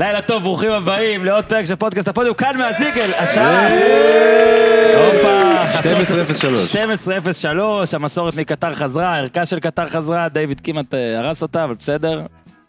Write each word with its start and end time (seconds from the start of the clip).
לילה 0.00 0.22
טוב, 0.22 0.42
ברוכים 0.42 0.72
הבאים 0.72 1.24
לעוד 1.24 1.44
פרק 1.44 1.64
של 1.64 1.76
פודקאסט 1.76 2.08
הפודיום, 2.08 2.34
כאן 2.34 2.58
מהזיגל, 2.58 3.10
השעה... 3.18 3.68
הופה, 4.96 5.66
חצות- 5.66 5.92
12:03, 7.44 7.96
המסורת 7.96 8.34
מקטר 8.34 8.74
חזרה, 8.74 9.14
הערכה 9.14 9.46
של 9.46 9.60
קטר 9.60 9.88
חזרה, 9.88 10.28
דיוויד 10.28 10.60
כמעט 10.60 10.94
אה, 10.94 11.18
הרס 11.18 11.42
אותה, 11.42 11.64
אבל 11.64 11.74
בסדר. 11.74 12.22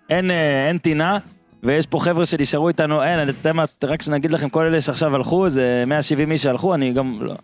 אין, 0.09 0.31
אה, 0.31 0.67
אין 0.67 0.78
טינה, 0.78 1.17
ויש 1.63 1.86
פה 1.86 1.99
חבר'ה 1.99 2.25
שנשארו 2.25 2.67
איתנו, 2.67 3.04
אין, 3.04 3.30
מה, 3.54 3.63
רק 3.84 4.02
שנגיד 4.02 4.32
לכם, 4.32 4.50
כל 4.50 4.63
אלה 4.66 4.82
שעכשיו 4.82 5.16
הלכו, 5.16 5.50
זה 5.50 5.84
170 5.88 6.32
איש 6.32 6.43
שהלכו, 6.43 6.73
אני 6.73 6.93
גם 6.93 7.18
לא, 7.21 7.36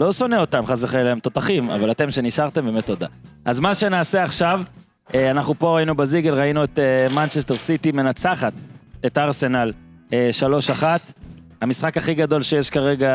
לא 0.00 0.12
שונא 0.12 0.36
אותם, 0.36 0.66
חס 0.66 0.84
וחלילה, 0.84 1.12
הם 1.12 1.18
תותחים, 1.18 1.70
אבל 1.70 1.90
אתם 1.90 2.10
שנשארתם, 2.10 2.66
באמת 2.66 2.86
תודה. 2.86 3.06
אז 3.44 3.60
מה 3.60 3.74
שנעשה 3.74 4.22
עכשיו, 4.24 4.62
אה, 5.14 5.30
אנחנו 5.30 5.54
פה 5.58 5.78
היינו 5.78 5.94
בזיגל, 5.94 6.34
ראינו 6.34 6.64
את 6.64 6.78
מנצ'סטר 7.14 7.56
סיטי 7.56 7.92
מנצחת 7.92 8.52
את 9.06 9.18
ארסנל 9.18 9.72
אה, 10.12 10.30
3-1. 10.80 10.82
המשחק 11.60 11.96
הכי 11.96 12.14
גדול 12.14 12.42
שיש 12.42 12.70
כרגע 12.70 13.08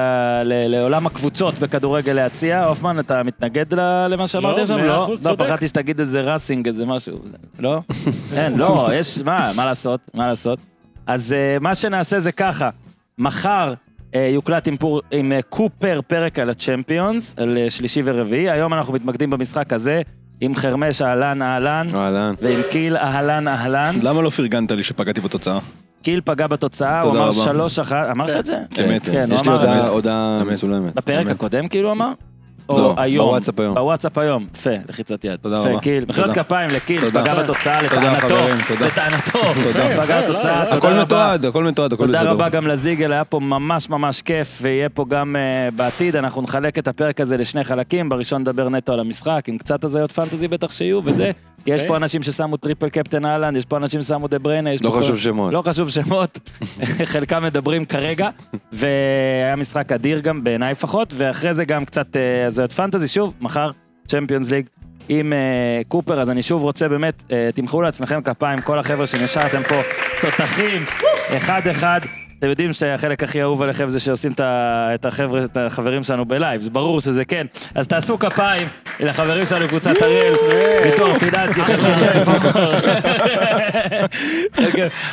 ל- 0.45 0.67
לעולם 0.67 1.05
הקבוצות 1.07 1.59
בכדורגל 1.59 2.13
להציע. 2.13 2.63
הופמן, 2.65 2.99
אתה 2.99 3.23
מתנגד 3.23 3.73
ל- 3.73 4.07
למה 4.09 4.27
שאמרתי 4.27 4.61
עכשיו? 4.61 4.77
מאה 4.77 5.03
אחוז, 5.03 5.25
לא, 5.25 5.29
צודק. 5.29 5.45
פחדתי 5.45 5.67
שתגיד 5.67 5.99
איזה 5.99 6.21
ראסינג, 6.21 6.67
איזה 6.67 6.85
משהו. 6.85 7.17
לא? 7.59 7.81
אין, 8.37 8.57
לא, 8.57 8.89
יש, 8.93 9.17
מה, 9.17 9.51
מה 9.55 9.65
לעשות? 9.65 9.99
מה 10.13 10.27
לעשות? 10.27 10.59
אז 11.07 11.33
אה, 11.33 11.57
מה 11.61 11.75
שנעשה 11.75 12.19
זה 12.19 12.31
ככה, 12.31 12.69
מחר 13.17 13.73
אה, 14.15 14.29
יוקלט 14.33 14.67
עם, 14.67 14.77
פור, 14.77 15.01
עם 15.11 15.31
אה, 15.31 15.41
קופר 15.41 15.99
פרק 16.07 16.39
על 16.39 16.49
הצ'מפיונס, 16.49 17.35
על 17.37 17.57
אה, 17.57 17.69
שלישי 17.69 18.01
ורביעי. 18.05 18.49
היום 18.49 18.73
אנחנו 18.73 18.93
מתמקדים 18.93 19.29
במשחק 19.29 19.73
הזה 19.73 20.01
עם 20.41 20.55
חרמש 20.55 21.01
אהלן 21.01 21.41
אהלן, 21.41 21.87
אהלן. 21.95 22.33
ועם 22.41 22.59
קיל 22.71 22.97
אהלן 22.97 23.47
אהלן. 23.47 23.95
למה 24.03 24.21
לא 24.21 24.29
פרגנת 24.29 24.71
לי 24.71 24.83
שפגעתי 24.83 25.21
בתוצאה? 25.21 25.59
קיל 26.03 26.21
פגע 26.25 26.47
בתוצאה, 26.47 27.01
הוא 27.01 27.11
אמר 27.11 27.21
רבה. 27.21 27.31
שלוש 27.33 27.79
אחת, 27.79 28.07
אמרת 28.11 28.29
את 28.39 28.45
זה? 28.45 28.57
אמת. 28.85 29.05
כן, 29.09 29.29
יש 29.33 29.41
לי 29.47 29.51
הודעה-. 29.89 30.43
מצולמת. 30.45 30.95
בפרק. 30.95 31.27
הקודם 31.27 31.67
כאילו 31.67 31.91
אמר? 31.91 32.11
או 32.69 32.77
לא, 32.77 32.93
היום? 32.97 33.27
בוואטסאפ 33.27 33.59
היום. 33.59 33.75
בוואטסאפ 33.75 34.17
היום, 34.17 34.47
יפה, 34.55 34.69
לחיצת 34.89 35.25
יד. 35.25 35.35
תודה 35.35 35.59
רבה. 35.59 35.79
קיל, 35.79 36.05
מחיאות 36.07 36.29
תודה. 36.29 36.43
כפיים 36.43 36.69
לקיל, 36.69 37.01
תודה. 37.01 37.19
שפגע 37.19 37.43
בתוצאה, 37.43 37.89
תודה, 37.89 38.13
לטענתו, 38.13 38.35
תודה. 38.67 38.87
לטענתו, 38.87 39.39
תודה. 39.63 40.03
פגע 40.03 40.21
בתוצאה, 40.21 40.65
תודה 40.65 40.77
הכל. 40.77 40.93
מתועד, 40.93 41.45
הכל 41.45 41.63
מתועד, 41.63 41.93
הכל 41.93 42.05
תודה 42.05 42.17
בסדר. 42.17 42.31
רבה 42.31 42.49
גם 42.49 42.67
לזיגל, 42.67 43.13
היה 43.13 43.23
פה 43.23 43.39
ממש 43.39 43.89
ממש 43.89 44.21
כיף, 44.21 44.59
ויהיה 44.61 44.89
פה 44.89 45.05
גם 45.09 45.35
uh, 45.35 45.75
בעתיד, 45.75 46.15
אנחנו 46.15 46.41
נחלק 46.41 46.77
את 46.79 46.87
הפרק 46.87 47.21
הזה 47.21 47.37
לשני 47.37 47.63
חלקים, 47.63 48.09
בראשון 48.09 48.41
נדבר 48.41 48.69
נטו 48.69 48.93
על 48.93 48.99
המשחק, 48.99 49.43
עם 49.47 49.57
קצת 49.57 49.83
הזיות 49.83 50.11
פנטזי 50.11 50.47
בטח 50.47 50.71
שיהיו, 50.71 50.99
וזה, 51.03 51.31
כי 51.65 51.71
יש 51.71 51.73
אוקיי. 51.73 51.87
פה 51.87 51.97
אנשים 51.97 52.23
ששמו 52.23 52.57
triple 52.57 52.89
captain 52.89 53.25
אהלן, 53.25 53.55
יש 53.55 53.65
פה 53.65 53.77
אנשים 53.77 54.01
ששמו 54.01 54.27
דה 54.27 54.39
בריינה, 54.39 54.73
יש 54.73 54.83
לא 54.83 54.89
פה 54.89 54.99
חשוב 54.99 55.17
שמות. 55.17 55.53
לא 55.53 55.61
חשוב 55.65 55.89
שמות, 55.89 56.39
חלקם 57.13 57.43
מדברים 57.43 57.85
כרגע, 57.85 58.29
והיה 58.71 59.55
משחק 59.55 59.91
אדיר 59.91 60.19
גם, 60.19 60.43
בעיניי 60.43 60.71
לפחות, 60.71 61.13
ואחרי 61.17 61.53
זה 61.53 61.65
גם 61.65 61.85
קצת 61.85 62.07
הזיות 62.59 62.71
fantasy, 62.71 63.07
שוב, 63.07 63.33
מחר, 63.41 63.69
Champions 64.07 64.51
League. 64.51 64.67
עם 65.09 65.33
אה, 65.33 65.81
קופר, 65.87 66.21
אז 66.21 66.29
אני 66.29 66.41
שוב 66.41 66.61
רוצה 66.63 66.89
באמת, 66.89 67.23
אה, 67.31 67.49
תמחאו 67.55 67.81
לעצמכם 67.81 68.21
כפיים, 68.21 68.61
כל 68.61 68.79
החבר'ה 68.79 69.05
שנשארתם 69.05 69.61
פה, 69.63 69.81
תותחים, 70.21 70.83
אחד-אחד. 71.29 71.99
אתם 72.39 72.47
יודעים 72.47 72.73
שהחלק 72.73 73.23
הכי 73.23 73.41
אהוב 73.41 73.61
עליכם 73.61 73.89
זה 73.89 73.99
שעושים 73.99 74.31
את 74.39 75.05
החבר'ה, 75.05 75.45
את 75.45 75.57
החברים 75.57 76.03
שלנו 76.03 76.25
ב 76.25 76.31
live, 76.31 76.61
זה 76.61 76.69
ברור 76.69 77.01
שזה 77.01 77.25
כן. 77.25 77.45
אז 77.75 77.87
תעשו 77.87 78.19
כפיים 78.19 78.67
לחברים 78.99 79.45
שלנו 79.45 79.65
בקבוצת 79.65 80.01
אריאל, 80.01 80.33
ביטוח 80.83 81.17
פיננסי, 81.17 81.61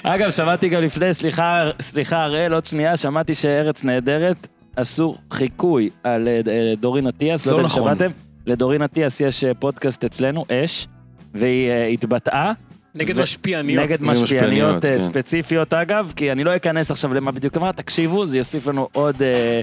אגב, 0.03 0.31
שמעתי 0.31 0.69
גם 0.69 0.83
לפני, 0.83 1.15
סליחה, 1.15 1.71
סליחה 1.81 2.25
הראל, 2.25 2.53
עוד 2.53 2.65
שנייה, 2.65 2.97
שמעתי 2.97 3.35
שארץ 3.35 3.85
נהדרת 3.85 4.49
עשו 4.77 5.17
חיקוי 5.33 5.91
על 6.05 6.29
אה, 6.29 6.41
אה, 6.49 6.75
דורין 6.81 7.07
אטיאס, 7.07 7.47
לא 7.47 7.53
לא 7.53 7.59
יודע 7.59 7.63
אם 7.63 7.67
נכון. 7.67 7.83
שמעתם. 7.83 8.11
לדורין 8.47 8.83
אטיאס 8.83 9.21
יש 9.21 9.45
אה, 9.45 9.55
פודקאסט 9.55 10.05
אצלנו, 10.05 10.45
אש, 10.53 10.87
והיא 11.35 11.71
אה, 11.71 11.87
התבטאה. 11.87 12.53
נגד 12.95 13.19
ו- 13.19 13.23
משפיעניות. 13.23 13.85
נגד 13.85 14.03
משפיעניות, 14.03 14.83
כן. 14.83 14.99
ספציפיות 14.99 15.73
אגב, 15.75 16.13
כי 16.17 16.33
אני 16.33 16.45
לא 16.45 16.57
אכנס 16.57 16.91
עכשיו 16.91 17.15
למה 17.15 17.31
בדיוק 17.31 17.57
אמרת, 17.57 17.77
תקשיבו, 17.77 18.27
זה 18.27 18.39
יוסיף 18.39 18.67
לנו 18.67 18.89
עוד... 18.93 19.23
אה, 19.23 19.61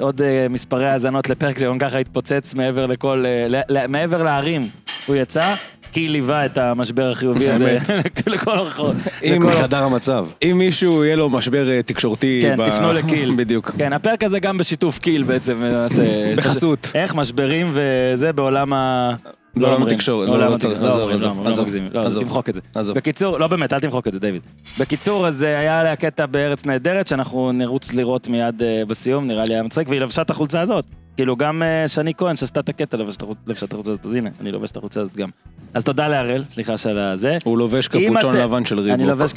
עוד 0.00 0.22
אה, 0.22 0.46
מספרי 0.50 0.86
האזנות 0.86 1.30
לפרק 1.30 1.58
שגם 1.58 1.78
ככה 1.78 1.98
התפוצץ 1.98 2.54
מעבר 2.54 2.86
לכל, 2.86 3.24
אה, 3.26 3.46
ל- 3.68 3.86
מעבר 3.86 4.22
להרים 4.22 4.68
הוא 5.06 5.16
יצא, 5.16 5.54
כי 5.94 6.08
ליווה 6.08 6.46
את 6.46 6.58
המשבר 6.58 7.10
החיובי 7.10 7.48
הזה 7.50 7.78
לכל 8.26 8.50
הרחוב. 8.50 8.96
אם 9.22 9.46
מחדר 9.46 9.82
המצב. 9.82 10.26
אם 10.42 10.58
מישהו 10.58 11.04
יהיה 11.04 11.16
לו 11.16 11.30
משבר 11.30 11.70
אה, 11.70 11.82
תקשורתי... 11.82 12.40
כן, 12.42 12.70
תפנו 12.70 12.92
לקיל. 12.92 13.34
בדיוק. 13.38 13.70
כן, 13.78 13.92
הפרק 13.92 14.24
הזה 14.24 14.40
גם 14.40 14.58
בשיתוף 14.58 14.98
קיל 14.98 15.22
בעצם. 15.22 15.62
אה, 15.62 15.86
בחסות. 16.36 16.90
איך 16.94 17.14
משברים 17.14 17.70
וזה 17.72 18.32
בעולם 18.32 18.72
ה... 18.72 19.10
לא 19.56 19.74
אומרים. 19.74 19.86
התקשורת, 19.86 20.28
לא, 20.28 20.34
בעולם 20.34 20.50
לא 20.50 20.54
התקשורת, 20.54 20.78
צריך, 20.78 20.86
עזוב, 20.86 21.10
עזוב, 21.10 21.38
לא 21.44 21.50
לא. 21.50 22.00
לא, 22.00 22.06
עזוב. 22.06 22.22
תמחוק 22.22 22.48
את 22.48 22.54
זה. 22.54 22.60
עזוב. 22.74 22.96
בקיצור, 22.96 23.38
לא 23.38 23.46
באמת, 23.46 23.72
אל 23.72 23.80
תמחוק 23.80 24.08
את 24.08 24.12
זה, 24.12 24.20
דיוויד. 24.20 24.42
בקיצור, 24.78 25.26
אז 25.26 25.44
אה, 25.44 25.58
היה 25.58 25.80
עליה 25.80 25.96
קטע 25.96 26.26
בארץ 26.26 26.66
נהדרת, 26.66 27.06
שאנחנו 27.06 27.52
נרוץ 27.52 27.94
לראות 27.94 28.28
מיד 28.28 28.62
בסיום, 28.88 29.26
נראה 29.26 29.44
לי 29.44 29.54
היה 29.54 29.62
מצחיק, 29.62 29.88
והיא 29.88 30.00
לבשה 30.00 30.22
את 30.22 30.30
החולצה 30.30 30.60
הזאת. 30.60 30.84
כאילו, 31.16 31.36
גם 31.36 31.62
אה, 31.62 31.88
שני 31.88 32.12
כהן, 32.14 32.36
שעשתה 32.36 32.60
את 32.60 32.68
הקטע, 32.68 32.96
את 32.96 33.62
החולצה 33.72 33.90
הזאת, 33.90 34.06
אז 34.06 34.14
הנה, 34.14 34.30
אני 34.40 34.52
לובש 34.52 34.70
את 34.70 34.76
החולצה 34.76 35.00
הזאת 35.00 35.16
גם. 35.16 35.28
אז 35.74 35.84
תודה 35.84 36.08
להראל, 36.08 36.44
סליחה 36.44 36.76
של 36.76 36.98
הזה. 36.98 37.38
הוא 37.44 37.58
לובש 37.58 37.88
קפוצ'ון 37.88 38.36
לבן 38.36 38.64
של 38.64 38.78
ריבוק. 38.78 38.94
אני 39.00 39.06
לובש 39.08 39.32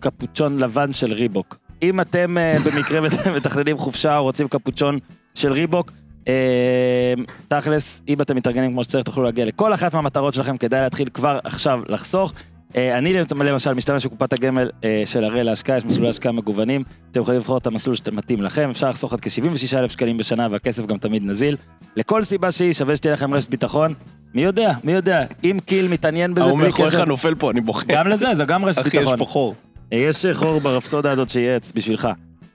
קפוצ'ון, 0.00 0.58
לבן 0.58 0.92
של 0.92 1.12
ריבוק. 1.12 1.56
אם 1.82 2.00
אתם 2.00 2.38
אה, 2.38 2.56
במקרה 2.66 3.00
מת- 3.00 3.26
מתכננים 3.36 3.78
חופשה 3.78 4.16
או 4.18 4.22
רוצים 4.22 4.48
קפוצ'ון 4.48 4.98
של 5.34 5.52
ריבוק, 5.52 5.92
אה, 6.28 7.14
תכלס, 7.48 8.02
אם 8.08 8.22
אתם 8.22 8.36
מתארגנים 8.36 8.72
כמו 8.72 8.84
שצריך, 8.84 9.04
תוכלו 9.04 9.22
להגיע 9.24 9.44
לכל 9.44 9.74
אחת 9.74 9.94
מהמטרות 9.94 10.34
שלכם, 10.34 10.56
כדאי 10.56 10.80
להתחיל 10.80 11.08
כבר 11.14 11.38
עכשיו 11.44 11.80
לחסוך. 11.88 12.32
אה, 12.76 12.98
אני 12.98 13.14
למשל 13.44 13.74
משתמש 13.74 14.06
בקופת 14.06 14.32
הגמל 14.32 14.70
אה, 14.84 15.02
של 15.04 15.24
הראל 15.24 15.46
להשקעה, 15.46 15.76
יש 15.76 15.84
מסלולי 15.84 16.08
השקעה 16.08 16.32
מגוונים, 16.32 16.82
אתם 17.10 17.20
יכולים 17.20 17.40
לבחור 17.40 17.58
את 17.58 17.66
המסלול 17.66 17.96
שמתאים 17.96 18.42
לכם, 18.42 18.70
אפשר 18.70 18.90
לחסוך 18.90 19.12
עד 19.12 19.20
כ-76,000 19.20 19.88
שקלים 19.88 20.16
בשנה 20.18 20.48
והכסף 20.50 20.86
גם 20.86 20.98
תמיד 20.98 21.22
נזיל. 21.24 21.56
לכל 21.96 22.22
סיבה 22.22 22.52
שהיא, 22.52 22.72
שווה 22.72 22.96
שתהיה 22.96 23.14
לכם 23.14 23.34
רשת 23.34 23.50
ביטחון. 23.50 23.94
מי 24.34 24.42
יודע, 24.42 24.72
מי 24.84 24.92
יודע, 24.92 25.24
אם 25.44 25.58
קיל 25.66 25.88
מתעניין 25.88 26.34
בזה 26.34 26.46
ההוא 26.46 26.58
בלי 26.58 26.66
מאחוריך 26.66 26.94
קשר, 26.94 27.04
נופל 27.04 27.34
פה, 27.34 27.50
אני 27.50 27.60
בוכה. 27.60 27.86
גם 27.88 28.08
לזה, 28.08 28.34
זו 28.34 28.46
גם 28.46 28.64
רשת 28.64 28.80
אחי, 28.80 28.98
ביטחון. 28.98 29.14
יש 29.14 29.18
פה 29.18 29.26
חור. 29.26 29.54
יש 29.92 30.26
חור 30.32 30.60
ברפסודה 30.60 31.10
הזאת 31.10 31.30
שייעץ 31.30 31.72
בשבילך. 31.74 32.08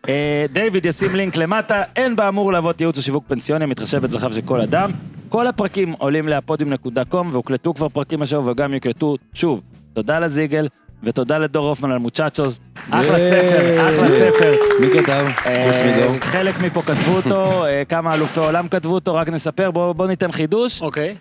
אה, 0.10 0.46
דיוויד 0.54 0.86
ישים 0.86 1.16
לינק 1.16 1.38
למטה, 1.38 1.84
אין 1.96 2.16
באמור 2.16 2.54
להוות 2.54 2.82
ייעוץ 2.82 2.98
או 2.98 3.02
שיווק 3.02 3.24
פנסיוני 3.28 3.64
המתחשב 3.64 4.02
בצרכיו 4.02 4.34
של 4.34 4.42
כל 4.42 4.62
אדם. 4.62 4.92
כל 5.30 5.48
הפרקים 5.48 5.92
עולים 5.92 6.28
להפודיום.קום 6.28 7.30
והוקלטו 7.32 7.74
כבר 7.74 7.90
פרקים 7.90 8.22
השבוע 8.22 8.52
וגם 8.52 8.74
יוקלטו 8.74 9.18
שוב. 9.34 9.62
תודה 9.96 10.20
לזיגל 10.20 10.68
ותודה 11.04 11.38
לדור 11.38 11.68
הופמן 11.68 11.92
על 11.92 11.98
מוצ'צ'וס. 11.98 12.60
אחלה 12.90 13.18
ספר, 13.18 13.90
אחלה 13.90 14.10
ספר. 14.10 14.52
מי 14.80 14.88
כתב? 15.00 15.26
אה, 15.46 15.72
חוץ 15.72 15.82
מדור. 15.82 16.20
חלק 16.20 16.62
מפה 16.62 16.82
כתבו 16.82 17.16
אותו, 17.16 17.66
אה, 17.66 17.84
כמה 17.90 18.14
אלופי 18.14 18.40
עולם 18.40 18.68
כתבו 18.68 18.94
אותו, 18.94 19.16
רק 19.16 19.30
נספר, 19.30 19.72
בואו 19.72 19.94
בוא 19.94 20.08
ניתן 20.08 20.32
חידוש. 20.32 20.82
אוקיי. 20.82 21.16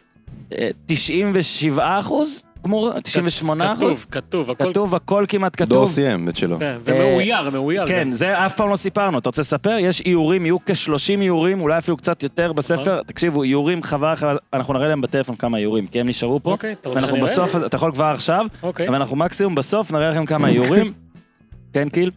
אה, 0.52 0.68
97 0.86 2.00
אחוז? 2.00 2.42
גמור, 2.64 3.00
98 3.00 3.72
אחוז? 3.72 4.04
כתוב, 4.04 4.06
כתוב, 4.10 4.50
הכל... 4.50 4.70
כתוב, 4.70 4.94
הכל 4.94 5.24
כמעט 5.28 5.52
כתוב. 5.56 5.68
דור 5.68 5.86
סיים 5.86 6.28
את 6.28 6.36
שלו. 6.36 6.58
כן, 6.58 6.76
ומאויר, 6.84 7.50
מאויר. 7.50 7.86
כן. 7.86 8.10
זה 8.10 8.46
אף 8.46 8.54
פעם 8.54 8.70
לא 8.70 8.76
סיפרנו, 8.76 9.18
אתה 9.18 9.28
רוצה 9.28 9.42
לספר? 9.42 9.76
יש 9.80 10.00
איורים, 10.00 10.46
יהיו 10.46 10.58
כ-30 10.66 11.20
איורים, 11.20 11.60
אולי 11.60 11.78
אפילו 11.78 11.96
קצת 11.96 12.22
יותר 12.22 12.52
בספר. 12.52 13.02
תקשיבו, 13.02 13.42
איורים, 13.42 13.82
חבל, 13.82 14.14
אנחנו 14.52 14.74
נראה 14.74 14.88
להם 14.88 15.00
בטלפון 15.00 15.36
כמה 15.36 15.58
איורים, 15.58 15.86
כי 15.86 16.00
הם 16.00 16.08
נשארו 16.08 16.42
פה. 16.42 16.50
אוקיי, 16.50 16.72
אתה 16.72 16.88
רוצה 16.88 17.00
שאני 17.00 17.12
אראה? 17.12 17.22
בסוף, 17.24 17.56
אתה 17.56 17.76
יכול 17.76 17.92
כבר 17.92 18.04
עכשיו, 18.04 18.46
אוקיי. 18.62 18.88
אבל 18.88 18.96
אנחנו 18.96 19.16
מקסימום 19.16 19.54
בסוף 19.54 19.92
נראה 19.92 20.10
לכם 20.10 20.26
כמה 20.26 20.48
איורים. 20.48 20.92
כן, 21.74 21.88
קיל? 21.88 22.10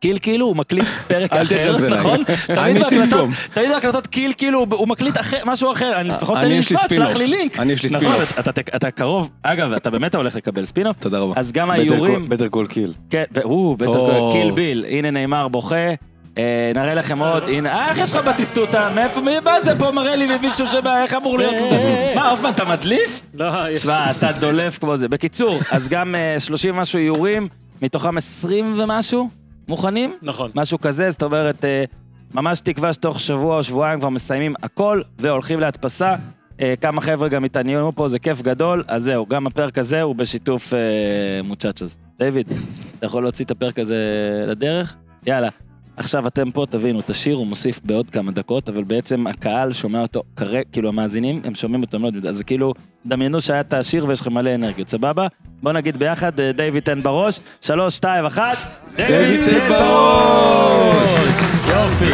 קיל 0.00 0.18
כאילו 0.22 0.46
הוא 0.46 0.56
מקליט 0.56 0.84
פרק 1.08 1.32
אחר. 1.32 1.88
נכון? 1.90 2.24
תמיד 2.46 2.58
אני 2.58 2.74
בהקלטות- 2.80 2.88
סיטקום. 3.04 3.32
תמיד 3.54 3.68
בהקלטות 3.70 4.06
קיל 4.06 4.32
כאילו 4.36 4.66
הוא- 4.70 4.88
מקליט 4.88 5.20
אחר- 5.20 5.42
משהו 5.46 5.72
אחר, 5.72 5.92
אני 6.00 6.08
לפחות 6.08 6.36
תן 6.38 6.44
אני, 6.44 6.52
לי 6.52 6.58
משפט, 6.58 6.90
שלח. 6.94 7.16
לי 7.16 7.26
לינק. 7.26 7.58
אני, 7.60 7.72
יש 7.72 7.82
לי 7.82 7.88
נכון, 7.90 8.00
ספין-אוף. 8.00 8.38
אתה- 8.76 8.90
קרוב, 8.90 9.30
אגב, 9.42 9.72
אתה 9.72 9.90
באמת 9.90 10.14
הולך 10.14 10.34
לקבל 10.36 10.64
ספינוף. 10.64 10.96
תודה 11.00 11.18
רבה. 11.18 11.32
אז 11.36 11.52
גם 11.52 11.70
האיורים... 11.70 12.24
Better 12.24 12.48
Call 12.48 12.66
קיל. 12.66 12.92
כן, 13.10 13.24
הוא, 13.42 13.78
בטח, 13.78 13.86
טוב. 13.92 14.32
Kill 14.32 14.50
Bill, 14.50 14.84
הנה 14.88 15.10
נאמר 15.10 15.48
בוכה. 15.48 15.76
אה, 16.38 16.72
נראה 16.74 16.94
לכם 16.94 17.18
עוד, 17.18 17.48
הנה, 17.48 17.72
אה, 17.72 17.88
איך 17.90 17.98
יש 17.98 18.12
לך 18.12 18.24
בטיסטוטה? 18.24 18.90
מאיפה, 18.94 19.20
מי- 19.20 19.40
מה 19.44 19.60
זה 19.60 19.78
פה 19.78 19.90
מראה 19.90 20.16
לי 20.16 20.26
מישהו 20.42 20.66
שבא, 20.68 21.02
איך 21.02 21.14
אמור 21.14 21.38
להיות? 21.38 21.54
מה, 22.14 22.30
הופמן, 22.30 22.50
אתה 22.50 22.64
מדליף? 22.64 23.22
לא, 23.34 23.46
יש... 23.70 23.78
תשמע, 23.78 24.10
אתה 24.10 24.32
דולף 24.32 24.78
כמו 24.78 24.96
זה. 24.96 25.08
בקיצור, 25.08 25.58
אז 25.70 25.88
גם 25.88 26.14
אה, 26.14 26.40
30 26.40 26.76
ומשהו 26.78 26.98
איורים, 26.98 27.48
מתוכם 27.82 28.16
20 28.16 28.74
ומשהו 28.80 29.28
מוכנים? 29.68 30.16
נכון. 30.22 30.50
משהו 30.54 30.80
כזה, 30.80 31.10
זאת 31.10 31.22
אומרת, 31.22 31.64
אה, 31.64 31.84
ממש 32.34 32.60
תקווה 32.60 32.92
שתוך 32.92 33.20
שבוע 33.20 33.56
או 33.56 33.62
שבועיים 33.62 34.00
כבר 34.00 34.08
מסיימים 34.08 34.54
הכל 34.62 35.02
והולכים 35.18 35.60
להדפסה. 35.60 36.14
אה, 36.60 36.74
כמה 36.80 37.00
חבר'ה 37.00 37.28
גם 37.28 37.44
התעניינו 37.44 37.92
פה, 37.94 38.08
זה 38.08 38.18
כיף 38.18 38.42
גדול, 38.42 38.84
אז 38.88 39.02
זהו, 39.02 39.26
גם 39.26 39.46
הפרק 39.46 39.78
הזה 39.78 40.02
הוא 40.02 40.16
בשיתוף 40.16 40.74
אה, 40.74 40.78
מוצ'צ'וס. 41.44 41.96
דיוויד, 42.18 42.48
אתה 42.98 43.06
יכול 43.06 43.22
להוציא 43.22 43.44
את 43.44 43.50
הפרק 43.50 43.78
הזה 43.78 43.96
לדרך? 44.46 44.96
יאללה. 45.26 45.48
עכשיו 45.96 46.26
אתם 46.26 46.50
פה, 46.50 46.66
תבינו, 46.70 47.00
את 47.00 47.10
השיר 47.10 47.36
הוא 47.36 47.46
מוסיף 47.46 47.80
בעוד 47.84 48.10
כמה 48.10 48.32
דקות, 48.32 48.68
אבל 48.68 48.84
בעצם 48.84 49.26
הקהל 49.26 49.72
שומע 49.72 50.02
אותו, 50.02 50.22
כרגע, 50.36 50.60
כאילו 50.72 50.88
המאזינים, 50.88 51.40
הם 51.44 51.54
שומעים 51.54 51.82
אותו, 51.82 51.96
הם 51.96 52.02
לא 52.02 52.08
יודעים, 52.08 52.26
אז 52.26 52.42
כאילו, 52.42 52.74
דמיינו 53.06 53.40
שהיה 53.40 53.60
את 53.60 53.72
השיר 53.74 54.06
ויש 54.08 54.20
לכם 54.20 54.34
מלא 54.34 54.54
אנרגיות, 54.54 54.88
סבבה? 54.88 55.26
בואו 55.62 55.74
נגיד 55.74 55.96
ביחד, 55.96 56.40
אה, 56.40 56.52
דיוויד 56.52 56.82
תן 56.82 57.02
בראש, 57.02 57.40
שלוש, 57.60 57.96
שתיים, 57.96 58.24
אחת, 58.24 58.56
דיוויד 58.96 59.44
תן 59.44 59.68
בראש! 59.68 61.10
יופי. 61.68 62.12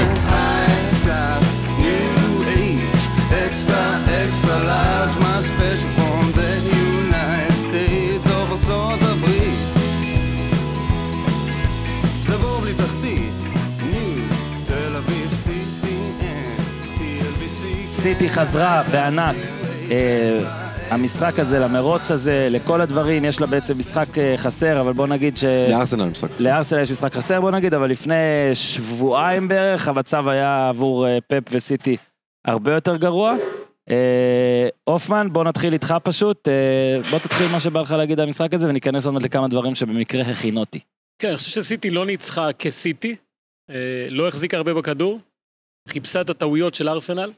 סיטי 18.02 18.30
חזרה 18.30 18.82
בענק. 18.92 19.36
אה, 19.90 20.38
המשחק 20.90 21.38
הזה, 21.38 21.58
למרוץ 21.58 22.10
הזה, 22.10 22.48
לכל 22.50 22.80
הדברים, 22.80 23.24
יש 23.24 23.40
לה 23.40 23.46
בעצם 23.46 23.78
משחק 23.78 24.18
אה, 24.18 24.34
חסר, 24.36 24.80
אבל 24.80 24.92
בוא 24.92 25.06
נגיד 25.06 25.36
ש... 25.36 25.44
לארסנל 25.44 26.04
משחק 26.04 26.30
חסר. 26.30 26.44
לארסנל 26.44 26.80
יש 26.80 26.90
משחק 26.90 27.12
חסר, 27.12 27.40
בוא 27.40 27.50
נגיד, 27.50 27.74
אבל 27.74 27.90
לפני 27.90 28.14
שבועיים 28.54 29.48
בערך, 29.48 29.88
המצב 29.88 30.28
היה 30.28 30.68
עבור 30.68 31.06
אה, 31.06 31.18
פפ 31.20 31.42
וסיטי 31.50 31.96
הרבה 32.46 32.72
יותר 32.72 32.96
גרוע. 32.96 33.34
הופמן, 34.84 35.28
בוא 35.32 35.44
נתחיל 35.44 35.72
איתך 35.72 35.94
פשוט, 36.02 36.48
בוא 37.10 37.18
תתחיל 37.18 37.48
מה 37.48 37.60
שבא 37.60 37.80
לך 37.80 37.92
להגיד 37.92 38.20
על 38.20 38.26
המשחק 38.26 38.54
הזה, 38.54 38.68
וניכנס 38.68 39.06
עוד 39.06 39.14
מעט 39.14 39.22
לכמה 39.22 39.48
דברים 39.48 39.74
שבמקרה 39.74 40.22
הכינותי. 40.22 40.80
כן, 41.18 41.28
אני 41.28 41.36
חושב 41.36 41.50
שסיטי 41.50 41.90
לא 41.90 42.06
ניצחה 42.06 42.52
כסיטי, 42.52 43.16
לא 44.10 44.28
החזיקה 44.28 44.56
הרבה 44.56 44.74
בכדור, 44.74 45.18
חיפשה 45.88 46.20
את 46.20 46.30
הטעויות 46.30 46.74
של 46.74 46.88
ארסנל, 46.88 47.30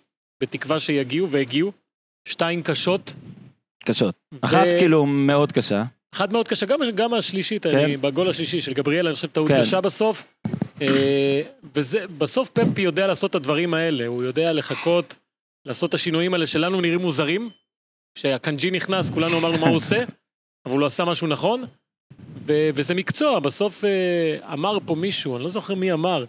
בתקווה 0.42 0.80
שיגיעו, 0.80 1.30
והגיעו. 1.30 1.72
שתיים 2.28 2.62
קשות. 2.62 3.14
קשות. 3.84 4.14
ו... 4.34 4.38
אחת 4.40 4.66
כאילו 4.78 5.06
מאוד 5.06 5.52
קשה. 5.52 5.82
אחת 6.14 6.32
מאוד 6.32 6.48
קשה, 6.48 6.66
גם, 6.66 6.78
גם 6.94 7.14
השלישית, 7.14 7.62
כן. 7.66 7.78
אני, 7.78 7.96
בגול 7.96 8.30
השלישי 8.30 8.60
של 8.60 8.72
גבריאל, 8.72 9.06
אני 9.06 9.14
חושב 9.14 9.28
טעות 9.28 9.48
כן. 9.48 9.60
קשה 9.60 9.80
בסוף. 9.80 10.34
אה, 10.82 11.42
וזה, 11.74 12.06
בסוף 12.18 12.50
פפי 12.50 12.82
יודע 12.82 13.06
לעשות 13.06 13.30
את 13.30 13.34
הדברים 13.34 13.74
האלה, 13.74 14.06
הוא 14.06 14.22
יודע 14.22 14.52
לחכות, 14.52 15.16
לעשות 15.66 15.88
את 15.88 15.94
השינויים 15.94 16.34
האלה 16.34 16.46
שלנו 16.46 16.80
נראים 16.80 17.00
מוזרים. 17.00 17.50
כשהקנג'י 18.18 18.70
נכנס, 18.70 19.10
כולנו 19.10 19.38
אמרנו 19.38 19.58
מה 19.58 19.66
הוא 19.66 19.76
עושה, 19.76 20.04
אבל 20.66 20.72
הוא 20.72 20.80
לא 20.80 20.86
עשה 20.86 21.04
משהו 21.04 21.26
נכון. 21.26 21.64
ו- 22.46 22.70
וזה 22.74 22.94
מקצוע, 22.94 23.40
בסוף 23.40 23.84
אה, 23.84 24.52
אמר 24.52 24.78
פה 24.86 24.94
מישהו, 24.94 25.36
אני 25.36 25.44
לא 25.44 25.50
זוכר 25.50 25.74
מי 25.74 25.92
אמר. 25.92 26.24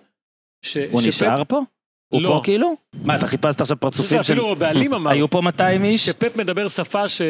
ש- 0.65 0.77
הוא 0.77 1.01
שפפ... 1.01 1.07
נשאר 1.07 1.43
פה? 1.43 1.61
הוא 2.09 2.21
לא. 2.21 2.29
פה 2.29 2.41
כאילו? 2.43 2.75
מה, 3.03 3.15
אתה 3.15 3.27
חיפשת 3.27 3.61
עכשיו 3.61 3.79
פרצופים 3.79 4.23
של... 4.23 4.33
אפילו 4.33 4.55
בעלים 4.55 4.93
אמר. 4.93 5.11
היו 5.11 5.29
פה 5.29 5.41
200 5.41 5.83
איש? 5.83 6.05
שפפ 6.05 6.37
מדבר 6.37 6.67
שפה 6.67 7.07
ש... 7.07 7.21
Mm. 7.21 7.25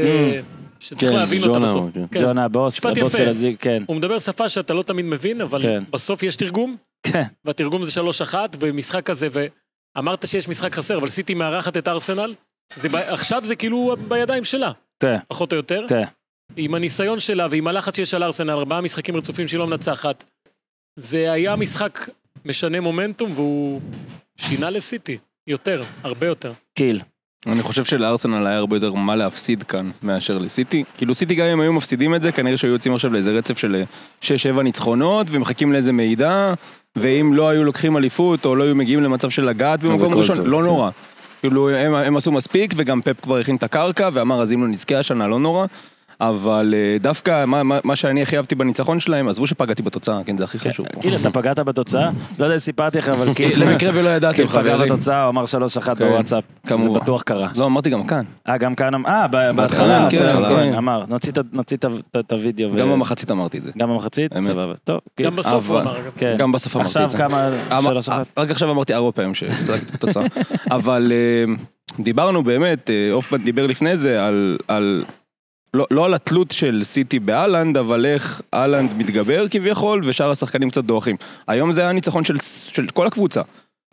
שצריך 0.80 1.12
כן, 1.12 1.18
להבין 1.18 1.44
אותה 1.44 1.60
בסוף. 1.60 1.86
כן. 2.12 2.22
ג'ונה 2.22 2.46
הבוס, 2.46 2.86
הבוס 2.86 3.18
של 3.18 3.30
הזיג, 3.30 3.56
כן. 3.60 3.84
הוא 3.88 3.96
מדבר 3.96 4.20
שפה 4.20 4.50
שאתה 4.50 4.74
לא 4.74 4.82
תמיד 4.82 5.06
מבין, 5.06 5.42
אבל 5.42 5.62
כן. 5.62 5.84
בסוף 5.92 6.24
יש 6.24 6.36
תרגום. 6.36 6.76
כן. 7.04 7.24
והתרגום 7.46 7.84
זה 7.84 8.02
3-1 8.32 8.36
במשחק 8.60 9.10
הזה, 9.10 9.28
ואמרת 9.96 10.28
שיש 10.28 10.48
משחק 10.48 10.76
חסר, 10.76 10.98
אבל 10.98 11.08
סיטי 11.08 11.34
מארחת 11.34 11.78
את 11.78 11.88
ארסנל. 11.88 12.34
זה, 12.76 12.88
עכשיו 13.12 13.44
זה 13.44 13.56
כאילו 13.56 13.96
בידיים 14.08 14.44
שלה. 14.44 14.72
כן. 15.00 15.18
פחות 15.28 15.52
או 15.52 15.58
יותר. 15.58 15.86
כן. 15.90 16.04
עם 16.58 16.76
הניסיון 16.76 17.20
שלה 17.20 17.48
ועם 17.50 17.68
הלחץ 17.68 17.96
שיש 17.96 18.14
על 18.14 18.24
ארסנל, 18.24 18.52
ארבעה 18.52 18.82
משחקים 18.82 19.18
רצופים 19.18 19.48
שהיא 19.48 19.60
לא 19.60 19.68
מנצחת. 19.68 20.24
זה 21.00 21.32
היה 21.32 21.56
משחק 21.56 22.10
משנה 22.46 22.80
מומנטום 22.82 23.32
והוא 23.36 23.82
שינה 24.38 24.70
לסיטי. 24.70 25.18
יותר, 25.48 25.84
הרבה 26.04 26.28
יותר. 26.28 26.52
קיל. 26.74 27.00
אני 27.48 27.62
חושב 27.62 27.84
שלארסנל 27.84 28.48
היה 28.48 28.58
הרבה 28.58 28.76
יותר 28.76 28.94
מה 28.94 29.16
להפסיד 29.16 29.64
כאן 29.64 29.92
מאשר 30.04 30.38
לסיטי. 30.38 30.84
כאילו 30.98 31.16
סיטי 31.16 31.36
גם 31.36 31.46
אם 31.46 31.60
היו 31.60 31.74
מפסידים 31.74 32.16
את 32.16 32.22
זה, 32.22 32.32
כנראה 32.32 32.58
שהיו 32.58 32.72
יוצאים 32.72 32.96
עכשיו 32.96 33.14
לאיזה 33.14 33.32
רצף 33.32 33.58
של 33.58 33.84
6-7 34.22 34.26
ניצחונות, 34.64 35.28
ומחכים 35.30 35.74
לאיזה 35.74 35.92
מידע, 35.94 36.54
ואם 36.96 37.34
לא 37.34 37.50
היו 37.50 37.64
לוקחים 37.64 37.98
אליפות, 37.98 38.46
או 38.46 38.56
לא 38.56 38.64
היו 38.64 38.76
מגיעים 38.76 39.04
למצב 39.04 39.30
של 39.30 39.46
לגעת 39.46 39.84
במקום 39.84 40.14
ראשון, 40.14 40.46
לא 40.46 40.64
נורא. 40.64 40.90
כאילו 41.42 41.70
הם, 41.70 41.94
הם 41.94 42.18
עשו 42.18 42.32
מספיק, 42.32 42.74
וגם 42.76 43.02
פפ 43.02 43.22
כבר 43.22 43.38
הכין 43.38 43.56
את 43.56 43.64
הקרקע, 43.64 44.10
ואמר 44.14 44.42
אז 44.42 44.54
אם 44.54 44.62
לא 44.62 44.68
נזכה 44.68 45.00
השנה, 45.00 45.28
לא 45.28 45.40
נורא. 45.40 45.66
אבל 46.22 46.74
אה, 46.78 46.98
דווקא 47.00 47.46
מה, 47.46 47.64
מה, 47.64 47.80
מה 47.84 47.96
שאני 47.96 48.22
הכי 48.22 48.38
אהבתי 48.38 48.56
בניצחון 48.56 49.00
שלהם, 49.00 49.28
עזבו 49.28 49.48
שפגעתי 49.48 49.84
בתוצאה, 49.84 50.24
כן, 50.26 50.38
זה 50.38 50.44
הכי 50.44 50.60
כן, 50.60 50.70
חשוב. 50.70 50.86
כאילו, 51.00 51.16
אתה 51.16 51.32
פגעת 51.32 51.60
בתוצאה? 51.60 52.10
לא 52.40 52.46
יודע 52.46 52.56
אם 52.56 52.60
סיפרתי 52.60 52.98
לך, 52.98 53.10
אבל 53.10 53.34
כאילו... 53.34 53.66
למקרה 53.66 53.92
ולא 53.94 54.10
ידעתם, 54.10 54.48
חברים. 54.48 54.76
פגע 54.76 54.86
בתוצאה, 54.86 55.24
הוא 55.24 55.30
אמר 55.30 55.44
3-1 55.44 55.86
כן, 55.86 55.94
בוואטסאפ. 55.94 56.44
זה 56.76 56.90
בטוח 56.90 57.22
קרה. 57.22 57.48
לא, 57.56 57.66
אמרתי 57.66 57.90
גם 57.90 58.08
כאן. 58.08 58.24
אה, 58.50 58.58
גם 58.58 58.76
כאן, 58.76 59.06
אה, 59.06 59.28
בהתחלה, 59.28 60.08
כן, 60.12 60.74
אמר, 60.78 61.04
נוציא 61.52 61.78
את 62.20 62.32
הוידאו. 62.32 62.76
גם 62.76 62.92
במחצית 62.92 63.32
אמרתי 63.32 63.58
את 63.58 63.64
זה. 63.64 63.72
גם 63.78 63.90
במחצית? 63.90 64.32
סבבה. 64.40 64.74
טוב. 64.84 65.00
גם 65.22 65.36
בסוף 65.36 65.70
הוא 65.70 65.80
אמר. 65.80 65.98
גם 66.38 66.52
בסוף 66.52 66.76
אמרתי 66.76 66.90
את 66.90 66.94
זה. 66.94 67.04
עכשיו 67.04 67.30
כמה, 67.30 67.50
3-1? 68.00 68.12
רק 68.38 68.52
עכשיו 68.52 68.72
אמרתי 68.72 68.94
ארבע 68.94 69.12
פעמים 69.12 69.34
שצדקתי 69.34 69.92
בתוצאה. 69.92 70.24
אבל 70.72 71.12
אה, 71.12 71.54
דיברנו 72.00 72.44
באמת, 72.44 72.90
אה, 72.90 73.10
אופמן 73.12 73.38
דיבר 73.38 73.66
לפני 73.66 73.98
זה 73.98 74.26
על 74.68 75.04
לא, 75.76 75.86
לא 75.92 76.06
על 76.06 76.14
התלות 76.14 76.52
של 76.52 76.84
סיטי 76.84 77.20
באלנד, 77.20 77.78
אבל 77.78 78.06
איך 78.06 78.42
אהלנד 78.54 78.94
מתגבר 78.98 79.48
כביכול, 79.48 80.02
ושאר 80.06 80.32
השחקנים 80.32 80.70
קצת 80.70 80.84
דועכים. 80.84 81.16
היום 81.48 81.72
זה 81.72 81.82
היה 81.82 81.92
ניצחון 81.92 82.24
של, 82.24 82.38
של 82.66 82.88
כל 82.88 83.08
הקבוצה. 83.08 83.42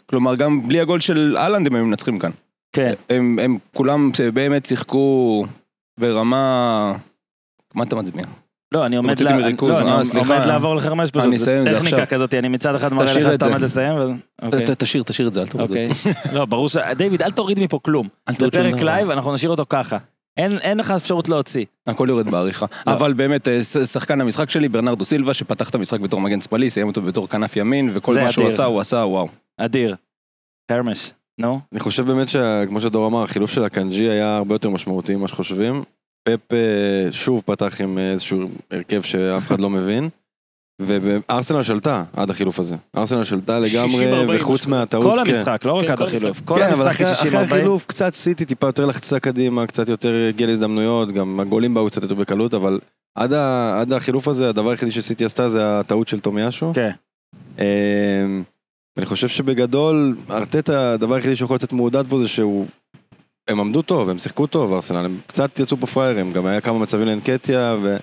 כלומר, 0.07 0.37
גם 0.37 0.69
בלי 0.69 0.81
הגול 0.81 1.01
של 1.01 1.37
אהלנד 1.39 1.67
הם 1.67 1.75
היו 1.75 1.85
מנצחים 1.85 2.19
כאן. 2.19 2.31
כן. 2.73 2.93
הם, 3.11 3.39
הם 3.43 3.59
כולם 3.75 4.11
באמת 4.35 4.67
שיחקו 4.67 5.47
ברמה... 6.01 6.95
מה 7.75 7.85
אתה 7.85 7.97
מצביע? 7.97 8.25
לא, 8.73 8.87
אני 8.87 8.97
עומד, 8.97 9.21
לה... 9.21 9.37
מריכוז, 9.37 9.81
לא, 9.81 10.01
אני 10.01 10.19
עומד 10.19 10.45
לעבור 10.47 10.77
לחרמש 10.77 11.11
פשוט, 11.11 11.25
אני 11.25 11.37
אסיים 11.37 11.65
זה 11.65 11.71
עכשיו. 11.71 11.85
טכניקה 11.85 12.07
כזאת, 12.07 12.35
אני 12.35 12.49
מצד 12.49 12.75
אחד 12.75 12.93
מראה 12.93 13.15
לך 13.15 13.33
שאתה 13.33 13.45
עומד 13.45 13.61
לסיים. 13.61 13.97
ו... 13.97 14.13
אוקיי. 14.43 14.65
תשאיר, 14.79 15.03
תשאיר 15.03 15.29
את 15.29 15.35
זה, 15.35 15.41
אל 15.41 15.47
תוריד. 15.47 15.69
אוקיי. 15.69 15.89
לא, 16.33 16.45
ברור 16.45 16.69
ש... 16.69 16.77
דיוויד, 16.77 17.23
אל 17.23 17.31
תוריד 17.31 17.61
מפה 17.61 17.79
כלום. 17.83 18.09
זה 18.31 18.51
פרק 18.51 18.83
live, 18.83 19.11
אנחנו 19.11 19.35
נשאיר 19.35 19.51
אותו 19.51 19.65
ככה. 19.69 19.99
אין, 20.37 20.59
אין 20.59 20.79
לך 20.79 20.91
אפשרות 20.91 21.29
להוציא. 21.29 21.65
הכל 21.87 22.07
יורד 22.11 22.31
בעריכה. 22.31 22.67
לא. 22.87 22.93
אבל 22.93 23.13
באמת, 23.13 23.49
אה, 23.49 23.63
שחקן 23.63 24.21
המשחק 24.21 24.51
שלי, 24.51 24.69
ברנרדו 24.69 25.05
סילבה, 25.05 25.35
שפתח 25.35 25.71
את 25.71 25.75
המשחק 25.75 26.01
בתור 26.01 26.21
מגן 26.21 26.41
שמאלי, 26.41 26.71
סיים 26.71 26.87
אותו 26.87 27.03
בתור 27.03 27.29
כנף 27.29 27.57
ימין, 27.57 27.91
וכל 27.95 28.15
מה 28.23 28.33
שהוא 28.33 28.47
עשה, 28.47 28.65
הוא 28.65 28.81
עשה, 28.81 28.97
וואו. 28.97 29.29
אדיר. 29.59 29.97
הרמש, 30.71 31.13
נו. 31.39 31.61
אני 31.73 31.81
חושב 31.81 32.07
באמת 32.07 32.29
שכמו 32.29 32.81
שדור 32.81 33.07
אמר, 33.07 33.23
החילוף 33.23 33.51
של 33.51 33.65
אקנג'י 33.65 34.11
היה 34.11 34.37
הרבה 34.37 34.55
יותר 34.55 34.71
משמעותי 34.71 35.15
ממה 35.15 35.29
שחושבים. 35.29 35.85
פפ 36.25 36.53
אה, 36.53 37.13
שוב 37.13 37.43
פתח 37.47 37.81
עם 37.81 37.99
איזשהו 37.99 38.49
הרכב 38.71 39.03
שאף 39.03 39.47
אחד 39.47 39.61
לא 39.61 39.71
מבין. 39.71 40.09
וארסנל 40.87 41.63
שלטה 41.63 42.05
עד 42.17 42.31
החילוף 42.31 42.59
הזה. 42.59 42.77
ארסנל 42.97 43.25
שלטה 43.25 43.59
לגמרי, 43.59 44.37
וחוץ 44.37 44.67
מהטעות, 44.67 45.05
כל 45.05 45.25
כן. 45.25 45.31
המשחק, 45.31 45.65
לא 45.65 45.73
רק 45.73 45.85
כן, 45.85 45.93
עד 45.93 46.03
החילוף. 46.03 46.41
כל 46.45 46.63
המשחק 46.63 46.93
כן, 46.93 47.05
אחרי 47.05 47.39
החילוף 47.39 47.87
קצת 47.87 48.15
סיטי 48.15 48.45
טיפה 48.45 48.67
יותר 48.67 48.87
לחצה 48.87 49.21
קדימה, 49.21 49.67
קצת 49.67 49.89
יותר 49.89 50.15
הגיע 50.29 50.47
להזדמנויות, 50.47 51.13
גם 51.13 51.41
הגולים 51.41 51.75
באו 51.75 51.87
קצת 51.87 52.03
יותר 52.03 52.15
בקלות, 52.15 52.55
אבל 52.55 52.79
עד 53.15 53.93
החילוף 53.93 54.29
הזה, 54.29 54.49
הדבר 54.49 54.71
היחידי 54.71 54.93
שסיטי 54.93 55.25
עשתה 55.25 55.49
זה 55.49 55.81
הטעות 55.81 56.09
של 56.09 56.21
תומיאשו. 56.21 56.73
כן. 56.75 56.91
אמ, 57.59 57.65
אני 58.97 59.07
חושב 59.07 59.29
שבגדול, 59.29 60.17
ארטטה, 60.31 60.93
הדבר 60.93 61.15
היחידי 61.15 61.37
שיכול 61.37 61.57
לצאת 61.57 61.73
מעודד 61.73 62.05
פה 62.09 62.19
זה 62.19 62.29
שהוא... 62.29 62.67
הם 63.49 63.61
עמדו 63.61 63.83
טוב, 63.83 64.09
הם 64.09 64.19
שיחקו 64.19 64.47
טוב, 64.47 64.73
ארסנל, 64.73 65.05
הם 65.05 65.21
קצת 65.27 65.61
יצאו 65.61 65.77
פה 65.77 65.87
פראיירים, 65.87 66.33
גם 66.33 66.47
היה 66.47 66.61
כמה 66.61 66.79
מצבים 66.79 67.07
לאנקטיה, 67.07 67.77
ו... 67.83 67.97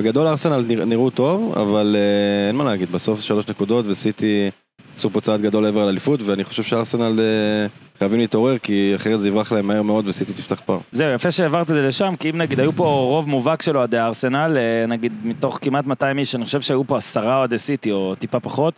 בגדול 0.00 0.26
ארסנל 0.26 0.84
נראו 0.86 1.10
טוב, 1.10 1.58
אבל 1.58 1.96
uh, 1.96 2.48
אין 2.48 2.56
מה 2.56 2.64
להגיד, 2.64 2.92
בסוף 2.92 3.20
שלוש 3.20 3.48
נקודות 3.48 3.84
וסיטי 3.88 4.50
עשו 4.96 5.10
פה 5.10 5.20
צעד 5.20 5.42
גדול 5.42 5.62
לעבר 5.62 5.86
לאליפות, 5.86 6.20
ואני 6.22 6.44
חושב 6.44 6.62
שארסנל 6.62 7.18
uh, 7.18 7.98
חייבים 7.98 8.20
להתעורר, 8.20 8.58
כי 8.58 8.92
אחרת 8.96 9.20
זה 9.20 9.28
יברח 9.28 9.52
להם 9.52 9.66
מהר 9.66 9.82
מאוד 9.82 10.08
וסיטי 10.08 10.32
תפתח 10.32 10.60
פער. 10.66 10.78
זהו, 10.92 11.14
יפה 11.14 11.30
שהעברת 11.30 11.70
את 11.70 11.74
זה 11.74 11.88
לשם, 11.88 12.14
כי 12.20 12.30
אם 12.30 12.38
נגיד 12.38 12.60
היו 12.60 12.72
פה 12.72 12.84
רוב 12.84 13.28
מובהק 13.28 13.62
של 13.62 13.76
אוהדי 13.76 13.98
ארסנל, 13.98 14.56
uh, 14.56 14.90
נגיד 14.90 15.12
מתוך 15.24 15.58
כמעט 15.62 15.86
200 15.86 16.18
איש, 16.18 16.34
אני 16.34 16.44
חושב 16.44 16.60
שהיו 16.60 16.84
פה 16.84 16.96
עשרה 16.96 17.38
אוהדי 17.38 17.58
סיטי 17.58 17.92
או 17.92 18.14
טיפה 18.18 18.40
פחות. 18.40 18.74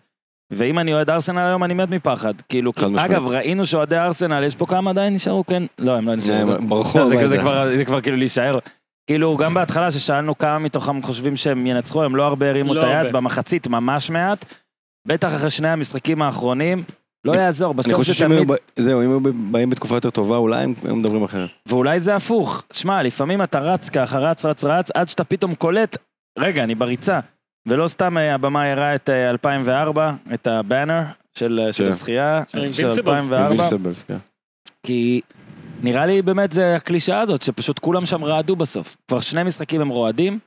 ואם 0.52 0.78
אני 0.78 0.94
אוהד 0.94 1.10
ארסנל 1.10 1.38
היום, 1.38 1.64
אני 1.64 1.74
מת 1.74 1.90
מפחד. 1.90 2.34
כאילו, 2.48 2.72
אגב, 2.96 3.26
ראינו 3.26 3.66
שאוהדי 3.66 3.98
ארסנל, 3.98 4.44
יש 4.44 4.54
פה 4.54 4.66
כמה 4.66 4.90
עדיין 4.90 5.14
נשארו? 5.14 5.46
כן? 5.46 5.62
לא, 5.78 5.96
הם 5.96 6.08
לא 6.08 6.14
נשארו. 6.14 6.52
ברחוב. 6.68 7.08
זה 7.76 7.84
כבר 7.84 8.00
כאילו 8.00 8.16
להישאר. 8.16 8.58
כאילו, 9.10 9.36
גם 9.36 9.54
בהתחלה 9.54 9.90
ששאלנו 9.90 10.38
כמה 10.38 10.58
מתוכם 10.58 11.02
חושבים 11.02 11.36
שהם 11.36 11.66
ינצחו, 11.66 12.02
הם 12.02 12.16
לא 12.16 12.26
הרבה 12.26 12.50
הרימו 12.50 12.74
לא 12.74 12.80
את 12.80 12.84
היד, 12.84 13.06
הרבה. 13.06 13.12
במחצית 13.12 13.66
ממש 13.66 14.10
מעט. 14.10 14.44
בטח 15.08 15.34
אחרי 15.36 15.50
שני 15.50 15.68
המשחקים 15.68 16.22
האחרונים, 16.22 16.84
לא 17.24 17.32
יעזור, 17.32 17.74
בסוף 17.74 18.02
זה 18.02 18.24
תמיד... 18.24 18.50
זהו, 18.76 19.02
אם 19.02 19.10
היו 19.10 19.20
באים 19.20 19.70
בתקופה 19.70 19.94
יותר 19.94 20.10
טובה, 20.10 20.36
אולי 20.36 20.62
הם 20.62 20.74
היו 20.84 20.96
מדברים 20.96 21.22
אחרת. 21.22 21.50
ואולי 21.66 22.00
זה 22.00 22.16
הפוך. 22.16 22.64
שמע, 22.72 23.02
לפעמים 23.02 23.42
אתה 23.42 23.58
רץ 23.58 23.88
ככה, 23.88 24.18
רץ, 24.18 24.44
רץ, 24.44 24.64
רץ, 24.64 24.90
עד 24.94 25.08
שאתה 25.08 25.24
פתאום 25.24 25.54
קולט, 25.54 25.96
רגע, 26.38 26.64
אני 26.64 26.74
בריצה. 26.74 27.20
ולא 27.68 27.88
סתם 27.88 28.18
אה, 28.18 28.34
הבמה 28.34 28.72
הראה 28.72 28.94
את 28.94 29.08
2004, 29.08 30.02
אה, 30.02 30.34
את 30.34 30.46
הבאנר 30.46 31.02
של 31.38 31.60
כן. 31.78 31.86
הזכייה, 31.86 32.42
של 32.72 32.88
2004. 32.88 33.64
כן. 34.06 34.16
כי 34.86 35.20
נראה 35.82 36.06
לי 36.06 36.22
באמת 36.22 36.52
זה 36.52 36.76
הקלישאה 36.76 37.20
הזאת, 37.20 37.42
שפשוט 37.42 37.78
כולם 37.78 38.06
שם 38.06 38.24
רעדו 38.24 38.56
בסוף. 38.56 38.96
כבר 39.08 39.20
שני 39.20 39.42
משחקים 39.42 39.80
הם 39.80 39.88
רועדים. 39.88 40.38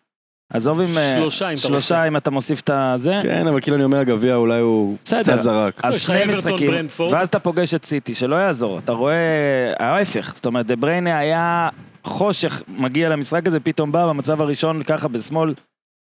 עזוב 0.54 0.82
אם... 0.82 0.98
אה, 0.98 1.14
שלושה 1.16 1.50
אם 1.50 1.54
אתה 1.54 1.62
שלושה 1.62 2.08
אם 2.08 2.18
אתה 2.18 2.32
מוסיף 2.32 2.62
את 2.62 2.70
הזה. 2.74 3.20
כן, 3.22 3.48
אבל 3.48 3.62
כאילו 3.62 3.78
אני 3.78 3.84
אומר 3.84 4.00
הגביע 4.00 4.36
אולי 4.36 4.60
הוא 4.60 4.98
קצת 5.04 5.40
זרק. 5.40 5.82
אז 5.84 6.02
שני 6.02 6.26
משחקים, 6.26 6.88
ואז 7.12 7.28
אתה 7.28 7.40
פוגש 7.40 7.74
את 7.74 7.86
סיטי, 7.86 8.14
שלא 8.14 8.36
יעזור. 8.36 8.80
אתה 8.80 8.92
רואה 8.92 9.74
ההפך, 9.80 10.32
זאת 10.36 10.46
אומרת, 10.46 10.66
דה 10.66 10.76
בריינה 10.76 11.18
היה 11.18 11.70
חושך, 12.04 12.62
מגיע 12.68 13.10
למשחק 13.10 13.48
הזה, 13.48 13.60
פתאום 13.60 13.92
בא 13.92 14.08
במצב 14.08 14.42
הראשון 14.42 14.84
ככה 14.84 15.08
בשמאל. 15.08 15.54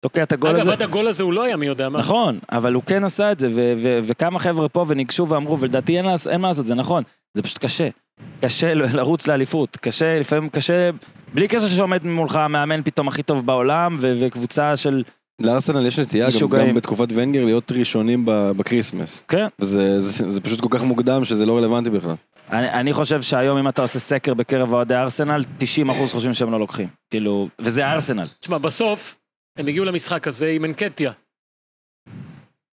תוקע 0.06 0.24
את 0.24 0.32
הגול 0.32 0.50
הזה. 0.50 0.62
אגב, 0.62 0.70
עד 0.70 0.82
הגול 0.82 1.08
הזה 1.08 1.24
הוא 1.24 1.34
לא 1.34 1.44
היה 1.44 1.58
מי 1.58 1.66
יודע 1.66 1.90
מה. 1.90 2.00
נכון, 2.00 2.40
אבל 2.52 2.74
הוא 2.74 2.84
כן 2.86 3.04
עשה 3.04 3.32
את 3.32 3.40
זה, 3.40 3.50
וכמה 4.04 4.40
חבר'ה 4.40 4.70
פה 4.70 4.86
וניגשו 4.88 5.30
ואמרו, 5.30 5.60
ולדעתי 5.60 5.98
אין 5.98 6.42
מה 6.42 6.48
לעשות, 6.48 6.68
זה 6.68 6.76
נכון, 6.76 7.04
זה 7.34 7.44
פשוט 7.44 7.58
קשה. 7.58 7.90
קשה 8.42 8.74
לרוץ 8.74 9.28
לאליפות, 9.28 9.78
קשה, 9.82 10.20
לפעמים 10.20 10.50
קשה, 10.50 10.90
בלי 11.34 11.48
קשר 11.48 11.68
שעומד 11.68 12.06
מולך 12.06 12.36
המאמן 12.36 12.84
פתאום 12.84 13.08
הכי 13.08 13.24
טוב 13.24 13.46
בעולם, 13.46 13.98
וקבוצה 14.02 14.78
של... 14.78 15.04
לארסנל 15.40 15.86
יש 15.86 16.00
נטייה 16.00 16.28
גם, 16.42 16.68
גם 16.68 16.76
בתקופת 16.76 17.08
ונגר 17.14 17.46
להיות 17.46 17.72
ראשונים 17.72 18.24
ב 18.28 18.36
Christmas. 18.36 19.24
כן. 19.28 19.48
וזה 19.60 20.00
זה, 20.00 20.32
זה 20.32 20.42
פשוט 20.42 20.62
כל 20.62 20.68
כך 20.72 20.84
מוקדם 20.84 21.26
שזה 21.26 21.46
לא 21.46 21.58
רלוונטי 21.58 21.90
בכלל. 21.90 22.16
אני, 22.52 22.70
אני 22.70 22.94
חושב 22.94 23.22
שהיום 23.22 23.58
אם 23.58 23.68
אתה 23.68 23.82
עושה 23.82 24.00
סקר 24.00 24.34
בקרב 24.34 24.74
אוהדי 24.74 24.96
ארסנל, 24.96 25.42
90% 25.88 25.92
חושבים 26.12 26.34
שהם 26.34 26.52
לא 26.52 26.60
לוקחים. 26.60 26.88
כאילו, 27.10 27.48
וזה 27.60 27.92
ארסנל. 27.92 28.28
תשמע, 28.40 28.58
בסוף, 28.58 29.18
הם 29.58 29.68
הגיעו 29.68 29.86
למשחק 29.86 30.28
הזה 30.28 30.48
עם 30.48 30.66
אנקטיה. 30.66 31.12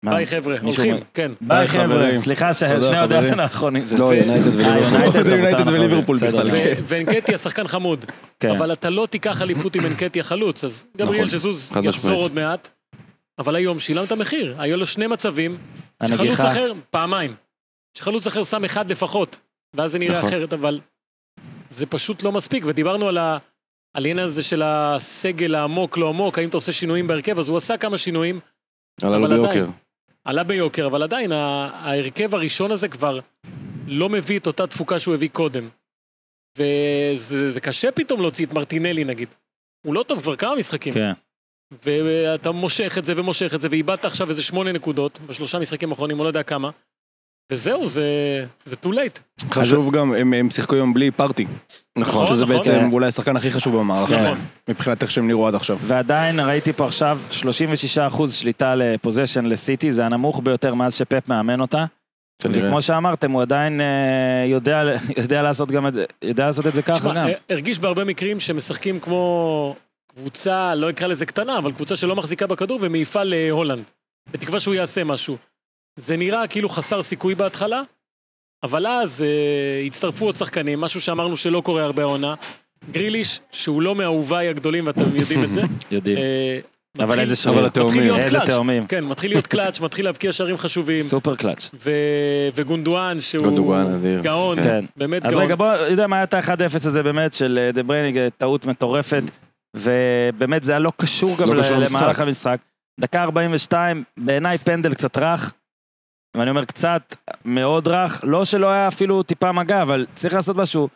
ביי 0.04 0.26
חבר'ה, 0.26 0.56
הולכים, 0.62 0.96
כן. 1.14 1.32
ביי 1.40 1.66
חבר'ה, 1.66 2.18
סליחה 2.18 2.54
ששני 2.54 2.98
אוהדי 2.98 3.14
ארסנל 3.14 3.40
האחרונים. 3.40 3.84
לא, 3.98 4.14
יונייטד 4.14 5.68
וליברפול 5.68 6.18
בכלל. 6.18 6.50
ואנקטיה 6.82 7.38
שחקן 7.38 7.68
חמוד. 7.68 8.04
כן. 8.40 8.50
אבל 8.50 8.72
אתה 8.72 8.90
לא 8.90 9.06
תיקח 9.10 9.42
אליפות 9.42 9.76
עם 9.76 9.86
אנקטיה 9.86 10.24
חלוץ, 10.24 10.64
אז 10.64 10.86
גבריאל 10.96 11.24
נכון, 11.24 11.38
שזוז 11.38 11.72
יחזור 11.82 12.22
עוד 12.22 12.34
מעט. 12.34 12.68
אבל 13.38 13.56
היום 13.56 13.78
שילם 13.78 14.04
את 14.04 14.12
המחיר, 14.12 14.54
היו 14.58 14.76
לו 14.76 14.86
שני 14.86 15.06
מצבים, 15.06 15.58
שחלוץ 16.08 16.40
אחר, 16.40 16.72
פעמיים. 16.90 17.34
שחלוץ 17.98 18.26
אחר 18.26 18.44
שם 18.44 18.64
אחד 18.64 18.90
לפחות, 18.90 19.38
ואז 19.74 19.92
זה 19.92 19.98
נראה 19.98 20.18
נכון. 20.18 20.28
אחרת, 20.28 20.52
אבל 20.52 20.80
זה 21.70 21.86
פשוט 21.86 22.22
לא 22.22 22.32
מספיק, 22.32 22.64
ודיברנו 22.66 23.08
על 23.08 23.18
ה... 23.18 23.38
על 23.94 24.04
העניין 24.04 24.18
הזה 24.18 24.42
של 24.42 24.62
הסגל 24.64 25.54
העמוק, 25.54 25.98
לא 25.98 26.08
עמוק, 26.08 26.38
האם 26.38 26.48
אתה 26.48 26.56
עושה 26.56 26.72
שינויים 26.72 27.06
בהרכב, 27.06 27.38
אז 27.38 27.48
הוא 27.48 27.56
עשה 27.56 27.76
כמה 27.76 27.98
שינויים. 27.98 28.40
עלה 29.02 29.18
לו 29.18 29.28
ביוקר. 29.28 29.66
עלה 30.28 30.44
ביוקר, 30.44 30.86
אבל 30.86 31.02
עדיין 31.02 31.32
ההרכב 31.32 32.34
הראשון 32.34 32.70
הזה 32.70 32.88
כבר 32.88 33.20
לא 33.86 34.08
מביא 34.08 34.38
את 34.38 34.46
אותה 34.46 34.66
תפוקה 34.66 34.98
שהוא 34.98 35.14
הביא 35.14 35.28
קודם. 35.28 35.68
וזה 36.58 37.60
קשה 37.60 37.92
פתאום 37.92 38.20
להוציא 38.20 38.46
את 38.46 38.52
מרטינלי 38.52 39.04
נגיד. 39.04 39.28
הוא 39.86 39.94
לא 39.94 40.02
טוב 40.02 40.22
כבר 40.22 40.36
כמה 40.36 40.54
משחקים. 40.54 40.94
כן. 40.94 41.12
ואתה 41.70 42.50
מושך 42.50 42.98
את 42.98 43.04
זה 43.04 43.12
ומושך 43.16 43.54
את 43.54 43.60
זה, 43.60 43.68
ואיבדת 43.70 44.04
עכשיו 44.04 44.28
איזה 44.28 44.42
שמונה 44.42 44.72
נקודות, 44.72 45.18
בשלושה 45.26 45.58
משחקים 45.58 45.90
האחרונים, 45.90 46.16
הוא 46.16 46.24
לא 46.24 46.28
יודע 46.28 46.42
כמה. 46.42 46.70
וזהו, 47.52 47.88
זה, 47.88 48.04
זה 48.64 48.76
too 48.84 48.88
late. 48.88 49.44
חשוב 49.50 49.96
גם, 49.96 50.14
הם, 50.14 50.32
הם 50.32 50.50
שיחקו 50.50 50.74
היום 50.74 50.94
בלי 50.94 51.10
פארטי. 51.10 51.46
נכון, 51.98 52.26
שזה 52.26 52.44
נכון. 52.44 52.56
בעצם 52.56 52.72
כן. 52.72 52.92
אולי 52.92 53.06
השחקן 53.06 53.36
הכי 53.36 53.50
חשוב 53.50 53.76
במערכה. 53.76 54.22
נכון. 54.22 54.38
מבחינת 54.68 55.02
איך 55.02 55.10
שהם 55.10 55.26
נראו 55.26 55.48
עד 55.48 55.54
עכשיו. 55.54 55.78
ועדיין 55.82 56.40
ראיתי 56.40 56.72
פה 56.72 56.86
עכשיו 56.86 57.18
36% 57.42 58.30
שליטה 58.30 58.74
לפוזיישן 58.74 59.46
לסיטי, 59.46 59.92
זה 59.92 60.06
הנמוך 60.06 60.40
ביותר 60.44 60.74
מאז 60.74 60.94
שפפ 60.94 61.28
מאמן 61.28 61.60
אותה. 61.60 61.84
וכמו 62.44 62.82
שאמרתם, 62.82 63.30
הוא 63.30 63.42
עדיין 63.42 63.80
אה, 63.80 64.44
יודע, 64.46 64.82
יודע 65.16 65.42
לעשות 65.42 65.70
גם 65.70 65.86
את 65.86 65.94
זה, 65.94 66.04
יודע 66.22 66.46
לעשות 66.46 66.66
את 66.66 66.74
זה 66.74 66.82
ככה 66.82 67.14
גם. 67.14 67.26
הרגיש 67.50 67.78
בהרבה 67.78 68.04
מקרים 68.04 68.40
שמשחקים 68.40 69.00
כמו 69.00 69.74
קבוצה, 70.14 70.74
לא 70.74 70.90
אקרא 70.90 71.06
לזה 71.06 71.26
קטנה, 71.26 71.58
אבל 71.58 71.72
קבוצה 71.72 71.96
שלא 71.96 72.16
מחזיקה 72.16 72.46
בכדור 72.46 72.78
ומעיפה 72.82 73.22
להולנד. 73.22 73.84
בתקווה 74.32 74.60
שהוא 74.60 74.74
יעשה 74.74 75.04
משהו. 75.04 75.36
זה 75.98 76.16
נראה 76.16 76.46
כאילו 76.46 76.68
חסר 76.68 77.02
סיכוי 77.02 77.34
בהתחלה, 77.34 77.82
אבל 78.62 78.86
אז 78.86 79.22
אה, 79.22 79.86
הצטרפו 79.86 80.26
עוד 80.26 80.36
שחקנים, 80.36 80.80
משהו 80.80 81.00
שאמרנו 81.00 81.36
שלא 81.36 81.60
קורה 81.60 81.84
הרבה 81.84 82.02
העונה. 82.02 82.34
גריליש, 82.90 83.40
שהוא 83.50 83.82
לא 83.82 83.94
מאהוביי 83.94 84.48
הגדולים, 84.48 84.86
ואתם 84.86 85.16
יודעים 85.16 85.44
את 85.44 85.52
זה. 85.52 85.62
יודעים. 85.90 86.18
אה, 86.18 86.58
אבל 87.00 87.20
איזה 87.20 87.36
שערים, 87.36 87.64
התאומים, 87.64 88.14
איזה 88.16 88.38
תאומים. 88.46 88.86
כן, 88.86 89.04
מתחיל 89.04 89.30
להיות 89.30 89.46
קלאץ', 89.46 89.80
מתחיל 89.80 90.04
להבקיע 90.04 90.32
שערים 90.32 90.58
חשובים. 90.58 91.00
super 91.00 91.36
clutch. 91.36 91.70
וגונדואן, 92.54 93.20
שהוא 93.20 93.82
גאון, 94.22 94.62
כן. 94.62 94.84
באמת 94.96 95.22
גאון. 95.22 95.34
אז 95.34 95.38
רגע, 95.38 95.54
בוא, 95.54 95.66
יודע 95.66 96.06
מה 96.06 96.16
היה 96.16 96.24
את 96.24 96.34
ה-1-0 96.34 96.74
הזה 96.74 97.02
באמת, 97.02 97.32
של 97.32 97.58
אה, 97.62 97.72
דה 97.72 97.82
בריינה, 97.82 98.18
טעות 98.38 98.66
מטורפת, 98.66 99.22
ובאמת 99.76 100.64
זה 100.64 100.72
היה 100.72 100.78
לא 100.78 100.92
קשור 100.96 101.36
גם 101.36 101.52
לא 101.52 101.62
למהלך 101.70 102.20
המשחק. 102.20 102.58
דקה 103.00 103.22
42, 103.22 104.04
בעיניי 104.16 104.58
פנדל 104.58 104.94
קצת 104.94 105.18
רך, 105.18 105.52
ואני 106.38 106.50
אומר 106.50 106.64
קצת, 106.64 107.14
מאוד 107.44 107.88
רך, 107.88 108.20
לא 108.22 108.44
שלא 108.44 108.70
היה 108.70 108.88
אפילו 108.88 109.22
טיפה 109.22 109.52
מגע, 109.52 109.82
אבל 109.82 110.06
צריך 110.14 110.34
לעשות 110.34 110.56
משהו. 110.56 110.88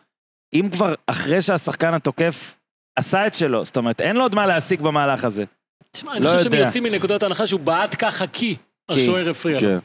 אם 0.53 0.69
כבר 0.71 0.93
אחרי 1.07 1.41
שהשחקן 1.41 1.93
התוקף 1.93 2.55
עשה 2.95 3.27
את 3.27 3.33
שלו, 3.33 3.65
זאת 3.65 3.77
אומרת, 3.77 4.01
אין 4.01 4.15
לו 4.15 4.21
עוד 4.21 4.35
מה 4.35 4.47
להסיק 4.47 4.81
במהלך 4.81 5.25
הזה. 5.25 5.43
תשמע, 5.91 6.13
אני 6.13 6.23
לא 6.23 6.29
חושב 6.29 6.43
שהם 6.43 6.53
יוצאים 6.53 6.83
מנקודת 6.83 7.23
ההנחה 7.23 7.47
שהוא 7.47 7.59
בעט 7.59 7.95
ככה 7.99 8.27
כי 8.27 8.55
השוער 8.89 9.29
הפריע 9.29 9.55
לו. 9.55 9.61
כן. 9.61 9.79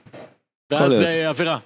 ואז 0.70 0.92
זה 0.92 1.28
עבירה. 1.28 1.58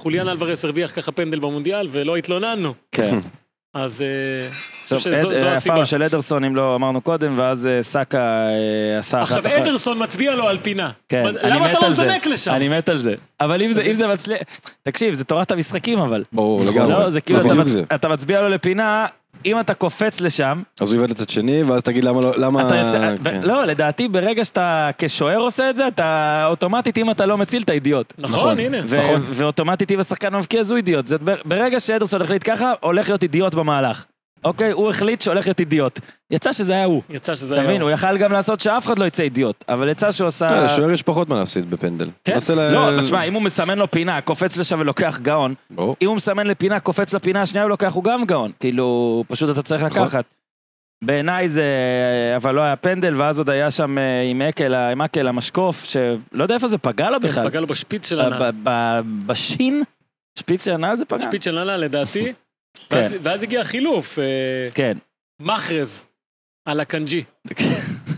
חוליאן 0.00 0.28
אלוורס 0.28 0.64
הרוויח 0.64 0.96
ככה 0.96 1.12
פנדל 1.12 1.38
במונדיאל 1.38 1.88
ולא 1.90 2.16
התלוננו. 2.16 2.74
כן. 2.92 3.18
אז 3.76 4.02
אה, 4.02 4.48
טוב, 4.88 5.00
הפעם 5.46 5.84
של 5.84 6.02
אדרסון, 6.02 6.44
אם 6.44 6.56
לא 6.56 6.74
אמרנו 6.74 7.00
קודם, 7.00 7.38
ואז 7.38 7.66
אה, 7.66 7.82
סאקה 7.82 8.18
אה, 8.18 8.98
עשה 8.98 9.22
אחת 9.22 9.32
אחת. 9.32 9.46
עכשיו 9.46 9.62
אדרסון 9.62 10.02
מצביע 10.02 10.34
לו 10.34 10.48
על 10.48 10.58
פינה. 10.62 10.90
כן, 11.08 11.24
למה 11.42 11.70
אתה 11.70 11.78
לא 11.82 11.90
זונק 11.90 12.26
לשם? 12.26 12.52
אני 12.52 12.68
מת 12.68 12.88
על 12.88 12.98
זה. 12.98 13.14
אבל 13.40 13.62
אם 13.62 13.94
זה 13.94 14.06
מצליח... 14.06 14.38
תקשיב, 14.82 15.14
זה 15.14 15.24
תורת 15.24 15.50
המשחקים 15.50 15.98
אבל. 15.98 16.24
ברור, 16.32 16.64
לגמרי. 16.64 16.92
לא, 16.92 17.10
זה 17.10 17.20
כאילו 17.20 17.40
אתה 17.94 18.08
מצביע 18.08 18.42
לו 18.42 18.48
לפינה, 18.48 19.06
אם 19.44 19.60
אתה 19.60 19.74
קופץ 19.74 20.20
לשם... 20.20 20.62
אז 20.80 20.92
הוא 20.92 21.00
יבד 21.00 21.10
לצד 21.10 21.28
שני, 21.28 21.62
ואז 21.62 21.82
תגיד 21.82 22.04
למה 22.04 22.20
לא... 22.24 22.32
למה... 22.36 22.68
כן. 23.24 23.40
לא, 23.42 23.64
לדעתי 23.64 24.08
ברגע 24.08 24.44
שאתה 24.44 24.90
כשוער 24.98 25.38
עושה 25.38 25.70
את 25.70 25.76
זה, 25.76 25.88
אתה 25.88 26.44
אוטומטית, 26.46 26.98
אם 26.98 27.10
אתה 27.10 27.26
לא 27.26 27.38
מציל, 27.38 27.62
אתה 27.62 27.72
אידיוט. 27.72 28.14
נכון, 28.18 28.58
הנה. 28.58 28.82
נכון. 28.82 29.22
ואוטומטית 29.30 29.90
אם 29.90 30.00
השחקן 30.00 30.36
מבקיע, 30.36 30.60
אז 30.60 30.70
הוא 30.70 30.76
אידיוט. 30.76 31.06
ברגע 31.44 31.80
שאדרסון 31.80 32.22
החליט 32.22 32.50
ככה, 32.50 32.72
הולך 32.80 33.08
להיות 33.08 33.22
אידיוט 33.22 33.54
במהלך. 33.54 34.04
אוקיי, 34.46 34.72
הוא 34.72 34.90
החליט 34.90 35.20
שהולך 35.20 35.46
להיות 35.46 35.60
אידיוט. 35.60 36.00
יצא 36.30 36.52
שזה 36.52 36.72
היה 36.72 36.84
הוא. 36.84 37.02
יצא 37.10 37.34
שזה 37.34 37.54
היה 37.54 37.62
הוא. 37.62 37.68
תבין, 37.68 37.82
הוא 37.82 37.90
יכל 37.90 38.18
גם 38.18 38.32
לעשות 38.32 38.60
שאף 38.60 38.86
אחד 38.86 38.98
לא 38.98 39.04
יצא 39.04 39.22
אידיוט, 39.22 39.64
אבל 39.68 39.88
יצא 39.88 40.10
שהוא 40.10 40.28
עשה... 40.28 40.64
לשוער 40.64 40.90
יש 40.90 41.02
פחות 41.02 41.28
מה 41.28 41.36
להפסיד 41.38 41.70
בפנדל. 41.70 42.10
כן? 42.24 42.36
לא, 42.56 43.02
תשמע, 43.02 43.22
אם 43.22 43.34
הוא 43.34 43.42
מסמן 43.42 43.78
לו 43.78 43.90
פינה, 43.90 44.20
קופץ 44.20 44.56
לשם 44.56 44.80
ולוקח 44.80 45.18
גאון, 45.22 45.54
אם 45.78 46.06
הוא 46.06 46.16
מסמן 46.16 46.46
לפינה, 46.46 46.80
קופץ 46.80 47.14
לפינה 47.14 47.42
השנייה 47.42 47.66
ולוקח, 47.66 47.92
הוא 47.92 48.04
גם 48.04 48.24
גאון. 48.24 48.50
כאילו, 48.60 49.24
פשוט 49.28 49.50
אתה 49.50 49.62
צריך 49.62 49.82
נכון. 49.82 50.02
לקחת. 50.02 50.24
בעיניי 51.04 51.48
זה, 51.48 51.64
אבל 52.36 52.54
לא 52.54 52.60
היה 52.60 52.76
פנדל, 52.76 53.14
ואז 53.16 53.38
עוד 53.38 53.50
היה 53.50 53.70
שם 53.70 53.98
אה, 53.98 54.22
עם 54.22 54.42
אקל, 54.42 54.74
עם 54.74 55.02
אקל 55.02 55.28
המשקוף, 55.28 55.84
שלא 55.84 56.42
יודע 56.42 56.54
איפה 56.54 56.68
זה 56.68 56.78
פגע 56.78 57.10
לו 57.10 57.20
בכלל. 57.20 57.48
פגע 57.48 57.60
לו 57.60 57.66
בשפיץ 57.66 58.08
של 58.08 58.20
הנעל. 58.20 58.52
בשין? 59.26 59.82
שפיץ 60.38 60.64
של 60.64 60.72
הנעל 60.72 60.96
זה 60.96 61.04
פגע. 61.04 61.22
שפיץ 61.22 61.44
של 61.44 61.58
הנעל 61.58 61.80
לדעתי. 61.80 62.32
כן. 62.90 62.96
ואז, 62.96 63.16
ואז 63.22 63.42
הגיע 63.42 63.60
החילוף. 63.60 64.18
אה, 64.18 64.24
כן. 64.74 64.98
מחרז. 65.40 66.04
על 66.66 66.80
אקנג'י. 66.80 67.22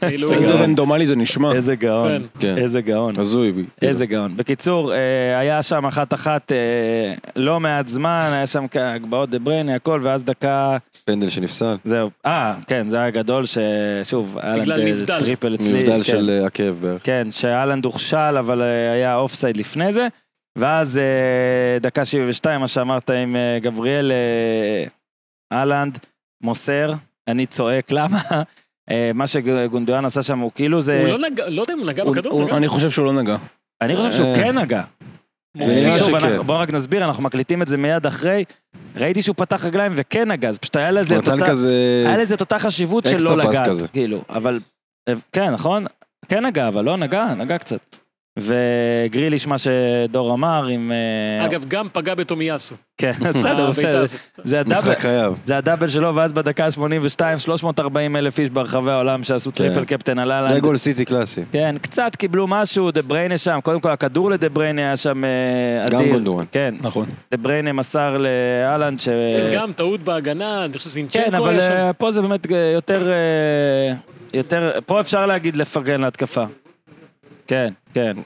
כאילו- 0.08 0.32
איזה 0.32 0.54
רנדומלי 0.54 1.06
זה 1.06 1.16
נשמע. 1.16 1.52
איזה 1.52 1.76
גאון, 1.76 2.08
כן. 2.08 2.22
כן. 2.40 2.56
איזה 2.58 2.80
גאון. 2.80 3.14
הזוי. 3.18 3.52
איזה 3.82 4.06
גאון. 4.06 4.36
בקיצור, 4.36 4.94
אה, 4.94 5.38
היה 5.38 5.62
שם 5.62 5.86
אחת 5.86 6.14
אחת 6.14 6.52
אה, 6.52 7.14
לא 7.36 7.60
מעט 7.60 7.88
זמן, 7.88 8.30
היה 8.32 8.46
שם 8.46 8.66
הגבהות 8.74 9.30
דה 9.30 9.38
בריינה, 9.38 9.74
הכל, 9.74 10.00
ואז 10.02 10.24
דקה... 10.24 10.76
פנדל 11.04 11.28
שנפסל. 11.28 11.76
זהו. 11.84 12.10
אה, 12.26 12.54
כן, 12.66 12.88
זה 12.88 12.96
היה 13.00 13.10
גדול, 13.10 13.44
ששוב, 13.46 14.38
אהלנד 14.38 15.06
triple 15.18 15.54
אצלי. 15.54 15.78
נבדל 15.78 16.02
של 16.02 16.42
עקב 16.46 16.70
בערך. 16.80 17.00
כן, 17.04 17.28
שאהלנד 17.30 17.84
הוכשל, 17.84 18.36
אבל 18.38 18.62
היה 18.62 19.16
אופסייד 19.16 19.56
לפני 19.56 19.92
זה. 19.92 20.08
ואז 20.58 20.98
אה, 20.98 21.78
דקה 21.80 22.04
72, 22.04 22.60
מה 22.60 22.68
שאמרת 22.68 23.10
עם 23.10 23.36
אה, 23.36 23.58
גבריאל, 23.62 24.12
אה, 24.12 24.84
אהלנד, 25.58 25.98
מוסר, 26.42 26.92
אני 27.28 27.46
צועק, 27.46 27.92
למה? 27.96 28.20
מה 29.14 29.26
שגונדואן 29.26 30.04
עשה 30.04 30.22
שם 30.22 30.38
הוא 30.38 30.50
כאילו 30.54 30.80
זה... 30.80 31.00
הוא 31.00 31.08
לא 31.08 31.28
נגע, 31.28 31.48
לא 31.48 31.60
יודע 31.60 31.74
אם 31.74 31.78
הוא 31.78 31.86
נגע 31.86 32.04
בכדור. 32.04 32.56
אני 32.56 32.68
חושב 32.68 32.90
שהוא 32.90 33.06
לא 33.06 33.12
נגע. 33.12 33.36
אני 33.80 33.96
חושב 33.96 34.16
שהוא 34.16 34.36
כן 34.36 34.58
נגע. 34.58 34.82
בוא 36.46 36.56
רק 36.56 36.70
נסביר, 36.70 37.04
אנחנו 37.04 37.22
מקליטים 37.22 37.62
את 37.62 37.68
זה 37.68 37.76
מיד 37.76 38.06
אחרי. 38.06 38.44
ראיתי 38.96 39.22
שהוא 39.22 39.34
פתח 39.36 39.64
רגליים 39.64 39.92
וכן 39.94 40.32
נגע, 40.32 40.48
אז 40.48 40.58
פשוט 40.58 40.76
היה 40.76 40.90
לזה 40.90 42.34
את 42.34 42.40
אותה 42.40 42.58
חשיבות 42.58 43.04
של 43.08 43.24
לא 43.24 43.36
לגעת, 43.36 43.90
כאילו, 43.92 44.22
אבל, 44.30 44.58
כן, 45.32 45.50
נכון? 45.50 45.86
כן 46.28 46.46
נגע, 46.46 46.68
אבל 46.68 46.84
לא 46.84 46.96
נגע, 46.96 47.34
נגע 47.34 47.58
קצת. 47.58 47.96
וגריליש, 48.40 49.46
מה 49.46 49.56
שדור 49.58 50.34
אמר, 50.34 50.66
עם... 50.66 50.92
אה, 50.92 51.46
אגב, 51.46 51.64
גם 51.68 51.86
פגע 51.92 52.14
בתומיאסו. 52.14 52.74
כן, 52.98 53.12
בסדר, 53.34 53.70
בסדר. 53.70 54.04
זה 54.44 54.60
הדאבל, 54.60 54.94
זה 55.44 55.56
הדאבל 55.56 55.88
שלו, 55.88 56.14
ואז 56.14 56.32
בדקה 56.32 56.64
ה-82, 56.64 57.38
340 57.38 58.16
אלף 58.16 58.38
איש 58.38 58.50
ברחבי 58.50 58.90
העולם 58.90 59.24
שעשו 59.24 59.50
כן. 59.52 59.56
triple 59.56 59.84
captain 59.84 60.18
על 60.18 60.32
אהלנד. 60.32 60.54
זה 60.54 60.60
גול 60.60 60.76
סיטי 60.76 61.04
קלאסי. 61.04 61.42
כן, 61.52 61.76
קצת 61.82 62.16
קיבלו 62.16 62.46
משהו, 62.46 62.90
דה 62.90 63.02
בריינה 63.02 63.38
שם, 63.38 63.58
קודם 63.62 63.80
כל 63.80 63.90
הכדור 63.90 64.30
לדה 64.30 64.48
בריינה 64.48 64.82
היה 64.82 64.96
שם 64.96 65.24
אה, 65.24 65.86
אדיר. 65.86 65.98
גם 66.00 66.10
גונדואן. 66.10 66.44
כן. 66.52 66.74
נכון. 66.80 67.06
דה 67.30 67.36
בריינה 67.36 67.72
מסר 67.72 68.16
לאהלנד 68.16 68.98
ש... 68.98 69.08
כן, 69.08 69.50
גם 69.52 69.72
טעות 69.72 70.00
בהגנה, 70.00 70.64
אני 70.64 70.78
חושב 70.78 70.90
שזינצ'נקו 70.90 71.30
כן, 71.30 71.34
אבל 71.34 71.60
אה, 71.60 71.92
פה 71.92 72.12
זה 72.12 72.22
באמת 72.22 72.46
יותר... 72.74 73.08
יותר... 74.34 74.70
פה 74.86 75.00
אפשר 75.00 75.26
להגיד 75.26 75.56
לפרגן 75.56 76.00
להתקפה. 76.00 76.44
כן, 77.48 77.72
כן. 77.94 78.16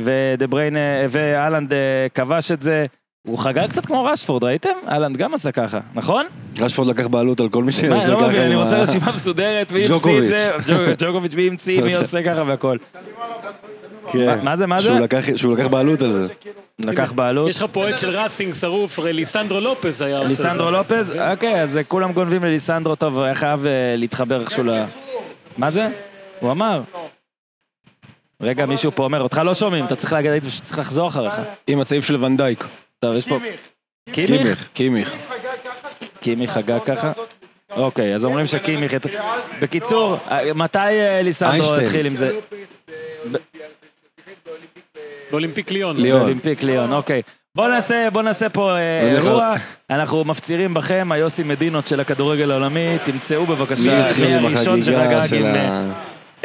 ודבריין, 0.00 0.76
ואלנד 1.08 1.72
אה, 1.72 2.06
כבש 2.14 2.52
את 2.52 2.62
זה. 2.62 2.86
הוא 3.26 3.38
חגג 3.38 3.68
קצת 3.68 3.86
כמו 3.86 4.04
רשפורד, 4.04 4.44
ראיתם? 4.44 4.68
אהלנד 4.88 5.16
גם 5.16 5.34
עשה 5.34 5.52
ככה, 5.52 5.80
נכון? 5.94 6.26
רשפורד 6.58 6.88
לקח 6.88 7.06
בעלות 7.06 7.40
על 7.40 7.48
כל 7.48 7.64
מי 7.64 7.72
שעושה 7.72 8.06
ככה. 8.06 8.14
מה, 8.14 8.20
לא 8.20 8.28
מבין, 8.28 8.42
אני 8.42 8.54
רוצה 8.54 8.78
רשימה 8.78 9.12
מסודרת, 9.14 9.72
מי 9.72 9.84
המציא 9.84 10.18
את 10.18 10.26
זה? 10.26 10.50
ג'וקוביץ', 10.98 11.34
מי 11.34 11.48
המציא, 11.48 11.82
מי 11.82 11.94
עושה 11.96 12.22
ככה 12.22 12.42
והכל. 12.46 12.76
כן. 14.12 14.38
מה 14.42 14.56
זה, 14.56 14.66
מה 14.66 14.80
זה? 14.80 14.98
שהוא 15.36 15.56
לקח 15.56 15.66
בעלות 15.66 16.02
על 16.02 16.12
זה. 16.12 16.26
לקח 16.78 17.12
בעלות. 17.12 17.48
יש 17.48 17.58
לך 17.58 17.64
פועט 17.72 17.98
של 17.98 18.10
ראסינג 18.10 18.54
שרוף, 18.54 18.98
ליסנדרו 18.98 19.60
לופז 19.60 20.02
היה 20.02 20.18
עושה 20.18 20.30
את 20.30 20.36
זה. 20.36 20.44
ליסנדרו 20.44 20.70
לופז? 20.70 21.12
אוקיי, 21.32 21.62
אז 21.62 21.80
כולם 21.88 22.12
גונבים 22.12 22.44
לליסנדרו, 22.44 22.96
טוב, 22.96 23.20
היה 23.20 23.34
חייב 23.34 23.66
אה, 23.66 23.94
להתחבר 23.96 24.40
איכשהו 24.40 24.64
ל... 24.64 24.84
מה 25.56 25.70
זה? 25.70 25.88
הוא 26.40 26.50
אמר. 26.50 26.82
רגע, 28.42 28.66
מישהו 28.66 28.92
פה 28.94 29.04
אומר, 29.04 29.20
אותך 29.20 29.40
לא 29.44 29.54
שומעים, 29.54 29.84
אתה 29.84 29.96
צריך 29.96 30.12
להגיד, 30.12 30.44
שצריך 30.48 30.78
לחזור 30.78 31.08
אחריך. 31.08 31.34
עם 31.66 31.80
הצעיף 31.80 32.04
של 32.04 32.24
ונדייק. 32.24 32.64
טוב, 32.98 33.16
יש 33.16 33.26
פה... 33.26 33.38
קימיך? 34.12 34.68
קימיך. 34.72 35.16
קימיך 36.20 36.50
חגג 36.50 36.78
ככה? 36.86 37.12
אוקיי, 37.70 38.14
אז 38.14 38.24
אומרים 38.24 38.46
שקימיך... 38.46 38.92
בקיצור, 39.60 40.16
מתי 40.54 40.78
אה, 40.78 41.22
ליסנדרו 41.22 41.74
התחיל 41.74 42.06
עם 42.06 42.16
זה? 42.16 42.30
באולימפיק 45.30 45.70
ליון. 45.70 46.02
באולימפיק 46.02 46.62
ליון, 46.62 46.92
אוקיי. 46.92 47.22
בוא 47.54 47.68
נעשה, 47.68 48.08
בוא 48.12 48.22
נעשה 48.22 48.48
פה 48.48 48.76
אה, 48.76 49.12
אירוע, 49.12 49.54
אנחנו 49.90 50.24
מפצירים 50.24 50.74
בכם, 50.74 51.12
היוסי 51.12 51.42
מדינות 51.42 51.86
של 51.86 52.00
הכדורגל 52.00 52.50
העולמי, 52.50 52.96
תמצאו 53.04 53.46
בבקשה 53.46 54.08
מי 54.20 54.34
הראשון 54.34 54.82
שחגג 54.82 55.34
עם... 55.34 55.46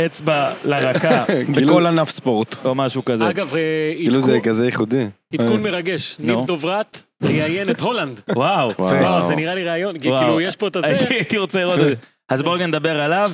אצבע 0.05 0.53
לרקה. 0.65 1.23
בכל 1.55 1.85
ענף 1.85 2.09
ספורט. 2.09 2.65
או 2.65 2.75
משהו 2.75 3.05
כזה. 3.05 3.29
אגב, 3.29 3.55
אה, 3.55 3.93
כאילו 3.95 4.21
זה 4.21 4.39
כזה 4.39 4.65
ייחודי. 4.65 5.05
עדכון 5.33 5.65
אה. 5.65 5.71
מרגש. 5.71 6.15
ניב 6.19 6.39
דוברת 6.45 7.01
ראיין 7.23 7.69
את 7.69 7.81
הולנד. 7.81 8.21
וואו. 8.35 8.71
וואו, 8.79 9.27
זה 9.27 9.35
נראה 9.35 9.55
לי 9.55 9.63
ראיון, 9.63 9.99
כאילו 9.99 10.41
יש 10.41 10.55
פה 10.55 10.67
את 10.67 10.75
הזה. 10.75 10.87
הייתי 11.09 11.37
רוצה 11.37 11.59
לראות 11.59 11.79
את 11.79 11.85
זה. 11.85 11.93
אז 12.29 12.41
בואו 12.41 12.67
נדבר 12.67 13.01
עליו. 13.01 13.31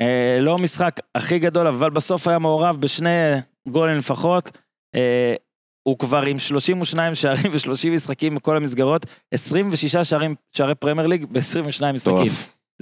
אה, 0.00 0.38
לא 0.40 0.58
משחק 0.58 1.00
הכי 1.14 1.38
גדול, 1.38 1.66
אבל 1.66 1.90
בסוף 1.90 2.28
היה 2.28 2.38
מעורב 2.38 2.76
בשני 2.80 3.34
גולים 3.68 3.98
לפחות. 3.98 4.58
הוא 5.82 5.98
כבר 5.98 6.22
עם 6.22 6.38
32 6.38 7.14
שערים 7.14 7.52
ו-30 7.52 7.90
משחקים 7.90 8.34
בכל 8.34 8.56
המסגרות, 8.56 9.06
26 9.34 9.96
שערים, 9.96 10.34
שערי 10.52 10.74
פרמייר 10.74 11.06
ליג 11.06 11.24
ב-22 11.24 11.92
משחקים. 11.92 12.32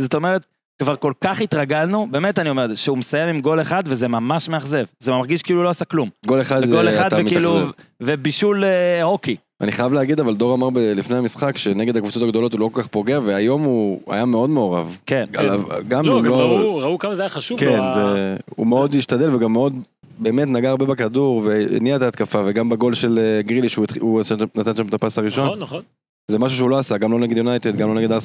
זאת 0.00 0.14
אומרת, 0.14 0.47
כבר 0.83 0.97
כל 0.97 1.12
כך 1.21 1.40
התרגלנו, 1.40 2.07
באמת 2.11 2.38
אני 2.38 2.50
אומר 2.50 2.64
את 2.64 2.69
זה, 2.69 2.76
שהוא 2.76 2.99
מסיים 2.99 3.28
עם 3.28 3.40
גול 3.40 3.61
אחד 3.61 3.83
וזה 3.87 4.09
ממש 4.09 4.49
מאכזב. 4.49 4.85
זה 4.99 5.12
מרגיש 5.12 5.43
כאילו 5.43 5.62
לא 5.62 5.69
עשה 5.69 5.85
כלום. 5.85 6.09
גול 6.26 6.40
אחד 6.40 6.64
זה 6.64 7.07
אתה 7.07 7.23
מתאכזב. 7.23 7.66
ובישול 8.00 8.64
אה, 8.64 9.02
הוקי. 9.02 9.37
אני 9.61 9.73
חייב 9.73 9.93
להגיד, 9.93 10.21
אבל 10.21 10.35
דור 10.35 10.54
אמר 10.54 10.69
לפני 10.75 11.16
המשחק 11.16 11.56
שנגד 11.56 11.97
הקבוצות 11.97 12.23
הגדולות 12.23 12.52
הוא 12.52 12.60
לא 12.60 12.71
כל 12.73 12.82
כך 12.82 12.89
פוגע, 12.89 13.21
והיום 13.25 13.63
הוא 13.63 14.00
היה 14.08 14.25
מאוד 14.25 14.50
מעורב. 14.50 14.99
כן. 15.06 15.25
גם 15.32 15.45
לא, 15.45 15.58
גם 15.89 16.04
לא- 16.06 16.37
ראו, 16.37 16.76
ראו 16.76 16.99
כמה 16.99 17.15
זה 17.15 17.23
היה 17.23 17.28
חשוב. 17.28 17.60
כן, 17.60 17.80
הוא 18.56 18.67
מאוד 18.67 18.95
השתדל 18.95 19.34
וגם 19.34 19.52
מאוד 19.52 19.75
באמת 20.19 20.49
נגע 20.49 20.71
הרבה 20.71 20.87
בכדור 20.87 21.43
והניע 21.45 21.97
את 21.97 22.02
ההתקפה, 22.02 22.43
וגם 22.47 22.69
בגול 22.69 22.95
של 22.95 23.19
אה, 23.19 23.43
גרילי 23.43 23.69
שהוא 23.69 23.87
נתן 24.54 24.76
שם 24.76 24.89
את 24.89 24.95
הפס 24.95 25.19
הראשון. 25.19 25.45
נכון, 25.47 25.58
נכון. 25.58 25.82
זה 26.30 26.39
משהו 26.39 26.58
שהוא 26.58 26.71
לא 26.71 26.78
עשה, 26.78 26.97
גם 26.97 27.13
לא 27.13 27.19
נגד 27.19 27.37
יונייטד, 27.37 27.76
גם 27.76 27.95
לא 27.95 28.00
נגד, 28.00 28.13
אה, 28.13 28.19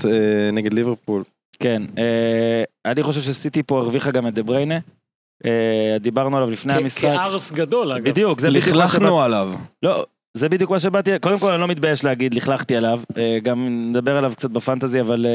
נגד 0.54 0.74
ליברפול. 0.74 1.24
כן, 1.60 1.84
אה, 1.98 2.64
אני 2.86 3.04
חושב 3.04 3.22
שסיטי 3.22 3.64
פה 3.64 3.80
הרוויחה 3.80 4.12
גם 4.12 4.28
את 4.28 4.34
דה 4.34 4.44
בריינה. 4.44 4.80
אה, 5.46 5.98
דיברנו 6.00 6.38
עליו 6.38 6.50
לפני 6.50 6.74
המשחק. 6.74 7.02
כארס 7.02 7.52
גדול, 7.52 7.92
אגב. 7.92 8.04
בדיוק, 8.04 8.40
זה 8.40 8.50
בדיוק 8.50 8.66
מה 8.66 8.72
שבאתי... 8.72 8.84
לכלכנו 8.84 9.22
עליו. 9.22 9.54
לא, 9.84 10.06
זה 10.34 10.50
בדיוק 10.50 10.72
מה 10.72 10.80
שבאתי, 10.80 11.20
קודם 11.20 11.40
כל 11.40 11.52
אני 11.52 11.62
לא 11.62 11.68
מתבייש 11.68 12.04
להגיד, 12.04 12.34
לכלכתי 12.34 12.76
עליו, 12.76 13.02
גם 13.44 13.68
נדבר 13.90 14.18
עליו 14.18 14.32
קצת 14.36 14.50
בפנטזי, 14.50 15.02
אבל 15.02 15.26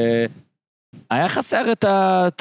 היה 1.09 1.29
חסר 1.29 1.71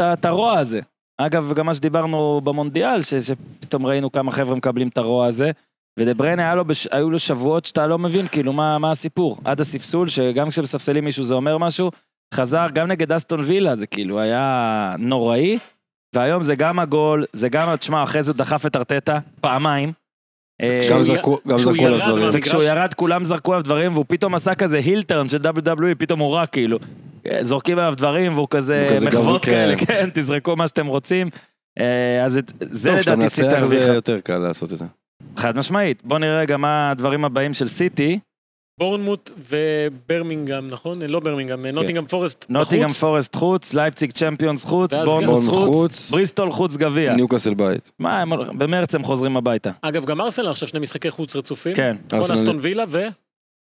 את 0.00 0.24
הרוע 0.24 0.58
הזה. 0.58 0.80
אגב, 1.18 1.52
גם 1.54 1.66
מה 1.66 1.74
שדיברנו 1.74 2.40
במונדיאל, 2.44 3.02
שפתאום 3.02 3.86
ראינו 3.86 4.12
כמה 4.12 4.32
חבר'ה 4.32 4.56
מקבלים 4.56 4.88
את 4.88 4.98
הרוע 4.98 5.26
הזה. 5.26 5.50
ודה 5.98 6.14
בריינה 6.14 6.54
היו 6.90 7.10
לו 7.10 7.18
שבועות 7.18 7.64
שאתה 7.64 7.86
לא 7.86 7.98
מבין, 7.98 8.26
כאילו, 8.26 8.52
מה, 8.52 8.78
מה 8.78 8.90
הסיפור? 8.90 9.38
עד 9.44 9.60
הספסול, 9.60 10.08
שגם 10.08 10.50
כשמספסלים 10.50 11.04
מישהו 11.04 11.24
זה 11.24 11.34
אומר 11.34 11.58
משהו, 11.58 11.90
חזר 12.34 12.66
גם 12.72 12.88
נגד 12.88 13.12
אסטון 13.12 13.40
וילה, 13.40 13.76
זה 13.76 13.86
כאילו 13.86 14.20
היה 14.20 14.94
נוראי, 14.98 15.58
והיום 16.14 16.42
זה 16.42 16.54
גם 16.54 16.78
הגול, 16.78 17.24
זה 17.32 17.48
גם, 17.48 17.76
תשמע, 17.76 18.02
אחרי 18.02 18.22
זה 18.22 18.30
הוא 18.30 18.38
דחף 18.38 18.66
את 18.66 18.76
ארטטה, 18.76 19.18
פעמיים. 19.40 19.92
אה, 20.62 20.80
גם 20.90 21.02
זרקו 21.02 21.38
עליו 21.44 22.04
דברים. 22.04 22.28
וכשהוא 22.32 22.62
ירד 22.62 22.94
כולם 22.94 23.24
זרקו 23.24 23.52
עליו 23.52 23.64
דברים, 23.64 23.92
והוא 23.92 24.04
פתאום 24.08 24.34
עשה 24.34 24.54
כזה 24.54 24.78
הילטרן 24.78 25.28
של 25.28 25.38
WWE, 25.38 25.94
פתאום 25.98 26.20
הוא 26.20 26.34
רע 26.34 26.46
כאילו. 26.46 26.78
זורקים 27.40 27.78
עליו 27.78 27.94
דברים, 27.96 28.34
והוא 28.34 28.48
כזה 28.50 28.88
מחוות 29.06 29.44
כאלה, 29.44 29.76
כן. 29.76 29.84
כן, 29.94 30.08
תזרקו 30.14 30.56
מה 30.56 30.68
שאתם 30.68 30.86
רוצים. 30.86 31.28
אה, 31.78 32.24
אז 32.24 32.40
זה 32.60 32.92
לדעתי 32.92 33.28
סיטי 33.30 33.46
הרוויחה. 33.46 33.60
טוב, 33.60 33.62
שאתה 33.62 33.76
מנצח 33.76 33.86
זה 33.86 33.92
יותר 33.92 34.20
קל 34.20 34.38
לעשות 34.38 34.72
את 34.72 34.78
זה. 34.78 34.84
חד 35.36 35.56
משמעית. 35.56 36.02
בוא 36.04 36.18
נראה 36.18 36.40
רגע 36.40 36.56
מה 36.56 36.90
הדברים 36.90 37.24
הבאים 37.24 37.54
של 37.54 37.66
סיטי. 37.66 38.18
בורנמוט 38.78 39.30
וברמינגהם, 39.50 40.70
נכון? 40.70 41.02
לא 41.02 41.20
ברמינגהם, 41.20 41.62
כן. 41.62 41.74
נוטינגהם 41.74 42.06
פורסט 42.06 42.38
בחוץ. 42.38 42.50
נוטינגהם 42.50 42.88
פורסט 42.88 43.36
חוץ, 43.36 43.74
לייפציג 43.74 44.12
צ'מפיונס 44.12 44.64
חוץ, 44.64 44.94
בורנמוט 44.94 45.44
חוץ, 45.48 46.10
בריסטול 46.10 46.52
חוץ 46.52 46.76
גביע. 46.76 47.14
ניוקאסל 47.14 47.54
בית. 47.54 47.92
מה, 47.98 48.24
במרץ 48.58 48.94
הם 48.94 49.02
חוזרים 49.02 49.36
הביתה. 49.36 49.70
אגב, 49.82 50.04
גם 50.04 50.20
ארסנל 50.20 50.48
עכשיו 50.48 50.68
שני 50.68 50.80
משחקי 50.80 51.10
חוץ 51.10 51.36
רצופים. 51.36 51.74
כן. 51.74 51.96
נכון, 52.12 52.32
אסטון 52.32 52.56
וילה 52.60 52.84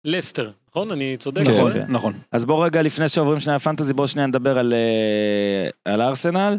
ולסטר, 0.06 0.52
נכון? 0.70 0.92
אני 0.92 1.18
צודק? 1.20 1.42
נכון, 1.42 1.72
נכון. 1.90 2.14
אז 2.32 2.46
בוא 2.46 2.66
רגע, 2.66 2.82
לפני 2.82 3.10
שעוברים 3.10 3.40
שנייה 3.40 3.60
פנטזי, 3.60 3.94
בוא 3.94 4.06
שנייה 4.08 4.28
נדבר 4.28 4.60
על 4.60 4.74
אה, 5.86 6.08
ארסנל. 6.08 6.58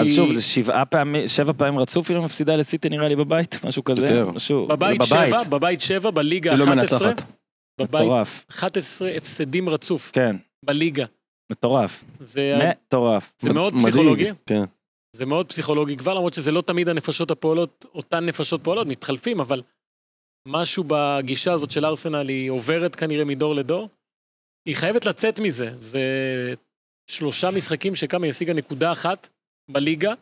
אז 0.00 0.16
שוב, 0.16 0.32
זה 0.32 0.42
שבעה 0.42 0.84
פעמים, 0.84 1.28
שבע 1.28 1.52
פעמים 1.56 1.78
רצוף 1.78 2.10
היא 2.10 2.16
לא 2.16 2.22
מפסידה 2.22 2.56
לסיטי 2.56 2.88
נראה 2.88 3.08
לי 3.08 3.16
בבית, 3.16 3.64
משהו 3.64 3.84
כזה. 3.84 4.06
יותר. 4.06 4.30
משהו, 4.30 4.66
בבית 4.66 5.02
שבע, 5.04 5.40
בבית 5.50 5.80
שבע, 5.80 6.10
בליגה 6.10 6.54
11. 6.54 6.72
היא 6.72 6.76
לא 6.76 6.82
מנצחת. 6.82 7.22
מטורף. 7.80 8.44
11 8.50 9.10
הפסדים 9.10 9.68
רצוף. 9.68 10.10
כן. 10.12 10.36
בליגה. 10.64 11.04
מטורף. 11.52 12.04
זה... 12.20 12.58
מטורף. 12.70 13.32
זה 13.38 13.52
מאוד 13.52 13.74
פסיכולוגי. 13.74 14.30
כן. 14.46 14.64
זה 15.16 15.26
מאוד 15.26 15.48
פסיכולוגי 15.48 15.96
כבר, 15.96 16.14
למרות 16.14 16.34
שזה 16.34 16.52
לא 16.52 16.60
תמיד 16.62 16.88
הנפשות 16.88 17.30
הפועלות, 17.30 17.86
אותן 17.94 18.26
נפשות 18.26 18.64
פועלות, 18.64 18.86
מתחלפים, 18.86 19.40
אבל 19.40 19.62
משהו 20.48 20.84
בגישה 20.86 21.52
הזאת 21.52 21.70
של 21.70 21.86
ארסנל 21.86 22.28
היא 22.28 22.50
עוברת 22.50 22.96
כנראה 22.96 23.24
מדור 23.24 23.54
לדור. 23.54 23.88
היא 24.68 24.76
חייבת 24.76 25.06
לצאת 25.06 25.40
מזה. 25.40 25.70
זה 25.78 26.02
שלושה 27.10 27.50
משחקים 27.50 27.94
שכמה 27.94 28.24
היא 28.26 28.30
השיגה 28.30 28.54
נקודה 28.54 28.92
אחת. 28.92 29.28
בליגה. 29.70 30.12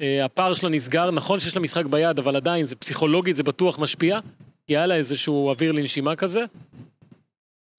אה, 0.00 0.24
הפער 0.24 0.54
שלה 0.54 0.68
נסגר, 0.68 1.10
נכון 1.10 1.40
שיש 1.40 1.56
לה 1.56 1.62
משחק 1.62 1.84
ביד, 1.84 2.18
אבל 2.18 2.36
עדיין, 2.36 2.64
זה 2.64 2.76
פסיכולוגית, 2.76 3.36
זה 3.36 3.42
בטוח 3.42 3.78
משפיע. 3.78 4.20
כי 4.66 4.76
היה 4.76 4.86
לה 4.86 4.94
איזשהו 4.94 5.48
אוויר 5.48 5.72
לנשימה 5.72 6.16
כזה. 6.16 6.44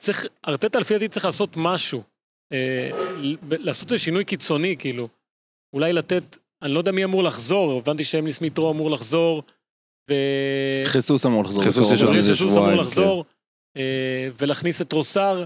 צריך, 0.01 0.25
ארטטה 0.47 0.79
לפי 0.79 0.93
דעתי 0.93 1.07
צריך 1.07 1.25
לעשות 1.25 1.49
משהו. 1.57 2.03
אה, 2.53 2.89
לעשות 3.51 3.91
איזה 3.91 4.03
שינוי 4.03 4.25
קיצוני, 4.25 4.75
כאילו. 4.79 5.07
אולי 5.75 5.93
לתת, 5.93 6.37
אני 6.61 6.73
לא 6.73 6.79
יודע 6.79 6.91
מי 6.91 7.03
אמור 7.03 7.23
לחזור, 7.23 7.79
הבנתי 7.79 8.03
שאמלי 8.03 8.31
סמיטרו 8.31 8.71
אמור 8.71 8.91
לחזור, 8.91 9.43
ו... 10.09 10.13
חיסוס 10.85 11.25
אמור 11.25 11.43
לחזור. 11.43 11.63
חיסוס 11.63 11.91
יש 11.91 12.03
עוד 12.03 12.15
איזה 12.15 12.35
שבועיים. 12.35 12.63
אמור 12.63 12.81
לחזור, 12.81 13.23
כן. 13.23 13.79
אה, 13.79 14.29
ולהכניס 14.37 14.81
את 14.81 14.93
רוסר. 14.93 15.43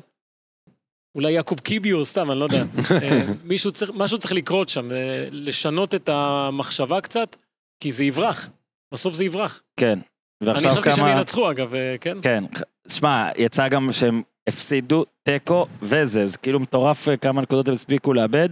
אולי 1.15 1.31
יעקוב 1.31 1.59
קיביו, 1.59 2.05
סתם, 2.05 2.31
אני 2.31 2.39
לא 2.39 2.45
יודע. 2.45 2.63
אה, 3.03 3.25
מישהו 3.43 3.71
צריך, 3.71 3.91
משהו 3.95 4.17
צריך 4.17 4.33
לקרות 4.33 4.69
שם, 4.69 4.91
אה, 4.91 5.27
לשנות 5.31 5.95
את 5.95 6.09
המחשבה 6.09 7.01
קצת, 7.01 7.35
כי 7.83 7.91
זה 7.91 8.03
יברח. 8.03 8.49
בסוף 8.93 9.13
זה 9.13 9.23
יברח. 9.23 9.61
כן. 9.79 9.99
ועכשיו 10.43 10.71
כמה... 10.71 10.73
אני 10.73 10.81
חשבתי 10.81 10.95
שהם 10.95 11.17
ינצחו 11.17 11.51
אגב, 11.51 11.73
כן? 12.01 12.17
כן. 12.21 12.43
שמע, 12.87 13.29
יצא 13.37 13.67
גם 13.67 13.93
שהם 13.93 14.21
הפסידו 14.49 15.05
תיקו 15.23 15.65
וזה, 15.81 16.27
זה 16.27 16.37
כאילו 16.37 16.59
מטורף 16.59 17.07
כמה 17.21 17.41
נקודות 17.41 17.67
הם 17.67 17.73
הספיקו 17.73 18.13
לאבד. 18.13 18.49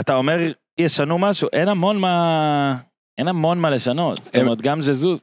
אתה 0.00 0.14
אומר, 0.14 0.38
ישנו 0.78 1.18
משהו, 1.18 1.48
אין 1.52 1.68
המון 1.68 2.00
מה... 2.00 2.76
אין 3.18 3.28
המון 3.28 3.58
מה 3.58 3.70
לשנות. 3.70 4.24
זאת 4.24 4.36
אומרת, 4.36 4.62
גם 4.62 4.82
ז'זוז... 4.82 5.18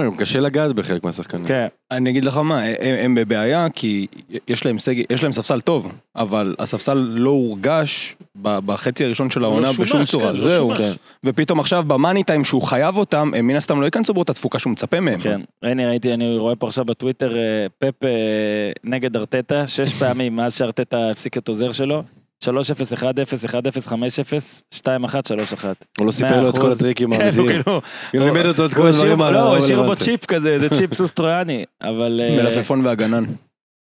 אה, 0.00 0.08
קשה 0.18 0.40
לגעת 0.40 0.72
בחלק 0.72 1.04
מהשחקנים. 1.04 1.46
כן. 1.46 1.66
אני 1.90 2.10
אגיד 2.10 2.24
לך 2.24 2.36
מה, 2.36 2.62
הם 2.80 3.14
בבעיה 3.14 3.66
כי 3.74 4.06
יש 4.48 4.66
להם 4.66 4.78
סגל, 4.78 5.02
יש 5.10 5.22
להם 5.22 5.32
ספסל 5.32 5.60
טוב, 5.60 5.92
אבל 6.16 6.54
הספסל 6.58 6.94
לא 6.94 7.30
הורגש 7.30 8.16
בחצי 8.42 9.04
הראשון 9.04 9.30
של 9.30 9.44
העונה 9.44 9.68
בשום 9.80 10.04
צורה. 10.04 10.32
כן, 10.32 10.38
זהו. 10.38 10.72
ופתאום 11.24 11.60
עכשיו 11.60 11.84
במאני 11.86 12.24
טיים 12.24 12.44
שהוא 12.44 12.62
חייב 12.62 12.96
אותם, 12.96 13.30
הם 13.36 13.46
מן 13.46 13.56
הסתם 13.56 13.80
לא 13.80 13.84
ייכנסו 13.84 14.14
באותה 14.14 14.32
תפוקה 14.32 14.58
שהוא 14.58 14.72
מצפה 14.72 15.00
מהם. 15.00 15.20
כן. 15.20 15.40
הנה 15.62 15.88
ראיתי, 15.88 16.14
אני 16.14 16.38
רואה 16.38 16.56
פה 16.56 16.66
עכשיו 16.66 16.84
בטוויטר, 16.84 17.36
אה, 17.36 17.66
פפ 17.78 18.04
אה, 18.04 18.08
נגד 18.84 19.16
ארטטה, 19.16 19.66
שש 19.66 19.92
פעמים 20.02 20.36
מאז 20.36 20.54
שארטטה 20.54 21.10
הפסיק 21.10 21.38
את 21.38 21.48
עוזר 21.48 21.72
שלו. 21.72 22.02
3-0, 22.44 22.48
1-0, 22.48 22.50
1-0, 23.46 23.88
5-0, 23.88 23.92
2-1, 24.74 24.82
3-1. 24.82 25.64
הוא 25.98 26.06
לא 26.06 26.10
סיפר 26.10 26.40
לו 26.40 26.50
את 26.50 26.58
כל 26.58 26.70
הטריקים 26.70 27.12
האמיתיים. 27.12 27.32
כן, 27.32 27.40
הוא 27.40 27.48
כאילו... 27.48 27.80
הוא 28.12 28.34
לימד 28.34 28.46
אותו 28.46 28.66
את 28.66 28.74
כל 28.74 28.86
הדברים 28.86 29.22
האלה. 29.22 29.36
לא, 29.36 29.48
הוא 29.48 29.56
השאיר 29.56 29.82
בו 29.82 29.96
צ'יפ 29.96 30.26
כזה, 30.26 30.58
זה 30.58 30.70
צ'יפ 30.70 30.94
סוס 30.94 31.12
טרויאני, 31.12 31.64
אבל... 31.82 32.20
אה, 32.22 32.36
מלפפון 32.36 32.86
והגנן. 32.86 33.24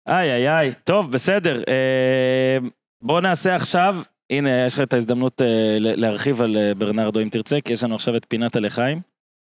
איי 0.07 0.31
איי 0.31 0.49
איי, 0.49 0.73
טוב, 0.83 1.11
בסדר. 1.11 1.61
אה, 1.67 2.57
בוא 3.03 3.21
נעשה 3.21 3.55
עכשיו, 3.55 3.97
הנה, 4.31 4.65
יש 4.65 4.73
לך 4.73 4.81
את 4.81 4.93
ההזדמנות 4.93 5.41
אה, 5.41 5.75
להרחיב 5.79 6.41
על 6.41 6.57
ברנרדו 6.77 7.19
אם 7.19 7.29
תרצה, 7.29 7.61
כי 7.61 7.73
יש 7.73 7.83
לנו 7.83 7.95
עכשיו 7.95 8.15
את 8.15 8.25
פינת 8.29 8.55
הלחיים. 8.55 9.01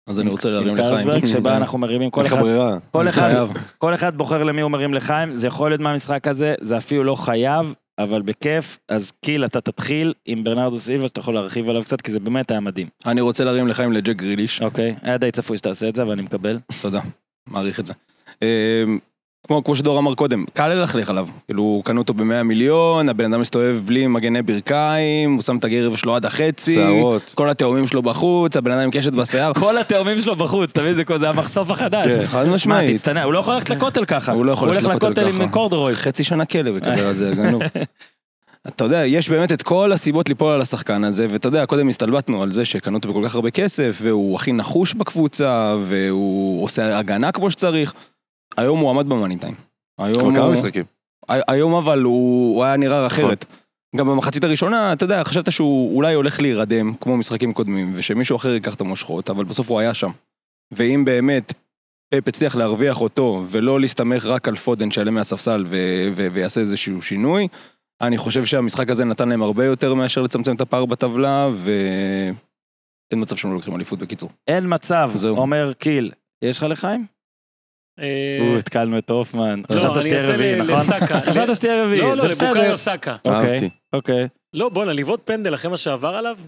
אז 0.06 0.20
אני 0.20 0.30
רוצה 0.30 0.48
להרים 0.50 0.76
לחיים. 0.76 1.26
שבה 1.26 1.56
אנחנו 1.60 1.78
מרימים 1.78 2.10
כל 2.10 2.26
אחד, 2.26 2.42
כל 2.90 3.08
אחד, 3.08 3.46
כל 3.78 3.94
אחד 3.94 4.14
בוחר 4.14 4.42
למי 4.42 4.60
הוא 4.60 4.70
מרים 4.70 4.94
לחיים, 4.94 5.34
זה 5.34 5.46
יכול 5.46 5.70
להיות 5.70 5.80
מהמשחק 5.80 6.28
הזה, 6.28 6.54
זה 6.60 6.76
אפילו 6.76 7.04
לא 7.04 7.14
חייב, 7.14 7.74
אבל 7.98 8.22
בכיף, 8.22 8.78
אז 8.88 9.12
קיל 9.24 9.44
אתה 9.44 9.60
תתחיל 9.60 10.14
עם 10.26 10.44
ברנרדו 10.44 10.78
סילבה 10.78 11.08
שאתה 11.08 11.20
יכול 11.20 11.34
להרחיב 11.34 11.70
עליו 11.70 11.82
קצת, 11.82 12.00
כי 12.00 12.12
זה 12.12 12.20
באמת 12.20 12.50
היה 12.50 12.60
מדהים. 12.60 12.88
אני 13.06 13.20
רוצה 13.20 13.44
להרים 13.44 13.68
לחיים 13.68 13.92
לג'ק 13.92 14.16
גריליש. 14.16 14.62
אוקיי, 14.62 14.94
היה 15.02 15.18
די 15.18 15.30
צפוי 15.30 15.58
שתעשה 15.58 15.88
את 15.88 15.96
זה, 15.96 16.02
אבל 16.02 16.12
אני 16.12 16.22
מקבל. 16.22 16.58
תודה, 16.82 17.00
מעריך 17.46 17.80
את 17.80 17.86
זה. 17.86 17.94
כמו, 19.46 19.64
כמו 19.64 19.76
שדור 19.76 19.98
אמר 19.98 20.14
קודם, 20.14 20.44
קל 20.54 20.68
ללכלך 20.68 21.10
עליו. 21.10 21.26
כאילו, 21.48 21.82
קנו 21.84 22.00
אותו 22.00 22.14
ב-100 22.14 22.42
מיליון, 22.44 23.08
הבן 23.08 23.32
אדם 23.32 23.40
מסתובב 23.40 23.80
בלי 23.84 24.06
מגני 24.06 24.42
ברכיים, 24.42 25.34
הוא 25.34 25.42
שם 25.42 25.56
את 25.56 25.64
הגרב 25.64 25.96
שלו 25.96 26.16
עד 26.16 26.26
החצי, 26.26 26.74
שערות. 26.74 27.32
כל 27.34 27.50
התאומים 27.50 27.86
שלו 27.86 28.02
בחוץ, 28.02 28.56
הבן 28.56 28.70
אדם 28.70 28.80
עם 28.80 28.90
קשת 28.90 29.12
בשיער. 29.12 29.52
כל 29.64 29.78
התאומים 29.78 30.18
שלו 30.18 30.36
בחוץ, 30.36 30.72
תבין, 30.72 30.94
זה, 30.94 31.02
זה 31.16 31.28
המחשוף 31.28 31.70
החדש. 31.70 32.12
כן, 32.12 32.26
חד 32.26 32.48
משמעית. 32.48 32.90
מה, 32.90 32.96
תצטנע, 32.96 33.22
הוא 33.22 33.32
לא 33.32 33.38
יכול 33.38 33.54
ללכת 33.54 33.70
לכותל 33.70 34.04
ככה. 34.04 34.32
הוא 34.32 34.44
לא 34.44 34.52
יכול 34.52 34.68
ללכת 34.68 34.82
לכותל 34.82 35.28
עם 35.28 35.48
קורדרוי. 35.48 35.94
חצי 35.94 36.24
שנה 36.24 36.44
כלב 36.44 36.76
יקבל 36.76 36.98
על 36.98 37.12
זה, 37.12 37.32
גנוב. 37.34 37.62
אתה 38.68 38.84
יודע, 38.84 39.06
יש 39.06 39.28
באמת 39.28 39.52
את 39.52 39.62
כל 39.62 39.92
הסיבות 39.92 40.28
ליפול 40.28 40.52
על 40.52 40.60
השחקן 40.60 41.04
הזה, 41.04 41.26
ואתה 41.30 41.48
יודע, 41.48 41.66
קודם 41.66 41.88
הסתלבטנו 41.88 42.42
על 42.42 42.50
זה 42.50 42.64
שקנו 42.64 42.96
אותו 42.96 43.08
בכל 43.08 43.28
כך 43.28 43.34
הרבה 43.34 43.50
כסף, 43.50 43.98
והוא 44.02 44.36
הכי 44.36 44.52
נחוש 44.52 44.94
בקבוצה, 44.94 45.74
והוא 45.84 46.64
עושה 46.64 46.98
הגנה 46.98 47.32
כמו 47.32 47.50
שצריך. 47.50 47.92
היום 48.56 48.80
הוא 48.80 48.90
עמד 48.90 49.08
במאני 49.08 49.36
טיים. 49.36 49.54
כבר 49.96 50.34
כמה 50.34 50.50
משחקים. 50.50 50.84
היום 51.28 51.74
אבל 51.74 52.02
הוא, 52.02 52.56
הוא 52.56 52.64
היה 52.64 52.76
נראה 52.76 53.06
נכון. 53.06 53.24
אחרת. 53.24 53.44
גם 53.96 54.06
במחצית 54.06 54.44
הראשונה, 54.44 54.92
אתה 54.92 55.04
יודע, 55.04 55.24
חשבת 55.24 55.52
שהוא 55.52 55.96
אולי 55.96 56.14
הולך 56.14 56.40
להירדם, 56.40 56.94
כמו 56.94 57.16
משחקים 57.16 57.52
קודמים, 57.52 57.92
ושמישהו 57.94 58.36
אחר 58.36 58.48
ייקח 58.48 58.74
את 58.74 58.80
המושכות, 58.80 59.30
אבל 59.30 59.44
בסוף 59.44 59.70
הוא 59.70 59.78
היה 59.80 59.94
שם. 59.94 60.10
ואם 60.72 61.04
באמת 61.04 61.52
פפ 62.14 62.28
הצליח 62.28 62.56
להרוויח 62.56 63.00
אותו, 63.00 63.44
ולא 63.48 63.80
להסתמך 63.80 64.26
רק 64.26 64.48
על 64.48 64.56
פודן 64.56 64.90
שיעלה 64.90 65.10
מהספסל 65.10 65.64
ויעשה 66.32 66.60
איזשהו 66.60 67.02
שינוי, 67.02 67.48
אני 68.00 68.18
חושב 68.18 68.44
שהמשחק 68.44 68.90
הזה 68.90 69.04
נתן 69.04 69.28
להם 69.28 69.42
הרבה 69.42 69.64
יותר 69.64 69.94
מאשר 69.94 70.22
לצמצם 70.22 70.54
את 70.54 70.60
הפער 70.60 70.84
בטבלה, 70.84 71.48
ואין 71.52 72.34
מצב 73.12 73.36
שהם 73.36 73.50
לא 73.50 73.56
לוקחים 73.56 73.74
אליפות 73.74 73.98
בקיצור. 73.98 74.30
אין 74.48 74.64
מצב, 74.74 75.10
אומר 75.28 75.72
קיל. 75.72 76.12
יש 76.42 76.58
לך 76.58 76.66
לחיים? 76.68 77.06
אה, 77.98 78.58
התקלנו 78.58 78.98
את 78.98 79.10
הופמן. 79.10 79.62
לא, 79.70 79.78
חשבת 79.78 80.02
שתהיה 80.02 80.34
רביעי, 80.34 80.56
נכון? 80.56 80.76
חשבת 81.24 81.56
שתהיה 81.56 81.84
רביעי, 81.84 82.00
לא, 82.00 82.16
לא, 82.16 82.24
לבוקאיו 82.24 82.76
סאקה. 82.76 83.16
אהבתי. 83.26 83.70
אוקיי. 83.92 84.28
לא, 84.52 84.68
בואנה, 84.68 84.92
לבעוט 84.92 85.20
פנדל 85.24 85.54
אחרי 85.54 85.70
מה 85.70 85.76
שעבר 85.76 86.14
עליו? 86.14 86.38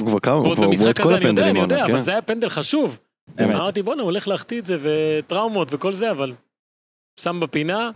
הוא 0.00 0.08
כבר 0.08 0.20
כמה, 0.20 0.34
הוא 0.34 0.54
כבר 0.54 0.70
בועט 0.70 1.00
כל 1.00 1.14
הפנדלים. 1.14 1.48
אני 1.48 1.58
יודע, 1.58 1.74
אני 1.74 1.82
יודע, 1.82 1.84
אבל 1.84 2.00
זה 2.00 2.10
היה 2.10 2.22
פנדל 2.22 2.48
חשוב. 2.48 2.98
אמרתי, 3.40 3.82
בואנה, 3.82 4.02
הוא 4.02 4.10
הולך 4.10 4.28
להחטיא 4.28 4.60
את 4.60 4.66
זה, 4.66 4.76
וטראומות 4.82 5.68
וכל 5.70 5.92
זה, 5.92 6.10
אבל 6.10 6.32
שם 7.20 7.40
בפינה, 7.40 7.90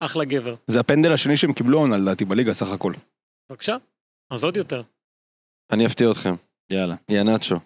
אחלה 0.00 0.24
גבר. 0.24 0.54
זה 0.66 0.80
הפנדל 0.80 1.12
השני 1.12 1.36
שהם 1.36 1.52
קיבלו 1.52 1.78
עונה 1.78 1.96
לדעתי 1.96 2.24
בליגה 2.24 2.52
סך 2.52 2.70
הכל. 2.70 2.92
בבקשה, 3.50 3.76
אז 4.30 4.44
עוד 4.44 4.56
יותר. 4.56 4.82
אני 5.72 5.86
אפתיע 5.86 6.10
אתכם. 6.10 6.34
יאללה. 6.72 6.94
יאנצ'ו. 7.10 7.56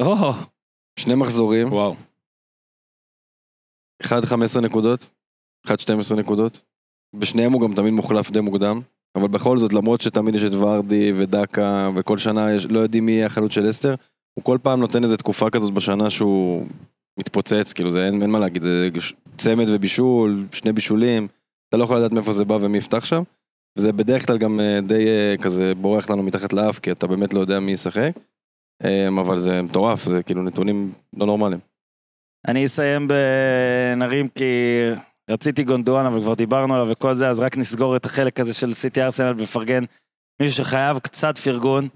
או. 0.00 0.32
שני 0.98 1.14
מחזורים. 1.14 1.72
וואו. 1.72 1.96
1 4.02 4.24
15 4.24 4.62
נקודות, 4.62 5.10
1 5.66 5.80
12 5.80 6.18
נקודות. 6.18 6.62
בשניהם 7.16 7.52
הוא 7.52 7.60
גם 7.60 7.74
תמיד 7.74 7.92
מוחלף 7.92 8.30
די 8.30 8.40
מוקדם. 8.40 8.80
אבל 9.16 9.28
בכל 9.28 9.58
זאת, 9.58 9.72
למרות 9.72 10.00
שתמיד 10.00 10.34
יש 10.34 10.44
את 10.44 10.52
ורדי 10.52 11.12
ודקה, 11.16 11.90
וכל 11.96 12.18
שנה 12.18 12.52
יש, 12.52 12.66
לא 12.66 12.80
יודעים 12.80 13.06
מי 13.06 13.12
יהיה 13.12 13.26
החלוץ 13.26 13.52
של 13.52 13.70
אסתר, 13.70 13.94
הוא 14.34 14.44
כל 14.44 14.58
פעם 14.62 14.80
נותן 14.80 15.04
איזה 15.04 15.16
תקופה 15.16 15.50
כזאת 15.50 15.74
בשנה 15.74 16.10
שהוא 16.10 16.66
מתפוצץ, 17.18 17.72
כאילו 17.72 17.90
זה 17.90 18.06
אין, 18.06 18.22
אין 18.22 18.30
מה 18.30 18.38
להגיד, 18.38 18.62
זה 18.62 18.88
צמד 19.38 19.64
ובישול, 19.68 20.46
שני 20.52 20.72
בישולים, 20.72 21.28
אתה 21.68 21.76
לא 21.76 21.84
יכול 21.84 21.96
לדעת 21.96 22.12
מאיפה 22.12 22.32
זה 22.32 22.44
בא 22.44 22.58
ומי 22.60 22.78
יפתח 22.78 23.04
שם. 23.04 23.22
וזה 23.78 23.92
בדרך 23.92 24.26
כלל 24.26 24.38
גם 24.38 24.60
אה, 24.60 24.80
די 24.80 25.06
אה, 25.06 25.34
כזה 25.42 25.74
בורח 25.74 26.10
לנו 26.10 26.22
מתחת 26.22 26.52
לאף, 26.52 26.78
כי 26.78 26.92
אתה 26.92 27.06
באמת 27.06 27.34
לא 27.34 27.40
יודע 27.40 27.60
מי 27.60 27.72
ישחק. 27.72 28.12
אה, 28.84 29.08
אבל 29.08 29.38
זה 29.38 29.62
מטורף, 29.62 30.04
זה 30.04 30.22
כאילו 30.22 30.42
נתונים 30.42 30.92
לא 31.16 31.26
נורמליים. 31.26 31.60
אני 32.48 32.64
אסיים 32.66 33.08
בנרים 33.08 34.28
כי 34.28 34.44
רציתי 35.30 35.64
גונדואן, 35.64 36.06
אבל 36.06 36.20
כבר 36.20 36.34
דיברנו 36.34 36.74
עליו 36.74 36.88
וכל 36.90 37.14
זה, 37.14 37.28
אז 37.28 37.40
רק 37.40 37.56
נסגור 37.56 37.96
את 37.96 38.06
החלק 38.06 38.40
הזה 38.40 38.54
של 38.54 38.74
סיטי 38.74 39.02
ארסנל 39.02 39.34
ופרגן. 39.38 39.84
מישהו 40.42 40.64
שחייב 40.64 40.98
קצת 40.98 41.38
פרגון, 41.38 41.88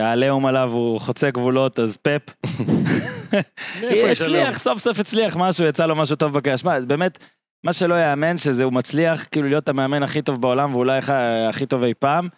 העליהום 0.00 0.46
עליו 0.46 0.70
הוא 0.72 1.00
חוצה 1.00 1.30
גבולות, 1.30 1.78
אז 1.78 1.96
פפ. 1.96 2.22
הצליח, 4.10 4.58
סוף 4.58 4.78
סוף 4.78 5.00
הצליח 5.00 5.36
משהו, 5.36 5.64
יצא 5.64 5.86
לו 5.86 5.96
משהו 5.96 6.16
טוב 6.16 6.32
בקריאה. 6.32 6.56
שמע, 6.56 6.80
באמת, 6.80 7.24
מה 7.64 7.72
שלא 7.72 7.94
יאמן, 7.94 8.38
שזה 8.38 8.64
הוא 8.64 8.72
מצליח 8.72 9.26
כאילו 9.30 9.48
להיות 9.48 9.68
המאמן 9.68 10.02
הכי 10.02 10.22
טוב 10.22 10.40
בעולם, 10.40 10.74
ואולי 10.74 11.00
הכי 11.48 11.66
טוב 11.66 11.82
אי 11.82 11.94
פעם, 11.94 12.28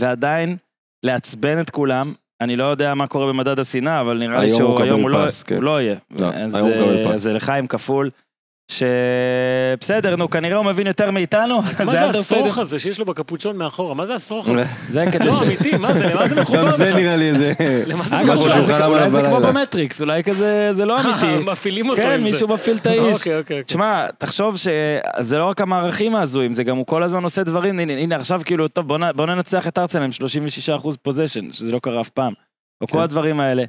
ועדיין 0.00 0.56
לעצבן 1.02 1.60
את 1.60 1.70
כולם. 1.70 2.14
אני 2.40 2.56
לא 2.56 2.64
יודע 2.64 2.94
מה 2.94 3.06
קורה 3.06 3.26
במדד 3.26 3.58
השנאה, 3.58 4.00
אבל 4.00 4.18
נראה 4.18 4.40
לי 4.40 4.48
שהוא 4.48 4.80
היום 4.82 5.00
הוא 5.00 5.10
לא, 5.10 5.80
יהיה. 5.80 5.96
אז 7.12 7.22
זה 7.22 7.32
לחיים 7.32 7.66
כפול. 7.66 8.10
שבסדר, 8.70 10.16
נו, 10.16 10.30
כנראה 10.30 10.56
הוא 10.56 10.64
מבין 10.64 10.86
יותר 10.86 11.10
מאיתנו. 11.10 11.62
מה 11.84 11.92
זה 11.92 12.04
השרוך 12.18 12.58
הזה 12.58 12.78
שיש 12.78 12.98
לו 12.98 13.04
בקפוצ'ון 13.04 13.56
מאחורה? 13.56 13.94
מה 13.94 14.06
זה 14.06 14.14
השרוך 14.14 14.48
הזה? 14.48 14.64
זה 14.94 15.04
כדי 15.12 15.24
ש... 15.24 15.26
לא, 15.26 15.42
אמיתי, 15.42 15.76
מה 15.76 15.92
זה? 15.92 16.06
למה 16.14 16.28
זה 16.28 16.40
מחובר 16.40 16.64
גם 16.64 16.70
זה 16.70 16.94
נראה 16.94 17.16
לי 17.16 17.28
איזה... 17.28 17.52
אולי 18.84 19.10
זה 19.10 19.22
כמו 19.22 19.40
במטריקס, 19.40 20.00
אולי 20.00 20.24
כזה, 20.24 20.68
זה 20.72 20.84
לא 20.84 20.96
אמיתי. 21.00 21.44
מפעילים 21.44 21.88
אותו 21.88 22.02
עם 22.02 22.08
זה. 22.08 22.16
כן, 22.16 22.22
מישהו 22.22 22.48
מפעיל 22.48 22.76
את 22.76 22.86
האיש. 22.86 23.14
אוקיי, 23.14 23.38
אוקיי. 23.38 23.64
תשמע, 23.64 24.06
תחשוב 24.18 24.56
שזה 24.56 25.38
לא 25.38 25.44
רק 25.44 25.60
המערכים 25.60 26.14
ההזויים, 26.14 26.52
זה 26.52 26.64
גם 26.64 26.76
הוא 26.76 26.86
כל 26.86 27.02
הזמן 27.02 27.22
עושה 27.22 27.42
דברים, 27.42 27.78
הנה 27.78 28.16
עכשיו 28.16 28.40
כאילו, 28.44 28.68
טוב, 28.68 28.96
בוא 29.16 29.26
ננצח 29.26 29.68
את 29.68 29.78
ארסנל 29.78 30.02
עם 30.02 30.10
36% 30.82 30.90
possession, 31.02 31.52
שזה 31.52 31.72
לא 31.72 31.78
קרה 31.78 32.00
אף 32.00 32.08
פעם. 32.08 32.32
או 32.80 32.86
כל 32.86 32.92
כן. 32.92 33.02
הדברים 33.02 33.40
האלה. 33.40 33.64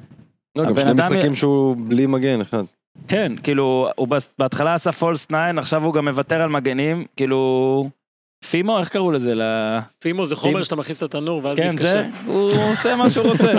לא, 0.57 0.65
גם 0.65 0.79
שני 0.79 0.93
משחקים 0.93 1.35
שהוא 1.35 1.75
בלי 1.79 2.05
מגן 2.05 2.41
אחד. 2.41 2.63
כן, 3.07 3.31
כאילו, 3.43 3.89
הוא 3.95 4.07
בהתחלה 4.39 4.73
עשה 4.73 4.91
false 4.91 5.25
9, 5.25 5.37
עכשיו 5.57 5.83
הוא 5.83 5.93
גם 5.93 6.07
מוותר 6.07 6.41
על 6.41 6.49
מגנים, 6.49 7.05
כאילו... 7.15 7.89
פימו, 8.49 8.79
איך 8.79 8.89
קראו 8.89 9.11
לזה? 9.11 9.33
פימו 9.99 10.25
זה 10.25 10.35
חומר 10.35 10.63
שאתה 10.63 10.75
מכניס 10.75 11.03
לתנור 11.03 11.41
ואז 11.43 11.59
מתקשר. 11.59 12.03
כן, 12.03 12.11
זה, 12.11 12.31
הוא 12.31 12.71
עושה 12.71 12.95
מה 12.95 13.09
שהוא 13.09 13.27
רוצה. 13.27 13.53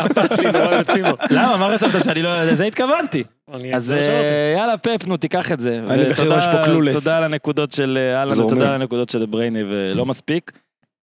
פימו. 0.95 1.09
למה? 1.31 1.57
מה 1.57 1.75
חשבת 1.75 2.05
שאני 2.05 2.23
לא... 2.23 2.45
לזה 2.45 2.64
התכוונתי. 2.64 3.25
אז 3.75 3.92
אה, 3.92 4.55
יאללה, 4.57 4.77
פפ, 4.77 5.07
נו, 5.07 5.16
תיקח 5.16 5.53
את 5.53 5.61
זה. 5.61 5.81
אני 5.88 6.05
בכלל 6.05 6.38
יש 6.38 6.45
פה 6.47 6.64
קלולס. 6.64 7.05
תודה 7.05 7.16
על 7.16 7.25
הנקודות 7.25 7.73
של 7.73 7.99
אה, 8.01 8.18
אהלן, 8.18 8.40
ותודה 8.40 8.68
על 8.68 8.75
הנקודות 8.75 9.09
של 9.09 9.27
ברייני, 9.27 9.62
ולא 9.68 10.07
מספיק. 10.07 10.53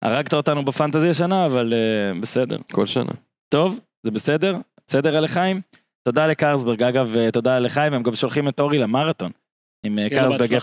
הרגת 0.04 0.34
אותנו 0.34 0.64
בפנטזי 0.64 1.08
השנה, 1.08 1.46
אבל 1.46 1.72
אה, 1.72 2.20
בסדר. 2.20 2.58
כל 2.72 2.86
שנה. 2.86 3.12
טוב, 3.48 3.80
זה 4.02 4.10
בסדר? 4.10 4.56
בסדר 4.88 5.18
אלה 5.18 5.28
חיים? 5.28 5.60
תודה 6.02 6.26
לקרסברג, 6.26 6.82
אגב, 6.82 7.16
אה, 7.16 7.30
תודה 7.30 7.58
לחיים, 7.58 7.92
הם 7.92 8.02
גם 8.02 8.14
שולחים 8.14 8.48
את 8.48 8.60
אורי 8.60 8.78
למרתון. 8.78 9.30
עם 9.86 9.98
אה, 9.98 10.08
קרסברג 10.10 10.54
0-0, 10.54 10.62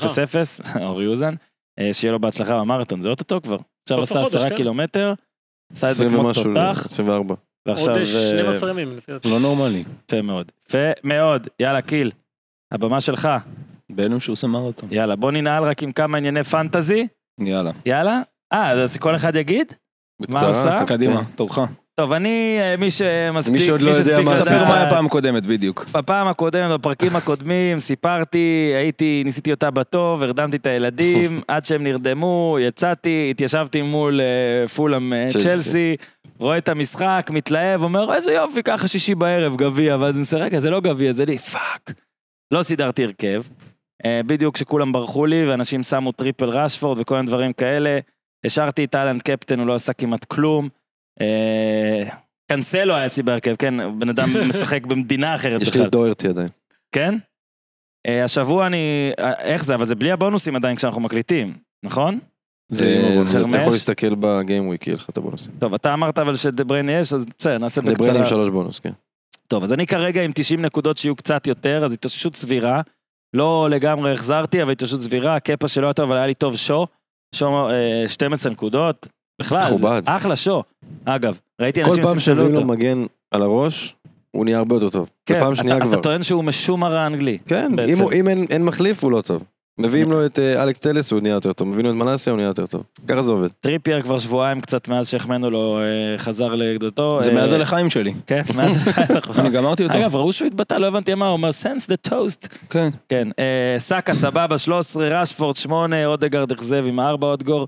אורי 0.85 1.07
אוזן, 1.07 1.35
אה, 1.79 1.93
שיהיה 1.93 2.11
לו 2.11 2.19
בהצלחה 2.19 2.57
במרתון, 2.57 3.01
זה 3.01 3.09
אוטוטו 3.09 3.41
כבר. 3.41 3.57
עכשיו 3.83 4.01
עשה 4.01 4.21
10 4.21 4.49
כן. 4.49 4.55
קילומטר, 4.55 5.13
עשה 5.71 5.91
את 5.91 5.95
זה 5.95 6.05
כמו 6.09 6.33
תותח. 6.33 6.85
24. 6.89 7.35
ועכשיו... 7.67 7.95
עוד 7.95 8.05
12 8.05 8.69
ימים. 8.69 8.97
לא 9.09 9.39
נורמלי. 9.41 9.83
יפה 10.05 10.21
מאוד. 10.21 10.51
יפה 10.67 10.91
מאוד. 11.03 11.47
יאללה, 11.59 11.81
קיל. 11.81 12.11
הבמה 12.71 13.01
שלך. 13.01 13.29
בהלם 13.89 14.19
שהוא 14.19 14.33
עושה 14.33 14.47
מרתון. 14.47 14.89
יאללה, 14.91 15.15
בוא 15.15 15.31
ננעל 15.31 15.63
רק 15.63 15.83
עם 15.83 15.91
כמה 15.91 16.17
ענייני 16.17 16.43
פנטזי. 16.43 17.07
יאללה. 17.39 17.71
יאללה? 17.85 18.21
אה, 18.53 18.71
אז 18.71 18.97
כל 18.97 19.15
אחד 19.15 19.35
יגיד? 19.35 19.73
מה 20.29 20.41
עושה? 20.41 20.85
קדימה, 20.87 21.21
תורך. 21.35 21.59
טוב, 21.99 22.13
אני, 22.13 22.57
אה, 22.61 22.77
מי 22.77 22.91
שמספיק, 22.91 23.53
מי 23.53 23.59
שעוד 23.59 23.81
לא 23.81 23.91
יודע 23.91 24.21
מה 24.21 24.35
תספר 24.35 24.65
מה 24.65 24.77
היה 24.77 24.89
פעם 24.89 25.05
הקודמת, 25.05 25.47
בדיוק. 25.47 25.85
בפעם 25.91 26.27
הקודמת, 26.27 26.79
בפרקים 26.79 27.15
הקודמים, 27.15 27.79
סיפרתי, 27.79 28.71
הייתי, 28.75 29.21
ניסיתי 29.25 29.51
אותה 29.51 29.71
בטוב, 29.71 30.23
הרדמתי 30.23 30.57
את 30.57 30.65
הילדים, 30.65 31.41
עד 31.47 31.65
שהם 31.65 31.83
נרדמו, 31.83 32.57
יצאתי, 32.61 33.27
התיישבתי 33.31 33.81
מול 33.81 34.19
אה, 34.19 34.69
פולאם 34.69 35.13
אה, 35.13 35.33
צ'לסי, 35.33 35.95
רואה 36.39 36.57
את 36.57 36.69
המשחק, 36.69 37.29
מתלהב, 37.33 37.83
אומר, 37.83 38.13
איזה 38.13 38.33
יופי, 38.33 38.63
ככה 38.63 38.87
שישי 38.87 39.15
בערב, 39.15 39.55
גביע, 39.55 39.97
ואז 39.99 40.15
אני 40.15 40.21
עושה, 40.21 40.37
רגע, 40.37 40.59
זה 40.59 40.69
לא 40.69 40.79
גביע, 40.79 41.13
זה 41.13 41.25
ליגה, 41.25 41.37
fuck. 41.37 41.93
לא 42.51 42.63
סידרתי 42.63 43.03
הרכב. 43.03 43.43
בדיוק 44.07 44.55
כשכולם 44.55 44.91
ברחו 44.91 45.25
לי, 45.25 45.49
ואנשים 45.49 45.83
שמו 45.83 46.11
triple 46.11 46.49
ראשפורד 46.49 46.97
וכל 46.99 47.15
מיני 47.15 47.27
דברים 47.27 47.53
כאלה. 47.53 47.99
השארתי 48.45 48.83
את 48.83 48.95
אהלנד 48.95 49.19
קפטן, 49.19 49.59
הוא 49.59 49.67
לא 49.67 49.75
עשה 49.75 49.93
כמעט 49.93 50.25
כלום. 50.25 50.69
אה, 51.21 52.03
קנסלו 52.51 52.95
היה 52.95 53.05
אצלי 53.05 53.23
בהרכב, 53.23 53.55
כן, 53.55 53.99
בן 53.99 54.09
אדם 54.09 54.29
משחק 54.49 54.85
במדינה 54.85 55.35
אחרת 55.35 55.61
בכלל. 55.61 55.73
יש 55.73 55.77
לי 55.77 55.89
דוירטי 55.89 56.27
עדיין. 56.27 56.49
כן? 56.91 57.15
אה, 58.07 58.23
השבוע 58.23 58.67
אני, 58.67 59.11
אה, 59.19 59.33
איך 59.33 59.65
זה, 59.65 59.75
אבל 59.75 59.85
זה 59.85 59.95
בלי 59.95 60.11
הבונוסים 60.11 60.55
עדיין 60.55 60.75
כשאנחנו 60.75 61.01
מקליטים, 61.01 61.53
נכון? 61.85 62.19
זה, 62.71 63.19
אתה 63.49 63.57
יכול 63.57 63.73
להסתכל 63.73 64.15
בגיים 64.15 64.67
וויק, 64.67 64.87
יהיה 64.87 64.95
לך 64.95 65.09
את 65.09 65.17
הבונוסים. 65.17 65.53
טוב, 65.59 65.73
אתה 65.73 65.93
אמרת 65.93 66.17
אבל 66.17 66.35
שדבריין 66.35 66.89
יש, 66.89 67.13
אז 67.13 67.25
בסדר, 67.39 67.57
נעשה 67.57 67.81
בקצרה. 67.81 67.95
דבריין 67.95 68.17
עם 68.17 68.25
שלוש 68.25 68.49
בונוס, 68.49 68.79
כן. 68.79 68.91
טוב, 69.47 69.63
אז 69.63 69.73
אני 69.73 69.87
כרגע 69.87 70.21
עם 70.21 70.31
90 70.35 70.61
נקודות 70.61 70.97
שיהיו 70.97 71.15
קצת 71.15 71.47
יותר, 71.47 71.85
אז 71.85 71.93
התאוששות 71.93 72.35
סבירה. 72.35 72.81
לא 73.33 73.67
לגמרי 73.71 74.13
החזרתי, 74.13 74.63
אבל 74.63 74.71
התאוששות 74.71 75.01
סבירה, 75.01 75.35
הקפה 75.35 75.67
שלא 75.67 75.85
היה 75.85 75.93
טוב, 75.93 76.05
אבל 76.05 76.17
היה 76.17 76.27
לי 76.27 76.33
טוב 76.33 76.55
שואו. 76.55 76.87
שואו 77.35 77.69
12 78.07 78.51
נקודות, 78.51 79.07
בכלל, 79.39 79.59
מכובד. 79.67 80.01
אחלה 80.05 80.35
שואו. 80.35 80.63
אגב, 81.05 81.39
ראיתי 81.61 81.83
אנשים 81.83 81.95
ששאלו 81.95 82.07
אותו. 82.07 82.09
כל 82.09 82.13
פעם 82.13 82.19
שהביאו 82.19 82.61
לו 82.61 82.67
מגן 82.67 83.05
על 83.31 83.41
הראש, 83.41 83.95
הוא 84.31 84.45
נהיה 84.45 84.57
הרבה 84.57 84.75
יותר 84.75 84.89
טוב. 84.89 85.09
כן, 85.25 85.39
פעם 85.39 85.55
שנייה 85.55 85.77
אתה, 85.77 85.85
כבר. 85.85 85.93
אתה 85.93 86.01
טוען 86.01 86.23
שהוא 86.23 86.43
משומר 86.43 86.97
האנגלי. 86.97 87.37
כן, 87.47 87.71
אם, 87.79 87.99
הוא, 87.99 88.13
אם 88.13 88.27
אין, 88.27 88.45
אין 88.49 88.65
מחליף 88.65 89.03
הוא 89.03 89.11
לא 89.11 89.21
טוב. 89.21 89.43
מביאים 89.79 90.11
לו 90.11 90.25
את 90.25 90.39
אה, 90.39 90.61
אלכס 90.61 90.79
טלס 90.79 91.11
הוא 91.11 91.19
נהיה 91.21 91.33
יותר 91.33 91.53
טוב, 91.53 91.67
מביאים 91.67 91.85
לו 91.85 91.91
את 91.91 91.95
מלאסיה 91.95 92.31
הוא 92.31 92.37
נהיה 92.37 92.47
יותר 92.47 92.65
טוב. 92.65 92.83
ככה 93.07 93.23
זה 93.23 93.31
עובד. 93.31 93.47
טריפייר 93.47 94.01
כבר 94.01 94.19
שבועיים 94.19 94.61
קצת 94.61 94.87
מאז 94.87 95.09
שהחמאנו 95.09 95.49
לו 95.49 95.79
אה, 95.79 96.19
חזר 96.21 96.55
לגדולתו. 96.55 97.19
זה 97.21 97.31
אה, 97.31 97.33
מאז 97.33 97.53
הלחיים 97.53 97.89
שלי. 97.89 98.13
כן, 98.27 98.41
מאז 98.55 98.77
הלחיים. 98.87 99.07
אני 99.37 99.49
גמרתי 99.49 99.83
אותו. 99.83 99.97
אגב, 99.97 100.15
ראו 100.15 100.33
שהוא 100.33 100.47
התבטא, 100.47 100.73
לא 100.73 100.87
הבנתי 100.87 101.13
מה, 101.13 101.25
הוא 101.25 101.33
אומר 101.33 101.51
since 101.51 101.87
the 101.87 101.95
toast. 101.95 102.47
כן. 102.69 102.89
כן, 103.09 103.27
סאקה 103.77 104.13
סבבה, 104.13 104.57
13, 104.57 105.21
רשפורד 105.21 105.55
8, 105.55 106.05
אודגרד 106.05 106.51
אכזב 106.51 106.85
עם 106.87 106.99
4 106.99 107.27
עוד 107.27 107.43
גור. 107.43 107.67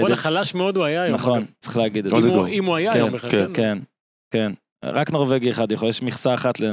בואנה, 0.00 0.16
חלש 0.16 0.54
מאוד 0.54 0.76
הוא 0.76 0.84
היה 0.84 1.02
היום. 1.02 1.14
נכון, 1.14 1.44
צריך 1.60 1.76
להגיד 1.76 2.06
את 2.06 2.10
זה. 2.10 2.16
אם 2.48 2.64
הוא 2.64 2.76
היה 2.76 2.92
היום 2.92 3.12
בכלל. 3.12 3.30
כן, 3.30 3.46
כן, 3.54 3.78
כן. 4.30 4.52
רק 4.84 5.10
נורבגי 5.10 5.50
אחד 5.50 5.72
יכול, 5.72 5.88
יש 5.88 6.02
מכסה 6.02 6.34
אחת 6.34 6.60
ל... 6.60 6.72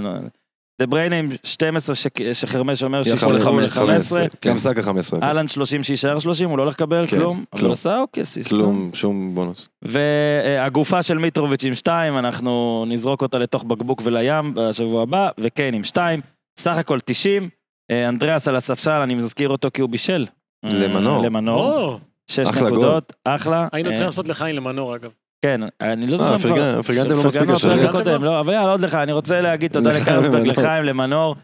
דה 0.79 0.85
בריינה 0.85 1.15
עם 1.15 1.29
12 1.43 1.95
שחרמש 2.33 2.83
אומר 2.83 3.03
שיכול 3.03 3.35
ל-15. 3.35 4.37
גם 4.45 4.57
סאקה 4.57 4.83
15. 4.83 5.19
אהלן 5.23 5.47
30 5.47 5.83
שיישאר 5.83 6.19
30, 6.19 6.49
הוא 6.49 6.57
לא 6.57 6.63
הולך 6.63 6.75
לקבל 6.75 7.07
כלום. 7.07 7.43
אבל 7.53 7.71
עשה 7.71 7.99
אוקיי, 7.99 8.25
סיס. 8.25 8.47
כלום, 8.47 8.91
שום 8.93 9.35
בונוס. 9.35 9.69
והגופה 9.81 11.03
של 11.03 11.17
מיטרוביץ' 11.17 11.63
עם 11.63 11.75
2, 11.75 12.17
אנחנו 12.17 12.85
נזרוק 12.87 13.21
אותה 13.21 13.37
לתוך 13.37 13.63
בקבוק 13.63 14.01
ולים 14.03 14.53
בשבוע 14.53 15.03
הבא, 15.03 15.29
וקיין 15.39 15.73
עם 15.73 15.83
2. 15.83 16.21
סך 16.59 16.77
הכל 16.77 16.99
90. 17.05 17.49
אנדריאס 17.91 18.47
על 18.47 18.55
הספסל, 18.55 18.91
אני 18.91 19.15
מזכיר 19.15 19.49
אותו 19.49 19.69
כי 19.73 19.81
הוא 19.81 19.89
בישל. 19.89 20.25
למנור. 20.63 21.25
למנור. 21.25 21.99
שש 22.29 22.47
נקודות, 22.61 23.13
אחלה. 23.23 23.67
היינו 23.71 23.89
צריכים 23.89 24.05
לעשות 24.05 24.27
לחיים 24.27 24.55
למנור 24.55 24.95
אגב. 24.95 25.09
כן, 25.41 25.61
אני 25.81 26.07
לא 26.07 26.17
זוכר 26.17 26.37
כבר. 26.37 26.81
פרגנתם 26.81 27.15
לא 27.15 27.23
מספיק 27.23 27.49
השנה. 27.49 27.91
לא, 28.19 28.39
אבל 28.39 28.53
יאללה, 28.53 28.71
עוד 28.71 28.79
לך, 28.81 28.95
אני 28.95 29.11
רוצה 29.11 29.41
להגיד 29.41 29.71
תודה 29.71 29.91
לקרלסברג, 30.01 30.47
לחיים, 30.47 30.83
למנור. 30.83 31.35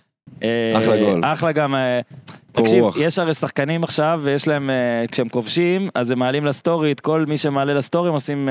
אחלה 0.78 0.98
גול. 1.00 1.22
אחלה 1.26 1.52
גם... 1.52 1.76
תקשיב, 2.56 2.86
יש 3.00 3.20
הרי 3.20 3.34
שחקנים 3.34 3.84
עכשיו, 3.84 4.20
ויש 4.24 4.48
להם, 4.48 4.70
כשהם 5.12 5.30
כובשים, 5.30 5.90
אז 5.96 6.12
הם 6.12 6.20
מעלים 6.20 6.46
לסטורי, 6.46 6.92
את 6.92 7.00
כל 7.00 7.26
מי 7.28 7.38
שמעלה 7.38 7.74
לסטורי, 7.74 8.08
הם 8.08 8.14
עושים, 8.14 8.50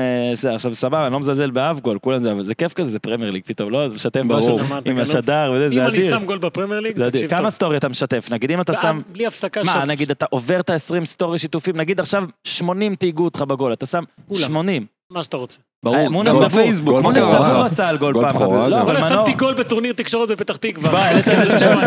עכשיו 0.53 0.75
סבבה, 0.75 1.05
אני 1.05 1.13
לא 1.13 1.19
מזלזל 1.19 1.51
באף 1.51 1.79
גול, 1.79 1.99
כולם 2.01 2.19
זה, 2.19 2.31
אבל 2.31 2.43
זה 2.43 2.55
כיף 2.55 2.73
כזה, 2.73 2.89
זה 2.89 2.99
פרמייר 2.99 3.31
ליג 3.31 3.43
פתאום, 3.45 3.71
לא? 3.71 3.87
משתף 3.95 4.21
משהו 4.25 4.57
עם 4.85 4.99
השדר 4.99 5.53
וזה, 5.55 5.69
זה 5.69 5.87
אדיר. 5.87 5.99
אם 5.99 6.03
אני 6.03 6.09
שם 6.09 6.25
גול 6.25 6.37
בפרמייר 6.37 6.79
ליג, 6.81 7.09
תקשיב 7.09 7.29
טוב. 7.29 7.39
כמה 7.39 7.49
סטורי 7.49 7.77
אתה 7.77 7.89
משתף? 7.89 8.27
נגיד 8.31 8.51
אם 8.51 8.61
אתה 8.61 8.73
שם... 8.73 9.01
בלי 9.11 9.27
הפסקה 9.27 9.65
שם. 9.65 9.77
מה, 9.77 9.85
נגיד 9.85 10.11
אתה 10.11 10.25
עובר 10.29 10.59
את 10.59 10.69
ה-20 10.69 11.05
סטורי 11.05 11.37
שיתופים, 11.37 11.75
נגיד 11.77 11.99
עכשיו 11.99 12.23
80 12.43 12.95
תייגו 12.95 13.23
אותך 13.23 13.41
בגול, 13.41 13.73
אתה 13.73 13.85
שם 13.85 14.03
80. 14.33 14.94
מה 15.11 15.23
שאתה 15.23 15.37
רוצה. 15.37 15.59
ברור, 15.85 16.09
מואנס 16.09 16.35
בפייסבוק, 16.35 17.01
מואנס 17.01 17.23
דבור 17.23 17.63
עשה 17.63 17.89
על 17.89 17.97
גול 17.97 18.13
פעם 18.13 18.25
אחת. 18.25 18.51
לא, 18.69 18.81
אבל 18.81 19.03
שמתי 19.09 19.33
גול 19.33 19.53
בטורניר 19.53 19.93
תקשורת 19.93 20.29
בפתח 20.29 20.55
תקווה. 20.55 21.21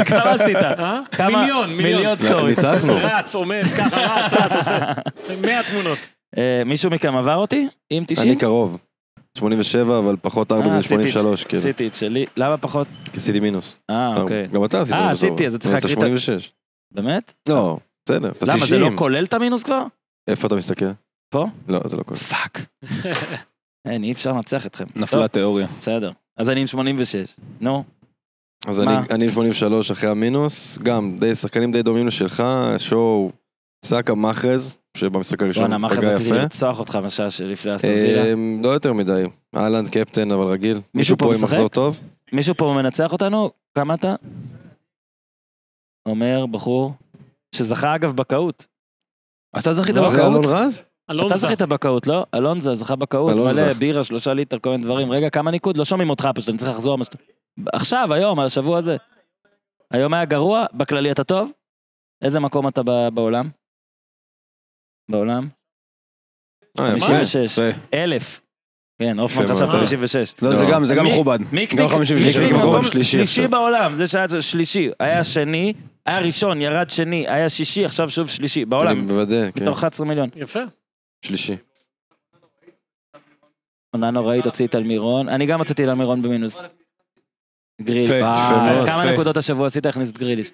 כמה 0.07 0.31
עשית? 0.31 0.57
מיליון, 1.21 1.77
מיליון 1.77 2.19
stories. 2.19 2.65
רץ, 2.89 3.35
עומד, 3.35 3.63
ככה 3.77 3.97
רץ, 3.97 4.35
רץ, 4.35 4.57
עושה 4.57 4.93
100 5.43 5.63
תמונות. 5.63 5.99
מישהו 6.67 6.91
מכם 6.91 7.17
עבר 7.17 7.35
אותי? 7.37 7.69
עם 7.91 8.05
90? 8.07 8.29
אני 8.29 8.39
קרוב. 8.39 8.79
87, 9.39 9.99
אבל 9.99 10.17
פחות 10.23 10.53
4 10.53 10.69
זה 10.69 10.83
83, 10.83 11.45
כאילו. 11.45 11.61
עשיתי 11.61 11.87
את 11.87 11.95
שלי, 11.95 12.27
למה 12.37 12.57
פחות? 12.57 12.87
כי 13.05 13.17
עשיתי 13.17 13.41
מינוס. 13.41 13.77
אה, 13.91 14.15
אוקיי. 14.17 14.47
גם 14.47 14.65
אתה 14.65 14.81
עשית. 14.81 14.95
אה, 14.95 15.11
עשיתי, 15.11 15.47
אז 15.47 15.57
צריך 15.57 15.75
להקריא 15.75 15.93
את... 15.93 15.99
86. 15.99 16.53
באמת? 16.95 17.33
לא, 17.49 17.79
בסדר, 18.09 18.29
אתה 18.29 18.47
90. 18.47 18.59
למה, 18.59 18.67
זה 18.67 18.79
לא 18.79 18.91
כולל 18.95 19.25
את 19.25 19.33
המינוס 19.35 19.63
כבר? 19.63 19.83
איפה 20.29 20.47
אתה 20.47 20.57
מסתכל? 20.57 20.87
פה? 21.31 21.47
לא, 21.69 21.81
זה 21.85 21.97
לא 21.97 22.03
כולל. 22.03 22.19
fuck. 22.19 22.67
אין, 23.89 24.05
אי 24.05 24.13
אפשר 24.13 24.33
לנצח 24.33 24.67
אתכם. 24.67 24.85
נפלה 24.97 25.29
תיאוריה. 25.29 25.67
בסדר. 25.79 26.13
אז 26.37 26.51
אני 26.51 26.61
עם 26.61 26.67
86. 26.67 27.37
נו. 27.61 27.85
אז 28.67 28.81
אני, 28.81 28.93
אני 29.11 29.25
עם 29.25 29.31
83 29.31 29.91
אחרי 29.91 30.11
המינוס, 30.11 30.79
גם 30.79 31.17
די, 31.21 31.35
שחקנים 31.35 31.73
די 31.73 31.83
דומים 31.83 32.07
לשלך, 32.07 32.43
שואו, 32.79 33.31
סאקה 33.85 34.15
מחרז, 34.15 34.77
שבמשחק 34.97 35.43
הראשון 35.43 35.65
פגע 35.65 35.75
יפה. 35.77 35.85
וואנה, 35.85 35.95
מחרז 35.95 36.05
רציתי 36.05 36.33
לרצוח 36.33 36.81
אותך 36.81 36.99
בשעה 37.05 37.31
שלפני 37.31 37.77
אסטרווילה. 37.77 38.35
לא 38.63 38.69
יותר 38.69 38.93
מדי, 38.93 39.25
אהלנד 39.57 39.89
קפטן, 39.89 40.31
אבל 40.31 40.47
רגיל. 40.47 40.81
מישהו 40.95 41.17
פה 41.17 41.25
עם 41.25 41.45
מחזור 41.45 41.69
טוב? 41.69 42.01
מישהו 42.33 42.55
פה 42.55 42.75
מנצח 42.77 43.13
אותנו? 43.13 43.51
כמה 43.75 43.95
אתה? 43.95 44.15
אומר 46.09 46.47
בחור, 46.47 46.93
שזכה 47.55 47.95
אגב 47.95 48.17
בקהות. 48.17 48.67
אתה 49.59 49.73
זכית 49.73 49.95
בקהות? 49.95 50.11
זה 50.11 50.27
אלון 50.27 50.45
רז? 50.45 50.83
אתה 51.11 51.37
זכית 51.37 51.63
בקהות, 51.63 52.07
לא? 52.07 52.27
אלונזה 52.35 52.75
זכה 52.75 52.97
בקהות, 52.97 53.37
מלא, 53.37 53.73
בירה, 53.73 54.05
שלושה 54.05 54.35
ליטר, 54.35 54.59
כל 54.59 54.71
מיני 54.71 54.83
דברים. 54.83 55.13
רגע, 55.13 55.31
כמה 55.31 55.51
ניקוד? 55.51 55.77
לא 55.77 55.85
שומעים 55.85 56.11
אותך 56.11 56.29
פשוט, 56.35 56.49
אני 56.49 56.59
צריך 56.59 56.71
לחזור. 56.71 56.99
עכשיו, 57.73 58.13
היום, 58.13 58.41
על 58.41 58.47
השבוע 58.47 58.79
הזה. 58.79 58.97
היום 59.91 60.15
היה 60.15 60.25
גרוע, 60.25 60.65
בכללי 60.75 61.11
אתה 61.11 61.25
טוב? 61.25 61.53
איזה 62.23 62.41
מקום 62.41 62.69
אתה 62.69 62.83
בעולם? 63.15 63.49
בעולם? 65.11 65.49
56. 66.79 67.59
אלף. 67.95 68.41
כן, 68.99 69.19
אופן 69.19 69.47
חשב 69.47 69.67
56. 69.67 70.35
לא, 70.43 70.55
זה 70.55 70.65
גם, 70.73 70.85
זה 70.85 70.95
גם 70.95 71.07
מכובד. 71.07 71.39
מיק 71.53 71.75
ניק, 71.75 71.91
מקום 71.91 72.83
שלישי 72.83 73.49
בעולם, 73.49 73.97
זה 73.97 74.07
שהיה 74.07 74.27
שלישי, 74.41 74.91
היה 75.01 75.25
שני, 75.25 75.73
היה 76.07 76.19
ראשון, 76.19 76.61
ירד 76.61 76.91
שני, 76.91 77.29
היה 77.29 77.49
שישי, 77.49 77.85
עכשיו 77.85 78.11
שוב 78.11 78.29
שלישי, 78.29 78.65
בעולם. 78.65 78.91
אני 78.91 79.01
מוודא, 79.01 79.51
כן. 79.51 79.65
מתוך 79.65 79.79
11 79.79 80.07
מיליון. 80.07 80.29
יפה. 80.37 80.61
שלישי. 81.25 81.57
עונה 83.95 84.11
נוראית, 84.11 84.47
הוציא 84.47 84.67
את 84.67 84.75
אלמירון, 84.75 85.29
אני 85.29 85.47
גם 85.47 85.59
הוצאתי 85.59 85.85
את 85.85 85.89
אלמירון 85.89 86.23
במינוס. 86.23 86.63
גריל, 87.83 88.11
כמה 88.87 89.13
נקודות 89.13 89.37
השבוע 89.37 89.67
עשית 89.67 89.87
להכניס 89.87 90.11
את 90.11 90.19
גריליש? 90.19 90.51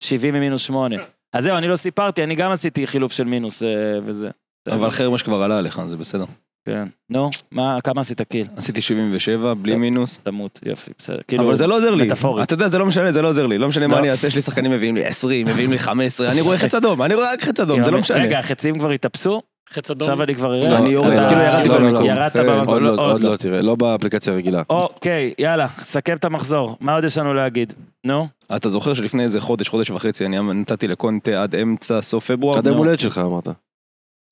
70 0.00 0.34
ממינוס 0.34 0.62
8. 0.62 0.96
אז 1.32 1.44
זהו, 1.44 1.56
אני 1.56 1.68
לא 1.68 1.76
סיפרתי, 1.76 2.24
אני 2.24 2.34
גם 2.34 2.50
עשיתי 2.50 2.86
חילוף 2.86 3.12
של 3.12 3.24
מינוס 3.24 3.62
וזה. 4.02 4.30
אבל 4.68 4.90
חרמש 4.90 5.22
כבר 5.22 5.42
עלה 5.42 5.58
עליך, 5.58 5.80
זה 5.88 5.96
בסדר. 5.96 6.24
כן. 6.68 6.88
נו, 7.10 7.30
מה, 7.50 7.78
כמה 7.84 8.00
עשית 8.00 8.22
קיל? 8.22 8.46
עשיתי 8.56 8.80
77, 8.80 9.54
בלי 9.54 9.76
מינוס. 9.76 10.18
תמות, 10.22 10.60
יופי, 10.66 10.90
בסדר. 10.98 11.20
כאילו, 11.28 11.46
אבל 11.46 11.54
זה 11.56 11.66
לא 11.66 11.76
עוזר 11.76 11.94
לי. 11.94 12.10
אתה 12.42 12.54
יודע, 12.54 12.68
זה 12.68 12.78
לא 12.78 12.86
משנה, 12.86 13.12
זה 13.12 13.22
לא 13.22 13.28
עוזר 13.28 13.46
לי. 13.46 13.58
לא 13.58 13.68
משנה 13.68 13.86
מה 13.86 13.98
אני 13.98 14.10
אעשה, 14.10 14.26
יש 14.26 14.34
לי 14.34 14.40
שחקנים 14.40 14.70
מביאים 14.70 14.94
לי 14.96 15.04
20, 15.06 15.46
מביאים 15.46 15.70
לי 15.70 15.78
15, 15.78 16.32
אני 16.32 16.40
רואה 16.40 16.58
חץ 16.58 16.74
אדום, 16.74 17.02
אני 17.02 17.14
רואה 17.14 17.32
רק 17.32 17.42
חץ 17.42 17.60
אדום, 17.60 17.82
זה 17.82 17.90
לא 17.90 18.00
משנה. 18.00 18.18
רגע, 18.18 18.38
החצים 18.38 18.78
כבר 18.78 18.90
התאפסו? 18.90 19.42
חץ 19.72 19.90
אדום. 19.90 20.08
עכשיו 20.10 20.22
אני 20.22 20.34
כבר 20.34 20.54
אראה. 20.54 20.70
לא, 20.70 20.76
אני 20.76 20.88
יורד, 20.88 21.26
כאילו 21.28 21.40
ירדתי 21.40 21.68
במקום. 21.68 22.06
ירדת 22.06 22.36
במקום. 22.36 22.86
עוד 22.98 23.20
לא, 23.20 23.36
תראה, 23.36 23.62
לא 23.62 23.74
באפליקציה 23.74 24.32
הרגילה. 24.32 24.62
אוקיי, 24.70 25.32
יאללה, 25.38 25.68
סכם 25.68 26.16
את 26.16 26.24
המחזור. 26.24 26.76
מה 26.80 26.94
עוד 26.94 27.04
יש 27.04 27.18
לנו 27.18 27.34
להגיד? 27.34 27.72
נו? 28.04 28.26
אתה 28.56 28.68
זוכר 28.68 28.94
שלפני 28.94 29.22
איזה 29.22 29.40
חודש, 29.40 29.68
חודש 29.68 29.90
וחצי, 29.90 30.26
אני 30.26 30.38
נתתי 30.54 30.88
לקונטה 30.88 31.42
עד 31.42 31.54
אמצע, 31.54 32.02
סוף 32.02 32.30
פברואר? 32.30 32.58
עד 32.58 32.66
היום 32.66 32.78
הולדת 32.78 33.00
שלך 33.00 33.18
אמרת. 33.18 33.48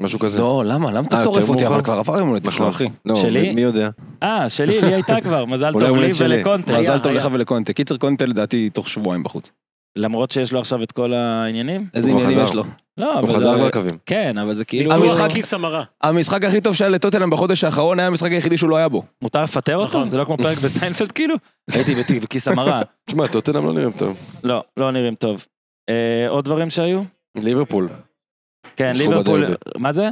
משהו 0.00 0.18
כזה. 0.18 0.38
לא, 0.38 0.62
למה? 0.66 0.90
למה 0.92 1.06
אתה 1.08 1.16
שורף 1.16 1.48
אותי? 1.48 1.66
אבל 1.66 1.82
כבר 1.82 1.94
עבר 1.98 2.18
יום 2.18 2.28
הולדת 2.28 2.52
שלך, 2.52 2.62
אחי. 2.68 2.88
לא, 3.04 3.14
שלי? 3.14 3.54
מי 3.54 3.60
יודע? 3.60 3.90
אה, 4.22 4.48
שלי, 4.48 4.80
לי 4.80 4.94
הייתה 4.94 5.20
כבר, 5.20 5.44
מזל 5.44 5.72
טוב 5.72 5.96
לי 5.96 6.12
ולקונטה. 6.20 6.78
מזל 6.78 6.98
טוב 6.98 7.12
לך 7.12 7.28
ולקונטה. 7.32 7.72
קיצר, 7.72 7.96
קונטה 7.96 8.26
לדעתי 8.26 8.70
תוך 8.70 8.88
שבועיים 8.88 9.22
בחוץ. 9.22 9.50
למרות 9.96 10.30
שיש 10.30 10.52
לו 10.52 10.60
עכשיו 10.60 10.82
את 10.82 10.92
כל 10.92 11.14
העניינים? 11.14 11.86
איזה 11.94 12.10
עניינים. 12.10 12.40
יש 12.42 12.54
לו? 12.54 12.64
לא, 12.98 13.18
אבל... 13.18 13.28
הוא 13.28 13.36
חזר 13.36 13.58
זה- 13.58 13.64
לקווים. 13.66 13.98
כן, 14.06 14.38
אבל 14.38 14.54
זה 14.54 14.64
כאילו... 14.64 14.92
המשחק- 14.92 15.30
כיס 15.32 15.54
המרה. 15.54 15.84
המשחק 16.02 16.44
הכי 16.44 16.60
טוב 16.60 16.74
שהיה 16.74 16.90
לטוטנאם 16.90 17.30
בחודש 17.30 17.64
האחרון 17.64 17.98
היה 17.98 18.08
המשחק 18.08 18.30
היחידי 18.30 18.58
שהוא 18.58 18.70
לא 18.70 18.76
היה 18.76 18.88
בו. 18.88 19.02
מותר 19.22 19.42
לפטר 19.42 19.76
אותו? 19.76 19.88
נכון. 19.98 20.08
זה 20.10 20.18
לא 20.18 20.24
כמו 20.24 20.36
פרק 20.36 20.58
בסיינפלד 20.58 21.12
כאילו? 21.16 21.34
הייתי 21.72 21.94
בתיק 21.94 22.22
בכיס 22.22 22.48
המרה. 22.48 22.82
תשמע, 23.06 23.26
טוטנאם 23.26 23.66
לא 23.66 23.72
נראים 23.72 23.92
טוב. 23.92 24.16
לא, 24.44 24.64
לא 24.76 24.90
נראים 24.92 25.14
טוב. 25.14 25.44
אה, 25.88 26.26
עוד 26.28 26.44
דברים 26.44 26.70
שהיו? 26.70 27.02
ליברפול. 27.36 27.88
כן, 28.76 28.92
ליברפול... 28.96 29.44
מה 29.78 29.92
זה? 29.92 30.08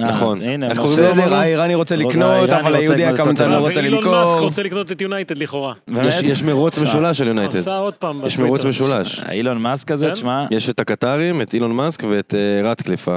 אה, 0.00 0.04
נכון. 0.04 0.40
הנה, 0.42 0.70
איך 0.70 0.78
קוראים 0.78 0.98
לו? 1.02 1.12
בסדר, 1.14 1.34
האיראני 1.34 1.74
רוצה 1.74 1.96
לא, 1.96 2.08
לקנות, 2.08 2.30
האיראני 2.48 2.60
אבל 2.68 2.74
היהודי 2.74 3.02
לקנות 3.06 3.20
הקמצן. 3.20 3.50
לא 3.50 3.56
רוצה 3.58 3.80
ואילון 3.80 4.04
מאסק 4.04 4.28
למכור. 4.30 4.40
רוצה 4.40 4.62
לקנות 4.62 4.92
את 4.92 5.00
יונייטד 5.00 5.38
לכאורה. 5.38 5.74
יש- 6.04 6.22
יש 6.22 6.42
מרוץ 6.42 6.78
משולש 6.78 7.18
של 7.18 7.28
יונייטד. 7.28 7.56
עשה 7.56 7.78
עוד 7.78 7.94
פעם 7.94 8.26
יש. 8.26 8.38
מרוץ 8.38 8.64
משולש. 8.64 9.22
אילון 9.30 9.58
מאסק 9.58 9.90
הזה, 9.92 10.06
כן? 10.06 10.12
תשמע... 10.12 10.46
יש 10.50 10.70
את 10.70 10.80
הקטרים, 10.80 11.40
את 11.42 11.54
אילון 11.54 11.72
מאסק 11.72 12.04
ואת 12.10 12.34
אה, 12.34 12.70
רטקליף. 12.70 13.08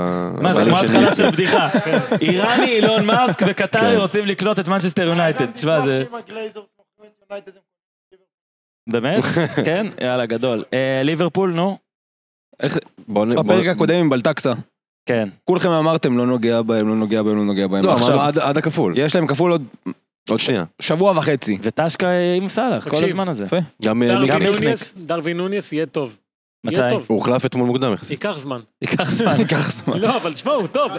מה 0.41 0.53
זה, 0.53 0.63
כמו 0.65 0.77
התחלה. 0.79 1.15
של 1.15 1.29
בדיחה. 1.29 1.67
איראני, 2.21 2.65
אילון 2.75 3.05
מאסק 3.05 3.39
וקטרי 3.47 3.81
כן. 3.95 3.97
רוצים 3.97 4.25
לקנות 4.25 4.59
את 4.59 4.67
מנצ'סטר 4.67 5.03
יונייטד. 5.03 5.45
תשמע, 5.51 5.81
זה... 5.81 6.03
באמת? 8.89 9.23
כן? 9.65 9.87
יאללה, 10.01 10.25
גדול. 10.25 10.63
אה, 10.73 11.01
ליברפול, 11.03 11.53
נו. 11.53 11.77
בוא 13.07 13.25
נ- 13.25 13.35
בפרק 13.35 13.67
הקודם 13.67 13.95
עם 13.95 14.09
בלטקסה. 14.09 14.53
כן. 15.05 15.29
כולכם 15.43 15.69
אמרתם 15.69 16.17
לא 16.17 16.25
נוגע 16.25 16.61
בהם, 16.61 16.87
לא 16.87 16.95
נוגע 16.95 17.23
בהם, 17.23 17.37
לא 17.37 17.45
נוגע 17.45 17.67
בהם. 17.67 17.85
לא, 17.85 17.93
עכשיו, 17.93 18.07
אמרנו 18.07 18.21
עד- 18.21 18.39
עד 18.39 18.57
הכפול. 18.57 18.93
יש 18.97 19.15
להם 19.15 19.27
כפול 19.27 19.51
עוד 19.51 19.63
עוד 20.29 20.39
שנייה. 20.39 20.63
שבוע 20.81 21.13
וחצי. 21.17 21.57
וטשקה 21.61 22.07
עם 22.37 22.49
סאלח, 22.49 22.83
כל 22.83 22.89
תקשיב. 22.89 23.07
הזמן 23.07 23.29
הזה. 23.29 23.45
יפה. 23.45 23.57
גם 23.83 24.03
אה, 24.03 24.07
דרווין 24.07 24.31
מיקניק. 24.39 24.59
נוניס, 24.63 24.95
דרווין 24.97 25.37
נוניס 25.37 25.73
יהיה 25.73 25.85
טוב. 25.85 26.17
מתי? 26.65 26.75
יהיה 26.79 26.89
טוב. 26.89 27.05
הוא 27.07 27.15
הוחלף 27.17 27.45
אתמול 27.45 27.67
מוקדם 27.67 27.93
יחסית. 27.93 28.11
ייקח 28.11 28.39
זמן. 28.39 28.59
ייקח 28.81 29.11
זמן. 29.11 29.35
ייקח 29.39 29.71
זמן. 29.71 29.97
לא, 29.99 30.17
אבל 30.17 30.33
תשמע, 30.33 30.51
הוא 30.53 30.67
טוב. 30.67 30.91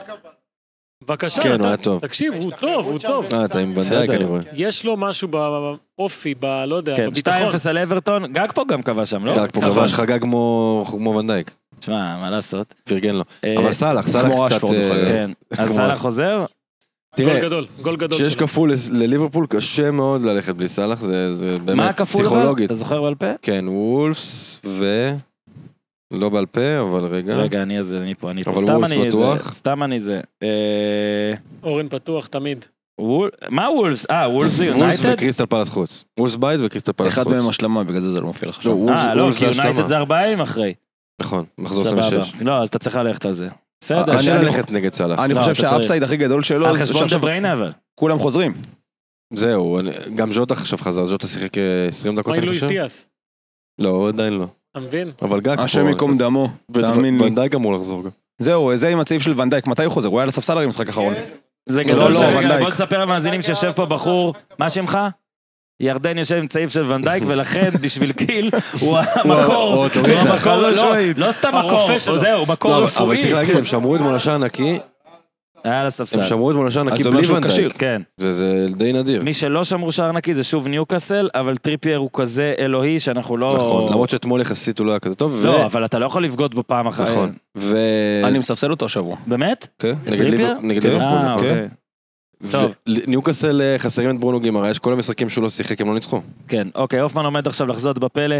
בבקשה, 1.06 1.42
כן, 1.42 1.60
הוא 1.60 1.66
היה 1.66 1.76
טוב. 1.76 2.00
תקשיב, 2.00 2.34
הוא 2.34 2.52
טוב, 2.60 2.86
הוא 2.86 2.98
טוב. 2.98 3.26
אה, 3.34 3.44
אתה 3.44 3.58
עם 3.58 3.68
ונדייק 3.68 3.86
בסדר. 3.86 4.16
אני 4.16 4.24
רואה. 4.24 4.40
יש 4.52 4.84
לו 4.84 4.96
משהו 4.96 5.28
באופי, 5.28 6.34
ב... 6.40 6.46
לא 6.66 6.74
יודע, 6.76 6.96
כן, 6.96 7.10
בביטחון. 7.10 7.48
2-0 7.48 7.68
על 7.68 7.78
אברטון, 7.78 8.32
גג 8.32 8.48
פה 8.54 8.64
גם 8.68 8.82
כבש 8.82 9.10
שם, 9.10 9.24
לא? 9.24 9.32
רק 9.32 9.50
פה. 9.50 9.60
כבש 9.60 9.94
חגג 9.94 10.20
כמו 10.20 10.84
כמו 10.90 11.14
ונדייק. 11.16 11.50
תשמע, 11.80 12.16
מה 12.20 12.30
לעשות? 12.30 12.74
פרגן 12.84 13.14
לו. 13.14 13.24
אה, 13.44 13.54
אבל 13.58 13.72
סאלח, 13.72 14.08
סאלח 14.08 14.32
קצת... 14.46 14.64
אה. 14.64 15.06
כן. 15.06 15.30
אז 15.58 15.70
סאלח. 15.70 15.98
חוזר? 15.98 16.44
גול 17.16 17.26
תראה, 17.28 17.40
גדול, 17.40 17.66
גול 17.82 17.96
גדול 17.96 18.18
כשיש. 18.18 18.36
כפול 18.36 18.72
לליברפול 18.92 19.46
קשה 19.46 19.90
מאוד 19.90 20.22
ללכת 20.22 20.54
בלי 20.54 20.68
סאלח, 20.68 21.00
זה 21.00 21.34
זה 21.34 21.50
מה 21.50 21.58
באמת 21.58 22.00
הכפול 22.00 22.20
אבל? 22.20 22.30
פסיכולוגית. 22.34 22.66
אתה 22.66 22.74
זוכר 22.74 23.02
בעל 23.02 23.14
פה? 23.14 23.26
כן, 23.42 23.64
וולפס 23.68 24.60
ו... 24.64 25.12
לא 26.10 26.28
בעל 26.28 26.46
פה, 26.46 26.60
אבל 26.82 27.04
רגע. 27.04 27.36
רגע, 27.36 27.62
אני 27.62 27.78
אז 27.78 27.94
אני 27.94 28.14
פה, 28.14 28.30
אני 28.30 28.44
פה. 28.44 28.50
אבל 28.50 28.58
סתם 28.60 28.72
וולפס 28.74 28.92
אני 28.92 29.06
בטוח. 29.08 29.48
זה, 29.48 29.54
סתם 29.54 29.82
אני 29.82 30.00
זה. 30.00 30.20
אה, 30.42 31.32
אורן 31.62 31.88
פתוח 31.88 32.26
תמיד. 32.26 32.64
מה 33.48 33.70
וולפס? 33.70 34.06
אה, 34.10 34.28
וולפס 34.30 34.54
זה 34.54 34.64
וולפס 34.64 34.78
יונייטד? 34.98 35.12
וקריסטל 35.22 35.46
פלס 35.46 35.68
חוץ. 35.68 36.04
וולפס 36.18 36.36
בית 36.36 36.60
וקריסטל 36.64 36.92
פלס 36.92 37.14
חוץ. 37.14 37.26
אחד 37.26 37.36
מהם 37.36 37.48
השלמה, 37.48 37.84
בגלל 37.84 38.00
זה 38.00 38.12
זה 38.12 38.20
לא 38.20 38.26
מופיע 38.26 38.48
לך 38.48 38.56
לא, 38.58 38.62
שם. 38.62 38.70
וולפס- 38.70 38.90
אה, 39.08 39.14
לא, 39.14 39.22
וולפס 39.22 39.38
כי. 39.38 39.44
יונייטד 39.44 39.86
זה 39.86 39.96
ארבעה 39.96 40.26
ימים 40.26 40.40
אחרי. 40.40 40.74
נכון, 41.20 41.44
מחזור 41.58 41.84
סבבה. 41.84 42.06
26. 42.06 42.34
לא, 42.42 42.62
אז 42.62 42.68
אתה 42.68 42.78
צריך 42.78 42.96
ללכת 42.96 43.24
על 43.26 43.32
זה. 43.32 43.48
בסדר. 43.80 44.04
אני- 44.04 44.16
קשה 44.18 44.38
ללכת 44.42 44.70
נגד 44.70 44.92
סאלח. 44.94 45.18
אני 45.18 45.34
לא, 45.34 45.38
חושב. 45.40 45.54
שה 45.54 45.70
upside 45.70 46.02
הכי 46.02 46.16
גדול 46.16 46.42
שלו 46.42 46.66
על 46.66 46.74
חשבון 46.76 46.86
שעכשיו 47.00 47.18
דה 47.20 47.22
בריינה 47.26 47.52
אבל. 47.52 47.72
כולם 47.94 48.18
חוזרים. 48.18 48.54
זהו, 49.34 49.78
גם 50.14 50.32
ז'וטה 50.32 50.54
עכשיו 50.54 50.78
חזר, 50.78 51.04
ז'וטה 51.04 51.26
שיחק 51.26 51.58
אה, 51.58 51.88
20 51.88 52.14
דקות, 52.14 52.26
מה 52.26 52.34
עם 52.34 52.38
אני 52.38 52.46
לואיס 52.46 52.62
חושב. 52.62 52.68
דיאס? 52.74 53.08
לא, 53.78 53.88
הוא 53.88 54.08
עדיין 54.08 54.32
לא. 54.32 54.46
אתה 54.76 54.84
מבין? 54.84 55.10
אבל 55.22 55.40
גאקפו. 55.40 55.62
השם 55.62 55.88
ייקום 55.88 56.18
דמו. 56.18 56.48
תאמין 56.72 57.18
לי. 57.18 57.26
ונדייק 57.26 57.54
אמור 57.54 57.74
לחזור 57.74 58.02
גם. 58.02 58.10
זהו, 58.38 58.76
זה 58.76 58.88
עם 58.88 59.00
הצעיף 59.00 59.22
של 59.22 59.40
ונדייק, 59.40 59.66
מתי 59.66 59.84
הוא 59.84 59.92
חוזר? 59.92 60.08
הוא 60.08 60.18
היה 60.18 60.22
על 60.22 60.28
הספסל 60.28 60.52
הרי 60.52 60.66
במשחק 60.66 60.86
האחרון. 60.86 61.14
זה 61.68 61.82
לא, 61.82 61.88
גדול 61.88 62.12
לא, 62.12 62.18
ונדייק. 62.18 62.60
בוא 62.60 62.70
נספר 62.70 63.00
למאזינים 63.00 63.42
שיושב 63.42 63.72
פה 63.72 63.86
בחור, 63.86 64.34
מה 64.58 64.70
שמך? 64.70 64.98
ירדן 65.80 66.18
יושב 66.18 66.36
עם 66.36 66.46
צעיף 66.46 66.72
של 66.72 66.92
ונדייק, 66.92 67.22
ולכן 67.26 67.70
בשביל 67.80 68.12
קיל 68.12 68.50
הוא 68.80 68.98
המקור, 68.98 69.88
הוא 69.94 70.12
המקור, 70.14 70.56
לא. 70.56 70.94
לא 71.16 71.32
סתם 71.32 71.54
מקור. 71.58 71.98
זהו, 71.98 72.46
מקור 72.46 72.70
לא, 72.70 72.84
רפואי. 72.84 73.06
אבל 73.06 73.20
צריך 73.20 73.32
להגיד, 73.32 73.56
הם 73.56 73.64
שמרו 73.64 73.96
אתמול 73.96 74.14
לשער 74.14 74.38
נקי, 74.38 74.78
היה 75.64 75.74
על 75.74 75.80
הם 75.80 75.86
הספסל. 75.86 76.22
שמרו 76.22 76.50
אתמול 76.50 76.66
לשער 76.66 76.82
אז 76.82 76.88
נקי 77.00 77.10
בלי 77.10 77.22
כשיר. 77.22 77.34
ונדייק. 77.36 77.72
כן. 77.78 78.02
זה- 78.16 78.32
זה 78.32 78.66
די 78.76 78.92
נדיר. 78.92 79.22
מי 79.22 79.32
שלא 79.34 79.64
שמרו 79.64 79.92
שער 79.92 80.12
נקי 80.12 80.34
זה 80.34 80.44
שוב 80.44 80.68
ניוקאסל, 80.68 81.28
אבל 81.34 81.56
טריפייר 81.56 81.98
הוא 81.98 82.10
כזה 82.12 82.54
אלוהי 82.58 83.00
שאנחנו 83.00 83.36
לא... 83.36 83.52
נכון, 83.56 83.88
למרות 83.92 84.10
שאתמול 84.10 84.40
יחסית 84.40 84.78
הוא 84.78 84.86
לא 84.86 84.92
היה 84.92 84.98
כזה 85.00 85.14
טוב. 85.14 85.32
ו- 85.42 85.46
לא, 85.46 85.64
אבל 85.64 85.84
אתה 85.84 85.98
לא 85.98 86.06
יכול 86.06 86.24
לבגוד 86.24 86.54
בו 86.54 86.62
פעם 86.66 86.86
אחת. 86.86 87.08
נכון. 87.08 87.32
ו... 87.56 87.76
אני 88.24 88.38
מספסל 88.38 88.70
אותו 88.70 88.86
השבוע. 88.86 89.16
באמת? 89.26 89.68
כן. 89.78 89.94
נגד 90.06 90.18
טריפייר? 90.22 90.30
ליבר- 90.48 90.60
נגד 90.62 90.82
כן. 90.82 90.88
ליברפול, 90.88 91.16
אה, 91.18 91.34
נכון. 91.34 91.44
אוקיי. 91.44 91.68
טוב. 92.50 92.74
ניוקאסל 93.06 93.60
אה, 93.62 93.78
חסרים 93.78 94.10
את 94.10 94.20
ברונו 94.20 94.40
גימרש, 94.40 94.78
כל 94.78 94.92
המשחקים 94.92 95.28
שהוא 95.28 95.42
לא 95.42 95.50
שיחק 95.50 95.80
הם 95.80 95.88
לא 95.88 95.94
ניצחו. 95.94 96.20
כן, 96.48 96.68
אוקיי, 96.74 97.00
הופמן 97.00 97.24
עומד 97.24 97.46
עכשיו 97.46 97.66
לחזות 97.66 97.98
בפלא. 97.98 98.36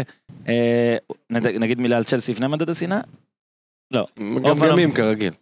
אה, 0.49 0.97
נגיד 1.59 1.79
מילה 1.81 1.97
על 1.97 2.03
צ'לסי 2.03 2.31
לפני 2.31 2.47
מדד 2.47 2.69
השנאה? 2.69 2.99
גמגמים 4.19 4.91
כרגיל. 4.91 5.33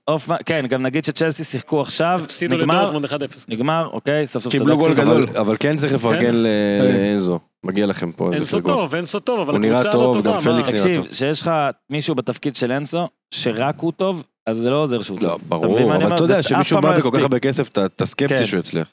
כן, 0.46 0.66
גם 0.70 0.82
נגיד 0.84 1.06
שצ'לסי 1.06 1.44
שיחקו 1.44 1.82
עכשיו, 1.82 2.22
נגמר, 2.50 2.88
לדורטמונד 2.88 3.06
1-0. 3.06 3.46
נגמר, 3.48 3.90
אוקיי, 3.94 4.28
סוף 4.28 4.44
סוף 4.44 4.54
קיבלו 4.54 4.78
גול 4.78 4.92
צדקתי. 4.94 5.06
גדול. 5.06 5.26
אבל- 5.38 5.56
כן 5.60 5.78
צריך 5.78 5.94
לפרגן 5.94 6.34
ל- 6.34 6.48
לאנזו. 6.82 7.40
מגיע 7.66 7.86
לכם 7.86 8.12
פה 8.12 8.26
איזה 8.26 8.36
אינסו 8.38 8.58
פרגון. 8.58 8.74
טוב, 8.74 8.96
אינסו 8.96 9.20
טוב, 9.20 9.40
אבל 9.40 9.52
הוא 9.54 9.60
נראה 9.60 9.76
הקבוצה 9.76 9.98
לא 9.98 10.04
טוב, 10.04 10.16
טובה. 10.18 10.30
גם 10.30 10.36
מה? 10.36 10.42
פליקס 10.42 10.70
נראה 10.70 10.80
תקשיב, 10.82 10.96
טוב. 11.06 11.14
שיש 11.14 11.42
לך 11.42 11.52
מישהו 11.90 12.16
בתפקיד 12.16 12.56
של 12.56 12.72
אנסו, 12.72 13.08
שרק 13.34 13.80
הוא 13.80 13.92
טוב, 13.98 14.24
אז 14.48 14.58
זה 14.58 14.70
לא 14.70 14.76
עוזר 14.76 15.02
שהוא 15.02 15.18
לא, 15.22 15.28
טוב. 15.28 15.36
אתה 15.38 15.46
ברור, 15.50 15.96
אבל? 15.96 16.16
אתה 16.16 16.24
יודע 16.24 16.42
שמישהו 16.44 16.82
בא 16.82 16.92
לא 16.92 16.98
בכל 16.98 17.10
כך. 17.18 17.22
הרבה 17.22 17.40
כסף, 17.40 17.70
אתה- 17.70 18.06
סקפטי 18.06 18.38
כן. 18.38 18.46
שהוא 18.46 18.60
יצליח. 18.60 18.88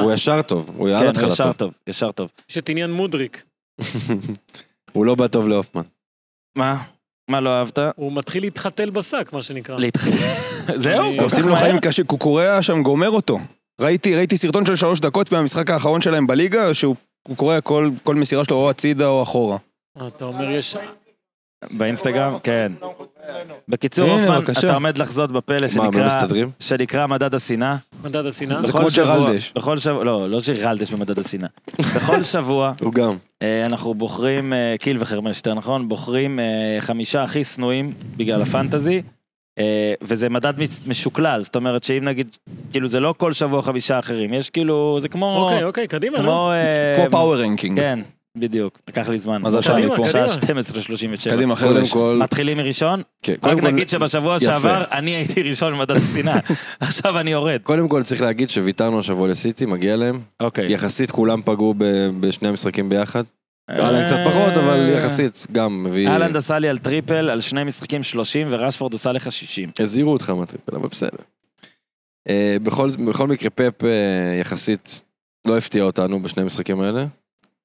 הוא 0.00 0.12
ישר 0.12 0.42
טוב, 0.42 0.70
הוא 0.76 0.88
על 0.88 0.94
כן, 0.98 1.06
התחלה 1.08 1.26
ישר 1.32 1.44
טוב. 1.44 1.52
טוב, 1.52 1.72
ישר 1.88 2.12
טוב. 2.12 2.30
יש 2.50 2.58
את 2.58 2.68
עניין 2.68 2.90
מודריק. 2.92 3.42
הוא 4.92 5.06
לא 5.06 5.14
בא 5.14 5.26
טוב 5.26 5.48
להופמן. 5.48 5.82
מה? 6.58 6.82
מה 7.28 7.40
לא 7.40 7.50
אהבת? 7.58 7.78
הוא 7.96 8.12
מתחיל 8.12 8.42
להתחתל 8.42 8.90
בשק, 8.90 9.30
מה 9.32 9.42
שנקרא. 9.42 9.78
להתחתן. 9.78 10.16
זהו? 10.74 11.20
עושים 11.20 11.48
לו? 11.48 11.56
חיים 11.56 11.80
קשים, 11.80 12.06
קוקוריאה 12.06 12.62
שם 12.62 12.82
גומר 12.82 13.10
אותו. 13.10 13.38
ראיתי, 13.80 14.14
ראיתי 14.14 14.36
סרטון 14.36 14.66
של 14.66 14.76
שלוש 14.76 15.00
דקות 15.00 15.32
מהמשחק 15.32 15.70
האחרון 15.70 16.02
שלהם 16.02 16.26
בליגה, 16.26 16.74
שהוא 16.74 16.96
קוקוריאה 17.28 17.60
כל, 17.60 17.90
כל 18.04 18.14
מסירה 18.14 18.44
שלו 18.44 18.56
או 18.56 18.70
הצידה 18.70 19.06
או 19.06 19.22
אחורה. 19.22 19.56
אתה 20.06 20.24
אומר, 20.24 20.50
יש... 20.50 20.76
באינסטגרם? 21.70 22.38
כן. 22.42 22.72
בקיצור, 23.68 24.04
הנה, 24.10 24.14
הופמן, 24.22 24.38
בבקשה. 24.40 24.66
אתה 24.66 24.74
עומד 24.74 24.98
לחזות 24.98 25.32
בפלא 25.32 25.56
לא 25.56 25.68
שנקרא... 25.68 26.08
שנקרא 26.60 27.06
מדד 27.06 27.34
השנאה. 27.34 27.76
מדד 28.04 28.26
השנאה. 28.26 28.62
זה 28.62 28.72
כמו 28.72 28.90
שבוע- 28.90 29.06
ג'רלדש. 29.16 29.52
בכל 29.56 29.78
שבוע, 29.78 30.04
לא, 30.04 30.30
לא 30.30 30.38
ג'רלדש 30.46 30.90
במדד 30.90 31.18
השנאה. 31.18 31.48
בכל 31.96 32.22
שבוע 32.32 32.72
הוא 32.82 32.92
גם. 32.92 33.12
אה, 33.42 33.66
אנחנו 33.66 33.94
בוחרים, 33.94 34.52
אה, 34.52 34.74
קיל 34.80 34.96
וחרמש, 35.00 35.36
יותר 35.36 35.54
נכון, 35.54 35.88
בוחרים 35.88 36.40
אה, 36.40 36.44
חמישה 36.80 37.22
הכי 37.22 37.44
שנואים 37.44 37.90
בגלל 38.16 38.42
ה 38.42 38.49
fantasy, 38.49 39.02
וזה 40.02 40.28
מדד 40.28 40.52
משוקלל, 40.86 41.42
זאת 41.42 41.56
אומרת 41.56 41.82
שאם 41.84 42.04
נגיד, 42.04 42.36
כאילו 42.70 42.88
זה 42.88 43.00
לא 43.00 43.14
כל 43.18 43.32
שבוע 43.32 43.62
חמישה 43.62 43.98
אחרים, 43.98 44.34
יש 44.34 44.50
כאילו, 44.50 44.96
זה 45.00 45.08
כמו... 45.08 45.42
אוקיי, 45.42 45.64
אוקיי, 45.64 45.88
קדימה, 45.88 46.18
נו. 46.18 46.50
כמו 46.96 47.10
power 47.10 47.42
ranking. 47.42 47.76
כן, 47.80 47.98
בדיוק, 48.36 48.78
לקח 48.88 49.08
לי 49.08 49.18
זמן. 49.18 49.42
מזל 49.42 49.62
שאני 49.62 49.76
קדימה, 49.82 49.96
פה. 49.96 50.04
שעה 50.10 50.24
קדימה. 50.40 50.60
12:37. 50.60 51.30
קדימה, 51.30 51.56
קודם 51.56 51.74
חרש. 51.76 51.92
כל, 51.92 52.18
מתחילים 52.22 52.56
מראשון, 52.56 53.02
כן, 53.22 53.32
רק 53.32 53.40
קודם 53.40 53.60
כל- 53.60 53.66
נגיד 53.66 53.88
שבשבוע. 53.88 54.38
שעבר 54.38 54.84
אני 54.92 55.10
הייתי 55.10 55.42
ראשון 55.42 55.72
במדד 55.74 55.96
השנאה, 55.96 56.38
עכשיו 56.80 57.18
אני 57.20 57.30
יורד. 57.30 57.60
קודם 57.62 57.88
כל 57.88 58.02
צריך 58.02 58.22
להגיד 58.22 58.50
שוויתרנו 58.50 58.98
השבוע 58.98 59.28
לסיטי, 59.28 59.66
מגיע 59.66 59.96
להם. 59.96 60.20
אוקיי. 60.40 60.72
יחסית 60.72 61.10
כולם 61.10 61.42
פגעו 61.44 61.74
בשני 62.20 62.48
המשחקים 62.48 62.88
ביחד. 62.88 63.22
אהלנד 63.70 64.06
קצת 64.06 64.16
פחות, 64.26 64.56
אבל 64.56 64.92
יחסית 64.96 65.46
גם 65.52 65.82
מביא... 65.82 66.08
אהלנד 66.08 66.36
עשה 66.36 66.58
לי 66.58 66.68
על 66.68 66.78
triple, 66.78 67.30
על 67.30 67.40
שני 67.40 67.64
משחקים 67.64 68.02
30, 68.02 68.46
ורשפורד 68.50 68.94
עשה 68.94 69.12
לך 69.12 69.32
60. 69.32 69.70
הזהירו 69.80 70.12
אותך 70.12 70.30
מה 70.30 70.40
triple, 70.40 70.76
אבל 70.76 70.88
בסדר. 70.88 71.18
אה, 72.28 72.56
בכל, 72.62 73.28
מקרה, 73.28 73.50
פפ 73.50 73.84
אה, 73.84 73.88
יחסית 74.40 75.00
לא 75.46 75.58
הפתיע 75.58 75.82
אותנו 75.82 76.22
בשני 76.22 76.42
המשחקים 76.42 76.80
האלה. 76.80 77.06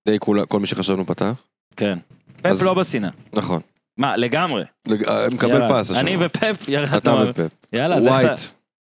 די 0.08 0.20
כולה, 0.20 0.46
כל 0.46 0.60
מי 0.60 0.68
שחשבנו 0.68 1.06
פתח. 1.06 1.32
כן. 1.76 2.00
פפ 2.38 2.46
אז- 2.46 2.64
לא 2.66 2.74
בשנאה. 2.74 3.10
נכון. 3.34 3.62
מה, 3.98 4.18
לגמרי. 4.18 4.64
לג- 4.88 5.04
אה, 5.08 5.28
מקבל 5.30 5.52
יאללה. 5.52 5.70
פס 5.80 5.92
השבוע. 5.92 6.00
אני 6.02 6.26
ופפ 6.26 6.44
אתה 6.64 6.72
ירדנו. 6.72 7.28
ופפ. 7.30 7.52
יאללה, 7.74 7.96
אז 7.96 8.08
איך 8.08 8.20
אתה... 8.20 8.36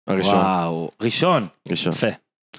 הראשון. 0.09 0.35
וואו, 0.35 0.91
ראשון. 1.03 1.47
ראשון. 1.69 1.93
יפה. 1.93 2.07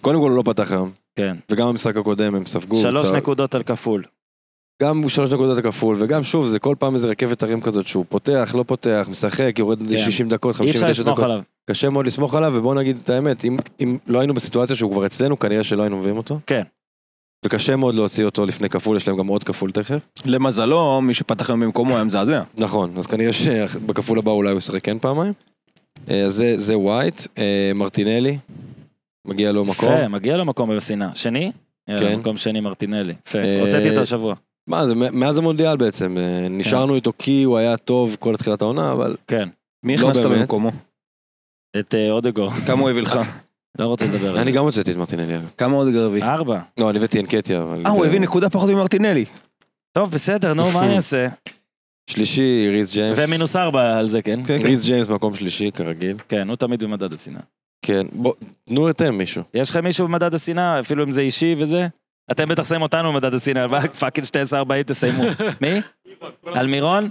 קודם 0.01 0.19
כל 0.21 0.29
הוא 0.29 0.37
לא 0.37 0.43
פתח 0.45 0.71
היום, 0.71 0.91
כן. 1.15 1.37
וגם 1.51 1.67
במשחק 1.67 1.97
הקודם 1.97 2.35
הם 2.35 2.45
ספגו. 2.45 2.75
שלוש 2.81 3.03
קצת- 3.03 3.13
נקודות 3.15 3.55
על 3.55 3.63
כפול. 3.63 4.03
גם 4.83 5.09
שלוש 5.09 5.31
נקודות 5.31 5.57
הכפול, 5.57 5.95
וגם 5.99 6.23
שוב, 6.23 6.47
זה 6.47 6.59
כל 6.59 6.75
פעם 6.79 6.95
איזה 6.95 7.07
רכבת 7.07 7.43
הרים 7.43 7.61
כזאת 7.61 7.87
שהוא 7.87 8.05
פותח, 8.09 8.51
לא 8.57 8.63
פותח, 8.67 9.07
משחק, 9.11 9.55
יורד 9.59 9.79
כן. 9.89 9.97
60 9.97 10.29
דקות, 10.29 10.55
אי 10.61 10.69
אפשר 10.69 10.79
59 10.79 10.89
לסמוך 11.01 11.09
דקות. 11.19 11.23
עליו. 11.23 11.41
קשה 11.69 11.89
מאוד 11.89 12.05
לסמוך 12.07 12.35
עליו, 12.35 12.51
ובוא 12.55 12.75
נגיד 12.75 12.97
את 13.03 13.09
האמת, 13.09 13.45
אם, 13.45 13.57
אם 13.79 13.97
לא 14.07 14.19
היינו 14.19 14.33
בסיטואציה 14.33 14.75
שהוא 14.75 14.91
כבר 14.91 15.05
אצלנו, 15.05 15.39
כנראה 15.39 15.63
שלא 15.63 15.81
היינו 15.83 15.97
מביאים 15.97 16.17
אותו. 16.17 16.39
כן. 16.47 16.63
וקשה 17.45 17.75
מאוד 17.75 17.95
להוציא 17.95 18.25
אותו 18.25 18.45
לפני 18.45 18.69
כפול, 18.69 18.97
יש 18.97 19.07
להם 19.07 19.17
גם 19.17 19.27
עוד 19.27 19.43
כפול 19.43 19.71
תכף. 19.71 20.07
למזלו, 20.25 21.01
מי 21.01 21.13
שפתח 21.13 21.49
היום 21.49 21.59
במקומו 21.59 21.95
היה 21.95 22.03
מזעזע. 22.03 22.43
נכון, 22.57 22.97
אז 22.97 23.07
כנראה 23.07 23.33
שבכפול 23.33 24.19
הבא 24.19 24.31
אולי 24.31 24.51
הוא 24.51 24.57
ישחק 24.57 24.83
כן 24.83 24.99
פעמיים. 24.99 25.33
אה, 26.09 26.29
זה, 26.29 26.57
זה 26.57 26.77
ווייט, 26.77 27.21
אה, 27.37 27.71
מרטינלי, 27.75 28.37
מגיע 29.27 29.51
לו 29.51 29.65
מקום. 29.65 29.93
יפה, 29.93 30.07
מגיע 30.07 30.37
לו 30.37 30.45
מקום 30.45 30.75
בשנאה. 30.75 31.09
שני? 31.15 31.51
כן. 31.87 32.19
מקום 32.19 32.37
שני 32.37 32.59
מרטינלי. 32.59 33.13
יפה, 33.27 33.39
אה, 33.39 33.61
הוצאתי 33.61 33.89
אותו 33.89 34.01
השבוע. 34.01 34.35
מה, 34.67 34.87
זה 34.87 34.95
מאז 34.95 35.37
המונדיאל 35.37 35.77
בעצם. 35.77 36.17
אה, 36.17 36.47
נשארנו 36.49 36.95
איתו 36.95 37.11
כי 37.17 37.43
הוא 37.43 37.57
היה 37.57 37.77
טוב 37.77 38.17
כל 38.19 38.37
תחילת 38.37 38.61
העונה, 38.61 38.91
אבל 38.91 39.15
כן. 39.27 39.49
מי 39.83 39.97
לא 39.97 40.07
הכנסת. 40.07 40.25
במקומו? 40.25 40.71
את 41.79 41.95
אה, 41.95 42.11
אודגור. 42.11 42.51
כמה 42.67 42.81
הוא 42.81 42.89
הביא 42.89 43.01
לך? 43.01 43.19
לא 43.79 43.85
רוצה 43.85 44.05
לדבר 44.05 44.29
על 44.29 44.37
אני 44.37 44.51
זה. 44.51 44.57
גם 44.57 44.63
הוצאתי 44.63 44.91
את 44.91 44.97
מרטינלי. 44.97 45.37
כמה 45.57 45.75
עוד 45.75 45.89
גרבי? 45.89 46.21
ארבע. 46.21 46.59
לא, 46.79 46.89
אני 46.89 46.97
הבאתי 46.97 47.19
אנקטיה, 47.19 47.61
אבל... 47.61 47.83
אה, 47.85 47.91
הוא 47.91 48.05
הביא 48.05 48.19
נקודה 48.19 48.49
פחות 48.49 48.69
ממרטינלי. 48.69 49.25
טוב, 49.91 50.11
בסדר, 50.11 50.53
נו, 50.53 50.71
מה 50.71 50.85
אני 50.85 50.95
אעשה? 50.97 51.27
שלישי, 52.09 52.67
ריס 52.71 52.93
ג'יימס. 52.93 53.17
ומינוס 53.19 53.55
ארבע 53.55 53.97
על 53.97 54.07
זה, 54.07 54.21
כן? 54.21 54.39
כן, 54.45 54.57
כן. 54.57 54.63
ריס 54.65 54.85
ג'יימס 54.85 55.09
מקום 55.09 55.35
שלישי, 55.35 55.71
כרגיל. 55.71 56.17
כן, 56.29 56.47
הוא 56.49 56.55
תמיד 56.55 56.83
במדד 56.83 57.13
השנאה. 57.13 57.41
כן, 57.85 58.07
בוא, 58.13 58.33
תנו 58.65 58.89
אתם 58.89 59.15
מישהו. 59.17 59.43
יש 59.53 59.69
לכם 59.69 59.83
מישהו 59.83 60.07
במדד 60.07 60.33
השנאה, 60.33 60.79
אפילו 60.79 61.03
אם 61.03 61.11
זה 61.11 61.21
אישי 61.21 61.55
וזה? 61.57 61.87
אתם 62.31 62.49
בטח 62.49 62.69
שמים 62.69 62.81
אותנו 62.81 63.11
במדד 63.13 63.33
השנאה, 63.33 63.63
אבל 63.63 63.79
fucking 63.79 64.27
12-40 64.27 64.83
תסיימו. 64.85 65.23
מי? 65.61 65.81
אלמירון? 66.45 67.09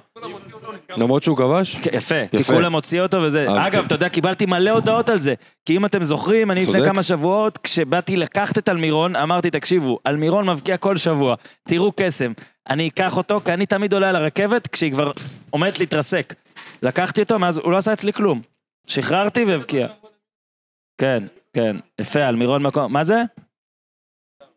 למרות 0.97 1.23
שהוא 1.23 1.37
כבש? 1.37 1.77
כן, 1.77 1.91
יפה, 1.93 2.27
כי. 2.37 2.45
כולם 2.45 2.73
הוציא 2.73 3.03
אותו 3.03 3.23
וזה. 3.23 3.47
אגב, 3.67 3.85
אתה 3.85 3.95
יודע, 3.95 4.09
קיבלתי 4.09 4.47
מלא 4.47 4.71
הודעות 4.71 5.09
על 5.09 5.19
זה. 5.19 5.35
כי 5.67 5.77
אם 5.77 5.87
אתם 5.87 6.03
זוכרים, 6.03 6.51
אני 6.51 6.61
לפני. 6.61 6.85
כמה 6.85 7.03
שבועות, 7.03 7.59
כשבאתי 7.59 8.17
לקחת 8.17 8.59
את 8.59 8.69
אלמירון, 8.69 9.17
אמרתי, 9.17 9.51
תקשיבו, 9.51 9.99
אלמירון 10.07 10.51
מבקיע 10.51 10.77
כל 10.77 10.97
שבוע, 10.97 11.35
תראו 11.69 11.93
קסם. 11.97 12.33
אני 12.71 12.89
אקח 12.89 13.17
אותו, 13.17 13.41
כי 13.45 13.53
אני 13.53 13.67
תמיד 13.67 13.93
עולה 13.93 14.09
על 14.09 14.17
הרכבת 14.17 14.67
כשהיא 14.67 14.93
כבר 14.93 15.13
עומדת 15.51 15.81
להתרסק. 15.81 16.35
לקחתי 16.83 17.23
אותו, 17.23 17.39
מאז 17.39 17.59
הוא 17.59 17.73
לא 17.73 17.77
עשה 17.77 17.93
אצלי 17.93 18.13
כלום. 18.13 18.41
שחררתי 18.87 19.45
והבקיע. 19.45 19.87
כן, 20.99 21.25
כן, 21.53 21.77
יפה, 22.01 22.29
אלמירון 22.29 22.63
מקום, 22.63 22.93
מה 22.93 23.05
זה? 23.05 23.23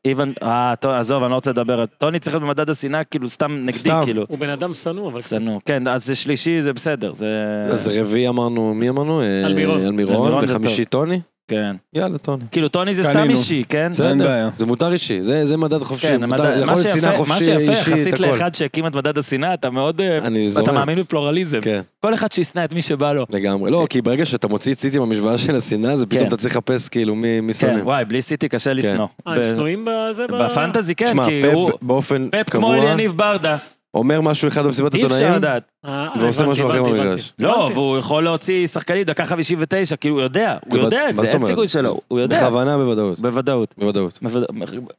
איוון, 0.06 0.34
אה, 0.44 0.74
טוב, 0.80 0.92
עזוב, 0.92 1.24
אני 1.24 1.30
לא 1.30 1.36
רוצה 1.36 1.52
לדבר. 1.52 1.86
טוני 1.86 2.20
צריך 2.20 2.36
להיות 2.36 2.44
במדד 2.44 2.70
השנאה, 2.70 3.04
כאילו, 3.04 3.30
סתם 3.30 3.52
נגדי, 3.52 3.74
סתם. 3.74 4.02
כאילו. 4.04 4.26
הוא 4.28 4.38
בן 4.38 4.50
אדם 4.50 4.74
שנוא, 4.74 5.12
אבל... 5.12 5.22
שנוא. 5.22 5.60
כן, 5.66 5.88
אז 5.88 6.06
זה 6.06 6.16
שלישי, 6.16 6.62
זה 6.62 6.74
בסדר, 6.74 7.14
זה... 7.14 7.28
אז 7.72 7.88
רביעי 7.88 8.28
אמרנו, 8.28 8.74
מי 8.74 8.90
אמרנו? 8.90 9.22
אה, 9.22 9.46
אלמירון. 9.46 9.82
אלמירון, 9.86 10.16
אלמירון 10.16 10.48
זה 10.48 10.54
וחמישי 10.54 10.86
טוני? 10.86 11.20
כן. 11.54 11.76
יאללה, 12.00 12.18
טוני. 12.18 12.44
כאילו, 12.52 12.68
טוני 12.70 12.94
זה 12.94 13.04
סתם 13.04 13.14
קנינו. 13.14 13.30
אישי, 13.30 13.64
כן? 13.70 13.80
אין 13.84 13.92
בסדר, 13.92 14.28
בעיה. 14.28 14.50
זה 14.58 14.66
מותר 14.66 14.94
אישי, 14.94 15.22
זה 15.22 15.46
זה 15.46 15.58
מדד 15.58 15.84
חופשי. 15.84 16.08
כן, 16.08 16.24
מותר- 16.24 16.44
זה 16.44 16.66
מה 16.66 16.72
יכול 16.72 16.84
להיות 16.84 16.88
שנאה 16.88 16.94
שיפה, 16.94 17.10
מה 17.10 17.16
חופשי, 17.36 17.46
שיפה, 17.46 17.72
יחסית 17.72 18.14
הכל. 18.14 18.26
לאחד 18.26 18.56
שהקים 18.56 18.88
את 18.88 18.96
מדד 18.96 19.18
השנאה, 19.18 19.54
אתה 19.54 19.70
מאוד... 19.70 20.02
אה, 20.02 20.18
אני 20.18 20.46
אתה 20.48 20.54
זורם. 20.54 20.76
מאמין 20.76 20.98
בפלורליזם. 21.00 21.62
כן, 21.62 21.82
כל 22.00 22.14
אחד 22.14 22.32
שישנא 22.32 22.64
את 22.66 22.74
מי 22.74 22.82
שבא 22.82 23.14
לו. 23.14 23.26
לגמרי. 23.30 23.72
לא, 23.72 23.88
כי 23.90 24.02
ברגע 24.02 24.26
שאתה 24.26 24.48
מוציא 24.48 24.74
את 24.74 24.80
סיטי 24.80 25.00
מהמשוואה 25.00 25.38
של 25.38 25.56
השנאה, 25.56 25.96
זה 25.96 26.06
פתאום 26.06 26.22
כן. 26.22 26.28
אתה 26.28 26.38
צריך 26.38 26.56
לחפש 26.56 26.90
כאילו 26.90 27.16
מי 27.16 27.42
מי 27.42 27.54
כן, 27.54 27.60
שונא. 27.60 27.82
וואי, 27.84 28.06
בלי 28.06 28.22
סיטי 28.22 28.50
קשה 28.50 28.74
לשנוא. 28.74 29.08
אה, 29.28 29.34
הם 29.34 29.42
ב- 29.42 29.44
שנואים 29.44 29.86
בזה? 29.88 30.26
ב- 30.28 30.44
בפנטזי 30.44 30.96
כן, 30.96 31.06
תשמע, 31.06 31.26
כי 31.26 31.42
פפ 31.48 31.54
הוא... 31.54 31.70
באופן 31.82 32.28
פפ 32.32 32.50
כמו 32.50 32.62
קבוע 32.68 32.78
יניב 32.86 33.14
ברדה, 33.16 33.58
אומר 33.94 34.22
משהו 34.22 34.48
אחד 34.48 34.66
במסיבת 34.66 34.96
אי 34.96 35.04
אפשר 35.04 35.14
עיתונאים, 35.16 35.36
לדעת. 35.36 35.64
אה, 35.86 36.08
ועושה 36.20 36.44
הבנתי, 36.44 36.52
משהו 36.52 36.70
אחר 36.70 36.84
במגרש. 36.84 37.34
לא. 37.40 37.70
והוא 37.74 37.98
יכול 37.98 38.24
להוציא 38.24 38.68
שחקנית 38.68 39.08
דקה 39.08 39.26
59, 39.26 39.96
כאילו 39.96 40.16
הוא 40.16 40.22
יודע, 40.22 40.58
הוא 40.72 40.80
יודע 40.80 41.10
את 41.10 41.18
זה, 41.18 41.32
אין? 41.32 41.44
סיכוי 41.44 41.68
שלא, 41.68 41.98
הוא 42.08 42.20
יודע. 42.20 42.38
בכוונה 42.38 42.78
בוודאות. 42.78 43.20
בוודאות. 43.20 43.74
בוודאות. 43.78 44.20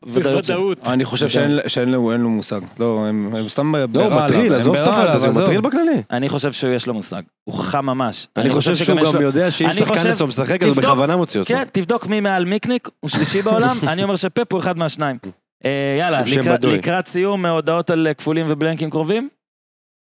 בוודאות. 0.03 0.89
אני 0.89 1.05
חושב 1.05 1.29
שאין 1.67 1.89
לו 1.91 2.29
מושג. 2.29 2.61
לא, 2.79 3.05
הם 3.09 3.31
הם 3.37 3.49
סתם 3.49 3.75
לא, 3.95 4.05
הוא 4.05 4.13
מטריל, 4.23 4.55
עזוב 4.55 4.77
את 4.77 4.81
עליו, 4.87 5.01
הפנטזי, 5.01 5.29
הוא. 5.29 5.41
מטריל 5.41 5.61
בכללי. 5.61 6.03
אני 6.11 6.29
חושב 6.29 6.53
שיש 6.53 6.87
לו 6.87 6.95
מושג. 6.95 7.23
הוא 7.45 7.55
חכם 7.59 7.87
ממש. 7.87 8.29
אני 8.37 8.51
חושב 8.51 8.75
שהוא 8.75 9.01
גם 9.13 9.23
יודע 9.23 9.51
שאם 9.51 9.67
אני 9.67 9.75
שחקן 9.75 9.95
חושב- 9.95 10.09
אצלו 10.09 10.27
משחק, 10.27 10.63
אז 10.63 10.69
הוא 10.69 10.77
בכוונה 10.77 11.17
מוציא 11.17 11.41
אותו. 11.41 11.49
כן, 11.55 11.65
תבדוק 11.73 12.07
מי 12.07 12.21
מעל 12.21 12.45
מיקניק, 12.45 12.89
הוא 13.01 13.11
שלישי 13.11 13.43
בעולם, 13.43 13.77
אני 13.87 14.03
אומר 14.03 14.17
שפפ 14.17 14.53
הוא 14.53 14.61
אחד 14.61 14.79
מהשניים. 14.79 15.17
אה, 15.65 15.97
יאללה, 15.99 16.23
לקראת-. 16.23 16.65
לקראת 16.65 17.07
סיום, 17.07 17.47
אה, 17.47 17.51
הודעות 17.51 17.91
על 17.91 18.07
אה, 18.07 18.15
כפולים 18.15 18.47
ובלנקים 18.49 18.91
קרובים? 18.91 19.29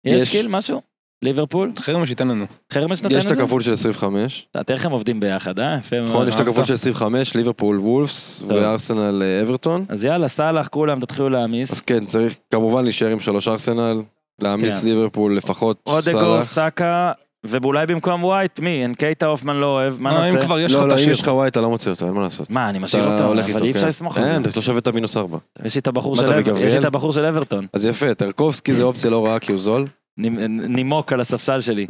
יש 0.05 0.21
יש. 0.21 0.31
קיל, 0.31 0.47
משהו? 0.47 0.81
ליברפול? 1.21 1.71
חרמש 1.79 2.09
ייתן 2.09 2.27
לנו. 2.27 2.45
חרמש 2.73 3.03
נתן 3.03 3.17
יש 3.17 3.25
את? 3.25 3.31
הכפול 3.31 3.61
של 3.61 3.73
25. 3.73 4.47
אתה 4.51 4.63
תראה 4.63 4.77
איך 4.77 4.85
הם 4.85 4.91
עובדים 4.91 5.19
ביחד, 5.19 5.59
אה? 5.59 5.77
יפה 5.79 5.95
מאוד. 5.99 6.09
נכון, 6.09 6.27
יש 6.27 6.35
את 6.35 6.39
הכפול. 6.39 6.63
של 6.63 6.73
25, 6.73 7.35
ליברפול 7.35 7.79
וולפס. 7.79 8.41
וארסנל 8.47 9.23
אברטון. 9.41 9.85
אז 9.89 10.05
יאללה, 10.05 10.27
סאלח, 10.27 10.67
כולם, 10.67 10.99
תתחילו 10.99 11.27
אז 11.27 11.33
להעמיס. 11.33 11.81
כן, 11.81 12.05
צריך 12.05 12.37
כמובן 12.51 12.83
להישאר 12.83 13.07
עם 13.07 13.19
שלוש 13.19 13.47
ארסנל, 13.47 14.01
להעמיס 14.41 14.81
כן. 14.81 14.87
ליברפול 14.87 15.37
לפחות 15.37 15.77
אודגארד, 15.85 16.21
סאלח. 16.21 16.41
סאקה, 16.41 17.11
ואולי 17.45 17.85
במקום 17.85 18.23
ווייט, 18.23 18.59
מי? 18.59 18.85
אנקטיה 18.85 19.25
הופמן 19.25 19.55
לא 19.55 19.65
אוהב, 19.65 20.01
מה 20.01 20.11
אה, 20.11 20.29
אם 20.29 20.35
נעשה? 20.35 20.45
כבר 20.45 20.59
יש 20.59 20.71
לך 20.71 20.81
לא, 20.81 20.85
את 20.87 20.91
לא, 20.91 21.03
אם. 21.05 21.09
יש 21.11 21.21
לך 21.21 21.27
וואי, 21.27 21.47
אתה 21.47 21.61
לא 21.61 21.69
מוציא 21.69 21.91
אותו, 21.91 22.05
אין 22.05 22.13
מה 22.13 22.21
לעשות. 22.21 22.49
מה, 22.49 22.69
אני 22.69 22.79
משאיר 22.79 23.11
אותו, 23.11 23.25
אבל 23.25 23.39
אי 23.63 23.71
אפשר 23.71 23.81
כן. 23.81 23.87
לסמוך 23.87 24.17
על 24.17 24.23
אין, 24.23 24.43
זה. 24.43 24.49
אתה 24.49 24.61
שווה 24.61 24.77
את 24.79 24.87
המינוס 24.87 25.17
ארבע. 25.17 25.37
יש 25.65 25.75
לי 25.75 25.81
את 25.81 25.87
הבחור 25.87 26.15
של 26.15 26.21
אתה 26.21 26.31
אבר- 26.31 26.39
וגבריאל? 26.39 26.67
יש 26.67 26.73
לי 26.73 26.79
את 26.79 26.85
הבחור 26.85 27.13
של 27.13 27.25
אברטון. 27.25 27.67
אז 27.73 27.85
יפה, 27.85 28.13
טרקובסקי 28.13 28.73
זה 28.73 28.83
אופציה 28.83 29.09
לא 29.11 29.25
רעה 29.25 29.39
כי 29.39 29.51
הוא 29.51 29.61
זול. 29.61 29.85
נימ- 30.19 30.39
נימוק 30.49 31.13
על 31.13 31.21
הספסל 31.21 31.61
שלי. 31.61 31.87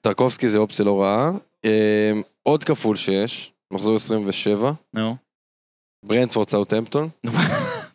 טרקובסקי 0.00 0.48
זה 0.48 0.58
אופציה 0.58 0.84
לא 0.84 1.02
רעה. 1.02 1.30
אה, 1.64 2.12
עוד 2.42 2.64
כפול 2.64 2.96
שיש, 2.96 3.52
מחזור 3.72 3.94
27, 3.94 4.72
נו. 4.94 5.16
ברנטפורד 6.06 6.48
סאוטהמפטון. 6.50 7.08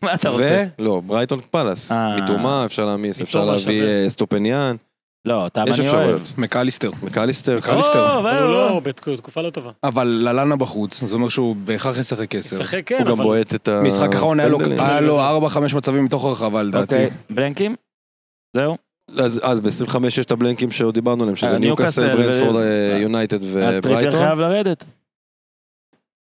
מה 0.01 0.13
אתה 0.13 0.29
רוצה? 0.29 0.63
לא, 0.79 1.01
ברייטון 1.05 1.39
פלאס. 1.51 1.91
אה. 1.91 2.15
מתומה 2.21 2.65
אפשר 2.65 2.85
להעמיס, 2.85 3.21
אפשר 3.21 3.39
מתומה 3.41 3.55
להביא. 3.55 3.83
אה, 3.83 4.05
אסטופיניאן, 4.09 4.75
לא, 5.25 5.43
אותם 5.43 5.65
יש 5.67 5.79
אני 5.79 5.89
אוהב. 5.89 5.99
אפשרויות. 5.99 6.37
מקליסטר. 6.37 6.91
מקליסטר. 7.03 7.57
מקליסטר. 7.57 8.13
או, 8.13 8.17
אבל 8.19 8.29
הוא 8.31 8.41
זהו. 8.41 8.51
לא, 8.51 8.81
בתקופה 8.83 9.41
לא 9.41 9.49
טובה. 9.49 9.71
אבל 9.83 10.07
ללאנה 10.07 10.55
בחוץ, 10.55 11.03
זה 11.03 11.15
אומר 11.15 11.29
שהוא 11.29 11.55
בהכרח 11.55 11.97
ישחק 11.97 12.35
עשר. 12.35 12.55
ישחק 12.55 12.81
כן, 12.85 12.95
הוא 12.97 13.05
גם 13.05 13.11
אבל... 13.11 13.23
בועט 13.23 13.55
את 13.55 13.67
ה... 13.67 13.81
משחק 13.81 14.15
אחרון 14.15 14.39
היה 14.39 14.49
לו- 14.49 14.59
פנדלים. 14.59 14.79
היה 14.79 14.99
לו 15.01 15.19
4-5 15.47 15.75
מצבים 15.75 16.05
מתוך 16.05 16.25
הרחבה 16.25 16.63
לדעתי. 16.63 16.83
אוקיי, 16.95 17.09
בלנקים? 17.29 17.75
זהו? 18.57 18.77
אז 19.17 19.41
אז 19.43 19.59
ב-25 19.59 20.07
יש 20.07 20.19
את 20.19 20.31
הבלנקים 20.31 20.71
שעוד 20.71 20.93
דיברנו 20.93 21.23
עליהם, 21.23 21.35
שזה 21.35 21.53
אה, 21.53 21.57
ניוקאסל, 21.57 22.15
ברנטפורד, 22.15 22.55
אה, 22.55 22.97
יונייטד 23.01 23.43
אז 23.43 23.51
טריפר 23.53 23.79
וברייטון. 23.89 24.19
חייב 24.19 24.39
לרדת. 24.39 24.83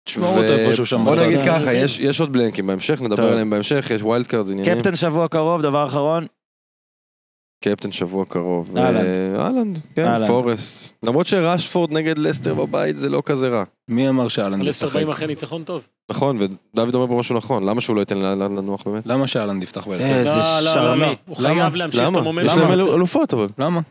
תשמעו 0.07 0.29
אותו 0.29 0.53
איפשהו 0.53 0.85
שם. 0.85 1.03
בוא 1.03 1.15
נגיד. 1.15 1.39
ככה, 1.45 1.73
יש 1.73 1.99
יש 1.99 2.19
עוד 2.19 2.33
בלנקים 2.33 2.67
בהמשך, 2.67 3.01
נדבר. 3.01 3.31
עליהם 3.31 3.49
בהמשך, 3.49 3.91
יש 3.95 4.01
wild 4.01 4.27
card 4.27 4.51
עניינים. 4.51 4.75
קפטן 4.75 4.95
שבוע 4.95 5.27
קרוב, 5.27 5.61
דבר 5.61 5.85
אחרון. 5.85 6.25
קפטן 7.75 7.91
שבוע 7.91 8.25
קרוב. 8.25 8.77
אהלנד. 8.77 9.17
אה, 9.17 9.45
אהלנד, 9.45 9.79
כן. 9.95 10.27
פורסט. 10.27 10.93
למרות 11.03 11.27
שרשפורד 11.27 11.93
נגד 11.93 12.17
לסטר 12.17 12.53
בבית 12.53 12.97
זה 12.97 13.09
לא 13.09 13.21
כזה 13.25 13.47
רע. 13.47 13.63
מי 13.87 14.09
אמר 14.09 14.27
שאהלנד 14.27 14.63
לסטר 14.63 14.85
ישחק? 14.85 14.95
באים 14.95 15.09
אחרי 15.09 15.27
ניצחון 15.27 15.63
טוב. 15.63 15.87
נכון, 16.11 16.37
ודוד 16.41 16.95
אומר 16.95 17.07
פה 17.07 17.15
משהו 17.19 17.37
נכון, 17.37 17.63
למה 17.63 17.81
שהוא 17.81 17.95
לא 17.95 17.99
ייתן 17.99 18.17
לאהלנד 18.17 18.55
לנוח 18.55 18.83
באמת? 18.83 19.03
למה 19.05 19.27
שאהלנד 19.27 19.63
יפתח 19.63 19.87
בהרכב? 19.87 20.03
איזה 20.03 20.29
לא, 20.29 20.59
לא, 20.59 20.65
לא, 20.65 20.73
שרמי. 20.73 20.99
לא. 20.99 21.15
הוא 21.25 21.35
למה? 21.39 21.53
חייב 21.53 21.75
להמשיך 21.75 22.01
את 22.01 22.07
למה? 22.07 22.19
המומנט. 22.19 22.45
יש 22.45 22.53
להם 22.53 22.71
אלופות 22.71 23.33
אבל, 23.33 23.47
למה? 23.57 23.81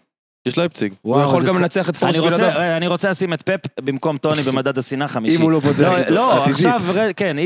יש 0.46 0.58
לייפציג. 0.58 0.92
הוא 1.02 1.20
יכול 1.20 1.46
גם 1.46 1.58
לנצח 1.58 1.88
את 1.90 1.96
פורסט 1.96 2.10
אני 2.10 2.18
רוצה, 2.18 2.36
בלעדיו. 2.36 2.76
אני 2.76 2.86
רוצה 2.86 3.10
לשים 3.10 3.32
את 3.32 3.42
פפ 3.42 3.80
במקום 3.80 4.16
טוני 4.16 4.42
במדד 4.48 4.78
השנאה 4.78 5.08
חמישי. 5.08 5.36
אם 5.36 5.42
הוא 5.42 5.50
לא 5.50 5.60
פותח 5.60 5.78
לא, 5.78 6.08
לא. 6.08 6.44
עכשיו, 6.44 6.82
כן, 7.16 7.36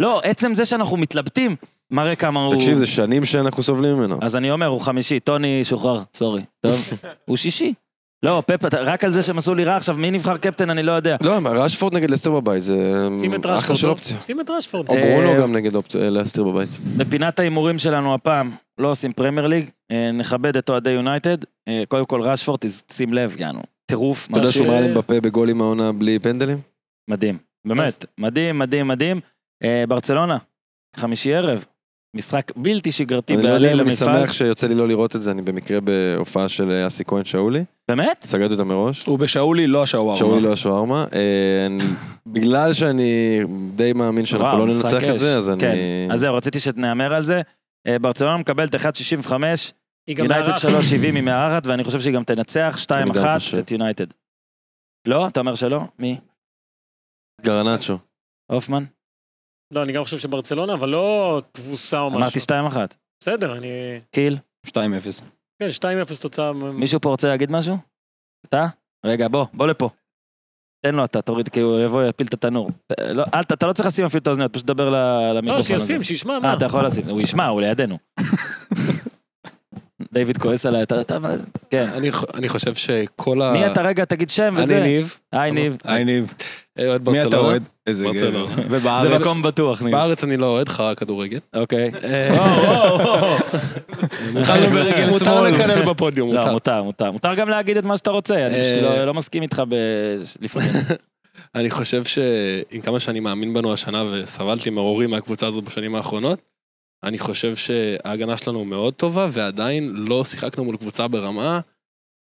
לא, 0.00 0.20
עצם 0.24 0.54
זה 0.54 0.64
שאנחנו 0.64 0.96
מתלבטים, 0.96 1.56
מראה 1.90 2.16
כמה 2.16 2.44
הוא... 2.44 2.54
תקשיב, 2.54 2.76
זה 2.76 2.86
שנים 2.86 3.24
שאנחנו 3.24 3.62
סובלים 3.62 3.96
ממנו. 3.96 4.18
אז 4.22 4.36
אני 4.36 4.50
אומר, 4.50 4.66
הוא 4.66 4.80
חמישי, 4.80 5.20
טוני 5.20 5.64
שוחרר, 5.64 6.02
sorry. 6.14 6.42
טוב, 6.60 6.74
הוא 7.28 7.36
שישי. 7.36 7.74
לא, 8.24 8.42
פפ, 8.46 8.74
רק 8.74 9.04
על 9.04 9.10
זה 9.10 9.22
שהם 9.22 9.38
עשו 9.38 9.54
לי 9.54 9.64
רע 9.64 9.76
עכשיו, 9.76 9.94
מי 9.96 10.10
נבחר 10.10 10.36
קפטן 10.36 10.70
אני 10.70 10.82
לא 10.82 10.92
יודע. 10.92 11.16
לא, 11.22 11.40
מה, 11.40 11.50
רשפורד 11.50 11.94
נגד 11.94 12.10
לסטר 12.10 12.30
בבית, 12.30 12.62
זה 12.62 13.06
שים 13.20 13.34
את 13.34 13.46
אחלה. 13.46 13.76
של 13.76 13.86
לא? 13.86 13.92
אופציה. 13.92 14.20
שים 14.20 14.40
את 14.40 14.50
רשפורד. 14.50 14.88
או 14.88 14.94
אה, 14.94 15.02
ברונו 15.02 15.42
גם 15.42 15.52
נגד 15.56 15.74
אופציה- 15.74 16.00
אה, 16.02 16.10
לסטר 16.10 16.44
בבית. 16.44 16.68
בפינת 16.96 17.38
ההימורים 17.38 17.78
שלנו 17.78 18.14
הפעם, 18.14 18.50
לא 18.78 18.90
עושים 18.90 19.12
פרמייר 19.12 19.46
ליג, 19.46 19.64
אה, 19.90 20.10
נכבד 20.12 20.56
את 20.56 20.68
אוהדי 20.68 20.90
יונייטד. 20.90 21.38
אה, 21.68 21.82
קודם 21.88 22.06
כל 22.06 22.20
רשפורד, 22.22 22.58
תש- 22.60 22.82
שים 22.92 23.12
לב, 23.14 23.36
יענו. 23.38 23.60
טירוף, 23.86 24.28
אתה 24.30 24.38
יודע 24.38 24.52
שהוא 24.52 24.72
עם 24.72 24.94
בפה 24.94 25.20
בגולים 25.20 25.60
העונה 25.60 25.92
בלי 25.92 26.18
פנדלים? 26.18 26.58
מדהים. 27.10 27.38
באמת, 27.66 28.04
מדהים, 28.18 28.58
מדהים, 28.58 28.88
מדהים. 28.88 29.20
אה, 29.64 29.84
ברצלונה, 29.88 30.38
חמישי 30.96 31.34
ערב, 31.34 31.64
משחק 32.16 32.52
בלתי 32.56 32.92
שגרתי 32.92 33.34
אני 33.34 33.42
לא 33.42 33.48
יודע 33.48 33.58
בעליל 33.58 33.80
אם 33.80 33.86
אני 33.86 33.90
למפעל. 33.90 34.18
שמח 34.20 34.32
שיוצא 34.32 34.66
לי 34.66 34.74
לא 34.74 34.88
לראות 34.88 35.16
את 35.16 35.22
זה, 35.22 35.30
אני 35.30 35.42
במקרה 35.42 35.80
בהופעה 35.80 36.48
של 36.48 36.86
אסי 36.86 37.04
כהן 37.04 37.24
שאולי. 37.24 37.64
באמת? 37.90 38.24
סגרתי 38.26 38.52
אותה 38.52 38.64
מראש. 38.64 39.06
הוא 39.06 39.18
בשאולי, 39.18 39.66
לא 39.66 39.82
השווארמה. 39.82 40.16
שאולי 40.16 40.40
לא 40.40 40.52
השווארמה. 40.52 41.06
אה, 41.12 41.66
בגלל 42.26 42.72
שאני 42.72 43.40
די 43.74 43.92
מאמין 43.92 44.26
שאנחנו 44.26 44.58
לא 44.58 44.66
ננצח 44.66 45.10
את. 45.10 45.18
זה, 45.18 45.38
אז 45.38 45.50
אני... 45.50 45.60
כן, 45.60 45.76
אז 46.10 46.20
זהו, 46.20 46.34
רציתי 46.34 46.60
שנהמר 46.60 47.14
על 47.14 47.22
זה. 47.22 47.42
אה, 47.86 47.98
ברצלונה 47.98 48.36
מקבלת 48.36 48.74
1.65, 48.74 49.32
היא 50.06 50.16
גם 50.16 50.24
יונייטד 50.24 50.48
מארחת. 50.48 50.64
3.70 50.64 51.14
היא 51.14 51.22
מארחת, 51.22 51.66
ואני 51.66 51.84
חושב 51.84 52.00
שהיא 52.00 52.14
גם 52.14 52.24
תנצח 52.24 52.76
2-1 52.90 52.94
אני 52.94 53.10
גם 53.10 53.34
חושב. 53.34 53.58
את 53.58 53.70
יונייטד. 53.70 54.06
לא? 55.08 55.26
אתה 55.26 55.40
אומר 55.40 55.54
שלא? 55.54 55.80
מי? 55.98 56.18
גרנצ'ו. 57.40 57.98
הופמן? 58.52 58.84
לא, 59.70 59.82
אני 59.82 59.92
גם 59.92 60.04
חושב 60.04 60.18
שברצלונה, 60.18 60.72
אבל 60.74 60.88
לא 60.88 61.40
תבוסה 61.52 62.00
או 62.00 62.10
משהו. 62.10 62.20
אמרתי 62.52 62.92
2-1. 62.92 62.94
בסדר, 63.20 63.56
אני... 63.56 64.00
קיל? 64.10 64.36
2-0. 64.66 64.70
כן, 65.62 65.68
2-0 66.14 66.20
תוצאה... 66.20 66.52
מישהו 66.52 67.00
פה 67.00 67.08
רוצה 67.08 67.28
להגיד 67.28 67.52
משהו? 67.52 67.76
אתה? 68.46 68.66
רגע, 69.06 69.28
בוא, 69.28 69.46
בוא 69.54 69.66
לפה. 69.66 69.90
תן 70.86 70.94
לו 70.94 71.04
אתה, 71.04 71.22
תוריד, 71.22 71.48
כי 71.48 71.60
הוא 71.60 71.80
יבוא, 71.80 72.02
יפיל 72.02 72.26
את 72.26 72.34
התנור. 72.34 72.70
לא, 73.00 73.24
אל, 73.34 73.40
אתה 73.40 73.66
לא 73.66 73.72
צריך 73.72 73.86
לשים 73.86 74.04
אפילו 74.04 74.22
את 74.22 74.26
האוזניות, 74.26 74.52
פשוט 74.52 74.66
דבר 74.66 74.90
למיקרופון 75.34 75.74
לא, 75.76 75.80
שישים, 75.80 76.02
שישמע, 76.02 76.38
מה? 76.38 76.48
אה, 76.48 76.56
אתה 76.56 76.64
יכול 76.64 76.86
לשים, 76.86 77.04
הוא 77.08 77.20
ישמע, 77.20 77.46
הוא 77.46 77.60
לידינו. 77.60 77.98
דיוויד 80.12 80.38
כועס 80.38 80.66
עליי, 80.66 80.82
אתה, 80.82 81.00
אתה, 81.00 81.18
כן. 81.70 81.88
אני 82.34 82.48
חושב 82.48 82.74
שכל 82.74 83.42
ה... 83.42 83.52
מי 83.52 83.66
אתה 83.66 83.82
רגע, 83.82 84.04
תגיד 84.04 84.30
שם 84.30 84.54
וזה. 84.58 84.82
אני 84.82 84.88
ניב. 84.88 85.18
היי 85.32 85.52
ניב. 85.52 85.76
היי 85.84 86.04
ניב. 86.04 86.32
אוהד 86.88 87.04
ברצלונה. 87.04 87.24
מי 87.24 87.28
אתה 87.28 87.36
אוהד? 87.36 87.68
איזה 87.86 88.06
גבר. 88.14 88.46
זה 89.00 89.18
מקום 89.18 89.42
בטוח. 89.42 89.82
בארץ 89.82 90.24
אני 90.24 90.36
לא 90.36 90.46
אוהד, 90.46 90.68
חרא 90.68 90.94
כדורגל. 90.94 91.38
אוקיי. 91.54 91.90
התחלנו 94.36 94.66
ברגל 94.70 94.96
שמאל. 94.96 95.10
מותר 95.10 95.42
לקלל 95.42 95.84
בפודיום, 95.90 96.28
מותר. 96.28 96.46
לא, 96.46 96.52
מותר, 96.52 96.82
מותר. 96.82 97.10
מותר 97.10 97.34
גם 97.34 97.48
להגיד 97.48 97.76
את 97.76 97.84
מה 97.84 97.96
שאתה 97.96 98.10
רוצה, 98.10 98.46
אני 98.46 98.60
פשוט 98.60 98.82
לא, 98.82 99.04
לא 99.04 99.14
מסכים 99.14 99.42
איתך 99.42 99.62
לפעמים. 100.40 100.70
אני 101.54 101.70
חושב 101.70 102.04
שעם 102.04 102.80
כמה 102.82 103.00
שאני 103.00 103.20
מאמין 103.20 103.54
בנו 103.54 103.72
השנה 103.72 104.04
וסבלתי 104.10 104.70
מרורים 104.70 105.10
מהקבוצה 105.10 105.46
הזאת 105.46 105.64
בשנים 105.64 105.94
האחרונות, 105.94 106.38
אני 107.04 107.18
חושב 107.18 107.56
שההגנה 107.56 108.36
שלנו 108.36 108.64
מאוד 108.64 108.94
טובה, 108.94 109.26
ועדיין 109.30 109.92
לא 109.96 110.24
שיחקנו 110.24 110.64
מול 110.64 110.76
קבוצה 110.76 111.08
ברמה 111.08 111.60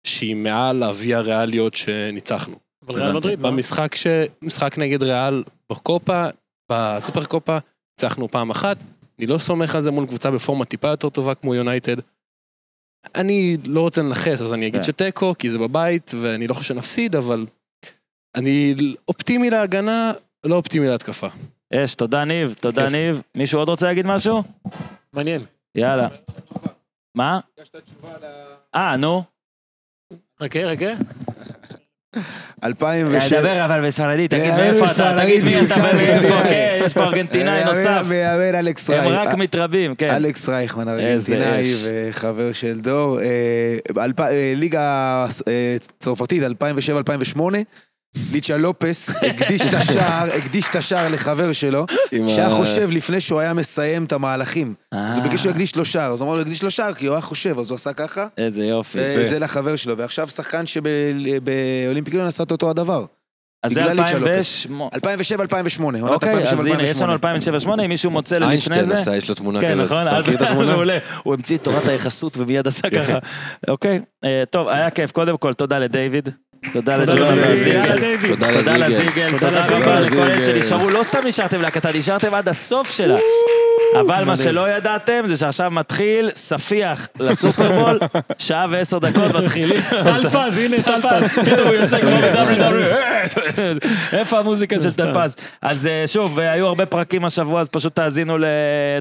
שהיא 0.06 0.36
מעל 0.36 0.82
הוויה 0.82 1.20
ריאליות 1.20 1.74
שניצחנו. 1.74 2.56
אבל 2.86 2.94
ריאל 2.94 3.12
מדריד, 3.12 3.42
במשחק 3.42 3.94
ש... 3.94 4.06
משחק 4.42 4.78
נגד 4.78 5.02
ריאל 5.02 5.44
בקופה, 5.70 6.26
בסופר 6.72 7.24
קופה, 7.24 7.58
ניצחנו 7.98 8.28
פעם 8.30 8.50
אחת. 8.50 8.76
אני 9.18 9.26
לא 9.26 9.38
סומך 9.38 9.74
על 9.74 9.82
זה 9.82 9.90
מול 9.90 10.06
קבוצה 10.06 10.30
בפורמה 10.30 10.64
טיפה 10.64 10.88
יותר 10.88 11.08
טובה 11.08 11.34
כמו 11.34 11.54
יונייטד. 11.54 11.96
אני 13.14 13.56
לא 13.64 13.80
רוצה 13.80 14.02
לנכס, 14.02 14.42
אז 14.42 14.52
אני 14.52 14.66
אגיד 14.66 14.80
כן. 14.80 14.82
שתיקו, 14.82 15.34
כי 15.38 15.50
זה 15.50 15.58
בבית, 15.58 16.10
ואני 16.20 16.46
לא 16.46 16.54
חושב 16.54 16.74
שנפסיד, 16.74 17.16
אבל 17.16 17.46
אני 18.34 18.74
אופטימי 19.08 19.50
להגנה, 19.50 20.12
לא 20.46 20.54
אופטימי 20.54 20.88
להתקפה. 20.88 21.26
אש, 21.74 21.94
תודה 21.94 22.24
ניב, 22.24 22.54
תודה 22.60 22.88
ניב. 22.88 23.22
מישהו 23.34 23.58
עוד 23.58 23.68
רוצה 23.68 23.86
להגיד 23.86 24.06
משהו? 24.06 24.42
מעניין. 25.12 25.44
יאללה. 25.74 26.08
מה? 27.14 27.40
אה, 28.74 28.96
נו. 28.96 29.22
חכה, 30.42 30.60
חכה. 30.74 30.92
2007. 32.64 33.40
דבר 33.40 33.64
אבל 33.64 33.86
בספרדית, 33.86 34.30
תגיד 34.30 34.54
מאיפה 34.54 34.84
אתה, 34.92 35.18
תגיד 35.22 35.44
מי 35.44 35.60
אתה 35.60 35.74
ומאיפה, 35.74 36.42
כן, 36.42 36.80
יש 36.84 36.92
פה 36.92 37.04
ארגנטינאי 37.04 37.64
נוסף. 37.64 38.02
ויאמר 38.04 38.58
אלכס 38.58 38.90
רייך. 38.90 39.04
הם 39.04 39.12
רק 39.12 39.34
מתרבים, 39.34 39.94
כן. 39.94 40.10
אלכס 40.10 40.48
רייכמן, 40.48 40.88
ארגנטינאי 40.88 41.72
וחבר 41.84 42.52
של 42.52 42.80
דור. 42.80 43.20
אה, 43.20 43.26
אה, 44.20 44.52
ליגה 44.56 45.26
אה, 45.48 45.76
צרפתית, 45.98 46.42
2007-2008. 47.36 47.40
ליצ'ה 48.32 48.56
לופס 48.56 49.16
הקדיש 49.22 49.62
את 49.62 49.74
השער, 49.74 50.28
הקדיש 50.36 50.68
את 50.68 50.76
השער 50.76 51.08
לחבר 51.08 51.52
שלו, 51.52 51.86
שהיה 52.26 52.50
חושב 52.50 52.90
לפני 52.90 53.20
שהוא 53.20 53.40
היה 53.40 53.54
מסיים 53.54 54.04
את 54.04 54.12
המהלכים. 54.12 54.74
אז 54.92 55.16
הוא 55.16 55.24
ביקש 55.24 55.40
שהוא 55.40 55.50
יקדיש 55.50 55.76
לו 55.76 55.84
שער, 55.84 56.12
אז 56.12 56.20
הוא 56.20 56.28
אמר 56.28 56.36
לו, 56.36 56.42
יקדיש 56.42 56.62
לו 56.62 56.70
שער, 56.70 56.94
כי 56.94 57.06
הוא 57.06 57.14
היה 57.14 57.22
חושב, 57.22 57.58
אז 57.58 57.70
הוא 57.70 57.76
עשה 57.76 57.92
ככה. 57.92 58.26
איזה 58.38 58.64
יופי. 58.64 58.98
וזה 59.18 59.38
לחבר 59.38 59.76
שלו, 59.76 59.96
ועכשיו 59.96 60.28
שחקן 60.28 60.66
שבאולימפיק 60.66 62.14
ליון 62.14 62.26
עשה 62.26 62.42
את 62.42 62.50
אותו 62.50 62.70
הדבר. 62.70 63.04
אז 63.64 63.72
זה 63.72 63.84
2007, 63.84 65.42
2008. 65.42 66.00
אוקיי, 66.00 66.42
אז 66.52 66.66
הנה, 66.66 66.82
יש 66.82 67.02
לנו 67.02 67.16
2007-2008, 67.16 67.18
אם 67.84 67.88
מישהו 67.88 68.10
מוצא 68.10 68.36
לפני 68.36 68.46
זה. 68.46 68.50
איינשטיין 68.50 68.92
עשה, 68.92 69.16
יש 69.16 69.28
לו 69.28 69.34
תמונה 69.34 69.60
כזאת. 69.60 69.88
כן, 69.88 70.44
נכון, 70.44 70.66
מעולה. 70.66 70.98
הוא 71.24 71.34
המציא 71.34 71.56
את 71.56 71.64
תורת 71.64 71.88
היחסות 71.88 72.36
ומיד 72.36 72.66
עשה 72.66 72.90
ככה. 72.90 73.18
אוקיי, 73.68 74.00
טוב, 74.50 74.68
היה 74.68 74.90
כיף. 74.90 75.12
קודם 75.12 75.36
כל, 75.36 75.54
תודה 75.54 75.78
לדיוויד. 75.78 76.28
תודה 76.72 76.96
לזיגל, 76.96 77.96
תודה 78.28 78.76
לזיגל, 78.76 79.30
תודה 79.30 79.66
רבה 79.66 80.00
לכל 80.00 80.18
אלה 80.18 80.40
שנשארו, 80.40 80.90
לא 80.90 81.02
סתם 81.02 81.18
נשארתם 81.26 81.62
להקטה, 81.62 81.92
נשארתם 81.92 82.34
עד 82.34 82.48
הסוף 82.48 82.90
שלה. 82.90 83.18
אבל 84.00 84.24
מה 84.24 84.36
שלא 84.36 84.70
ידעתם 84.70 85.22
זה 85.26 85.36
שעכשיו 85.36 85.70
מתחיל 85.70 86.30
ספיח 86.34 87.08
לסופרבול, 87.20 88.00
שעה 88.38 88.66
ועשר 88.70 88.98
דקות 88.98 89.34
מתחילים. 89.34 89.80
טלפז, 89.90 90.58
הנה 90.58 90.82
טלפז. 90.82 91.30
פתאום 91.44 91.68
הוא 91.68 91.74
יוצא 91.74 92.00
כמו 92.00 92.16
איפה 94.12 94.38
המוזיקה 94.38 94.78
של 94.78 94.92
טלפז? 94.92 95.36
אז 95.62 95.86
אה, 95.86 96.04
שוב, 96.06 96.38
אה, 96.38 96.52
היו 96.52 96.66
הרבה 96.66 96.86
פרקים 96.86 97.24
השבוע, 97.24 97.60
אז 97.60 97.68
פשוט 97.68 97.96
תאזינו, 97.96 98.36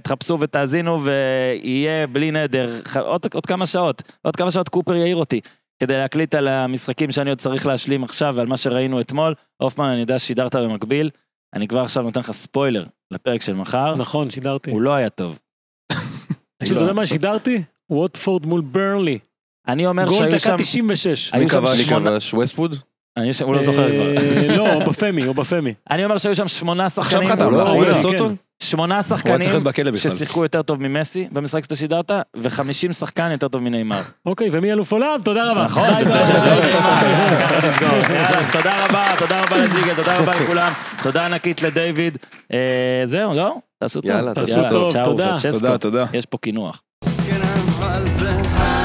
תחפשו 0.04 0.38
ותאזינו, 0.40 1.04
ויהיה 1.04 2.08
בלי 2.08 2.32
נדר, 2.32 2.70
עוד 3.32 3.46
כמה 3.48 3.66
שעות, 3.66 4.02
עוד 4.22 4.36
כמה 4.36 4.52
שעות 4.52 4.70
קופר 4.70 4.96
יעיר 4.96 5.16
אותי. 5.16 5.42
כדי 5.82 5.98
להקליט 5.98 6.36
על 6.36 6.48
המשחקים 6.48 7.12
שאני 7.12 7.30
עוד 7.30 7.40
צריך 7.40 7.68
להשלים 7.68 8.04
עכשיו 8.04 8.34
ועל 8.38 8.48
מה 8.48 8.58
שראינו 8.58 9.02
אתמול. 9.02 9.34
הופמן, 9.58 9.86
אני 9.86 10.02
יודע 10.02 10.20
ששידרת 10.20 10.56
במקביל, 10.56 11.10
אני 11.54 11.68
כבר 11.68 11.80
עכשיו 11.82 12.04
נותן 12.04 12.20
לך 12.20 12.32
ספוילר 12.32 12.84
לפרק 13.12 13.42
של 13.42 13.54
מחר. 13.54 13.96
נכון, 13.96 14.30
שידרתי. 14.30 14.72
הוא 14.72 14.82
לא 14.82 14.94
היה 14.94 15.10
טוב. 15.10 15.40
תקשיב, 16.58 16.76
אתה 16.76 16.84
יודע 16.84 16.94
מה 16.94 17.06
שידרתי? 17.06 17.64
ווטפורד 17.90 18.46
מול 18.46 18.62
ברנלי. 18.62 19.20
אני 19.68 19.86
אומר 19.86 20.10
שהיו 20.10 20.18
שם... 20.18 20.26
גול 20.26 20.38
דקה 20.38 20.64
96. 20.64 21.34
מי 21.34 21.50
כבש? 21.50 22.34
ווסטווד? 22.34 22.76
הוא 23.44 23.56
לא 23.56 23.62
זוכר 23.62 23.90
כבר. 23.90 24.18
אה, 24.18 24.58
לא, 24.58 24.74
הוא 24.74 24.84
בפמי, 24.84 25.24
הוא 25.24 25.36
בפמי. 25.36 25.74
אני 25.92 26.06
אומר 26.06 26.18
שהיו 26.18 26.36
שם 26.36 26.48
שמונה 26.48 26.90
שחקנים. 26.90 27.32
עכשיו 27.32 27.48
חתם, 27.48 27.54
לא? 27.54 27.90
לא 27.90 27.94
סוטון? 27.94 28.36
שמונה 28.62 29.02
שחקנים 29.02 29.50
ששיחקו 29.96 30.44
יותר 30.44 30.62
טוב 30.62 30.82
ממסי 30.82 31.28
במשחק 31.32 31.64
שאתה 31.64 31.76
שידרת, 31.76 32.12
וחמישים 32.38 32.94
שחקן 32.94 33.32
יותר 33.32 33.48
טוב 33.48 33.62
מנאמר. 33.62 34.02
אוקיי, 34.26 34.50
ומי 34.52 34.72
אלוף 34.72 34.92
עולם? 34.92 35.18
תודה 35.24 35.52
רבה. 35.52 35.66
נכון, 35.66 35.90
בסדר. 36.02 36.72
תודה 38.58 38.86
רבה, 38.86 39.04
תודה 39.20 39.44
רבה 39.44 39.58
לזיגל, 39.58 39.96
תודה 39.96 40.18
רבה 40.18 40.32
לכולם. 40.36 40.74
תודה 41.04 41.26
ענקית 41.26 41.62
לדיוויד. 41.62 42.18
אה, 42.54 43.04
זהו, 43.06 43.34
לא? 43.34 43.56
תעשו 43.80 44.02
טוב. 44.02 44.12
יאללה, 44.12 44.34
תעשו 44.34 44.62
טוב. 44.70 44.94
תודה. 45.04 45.36
תודה, 45.52 45.78
תודה. 45.78 46.06
יש 46.14 46.26
פה 46.26 46.38
קינוח. 46.38 46.82
כן, 47.28 48.81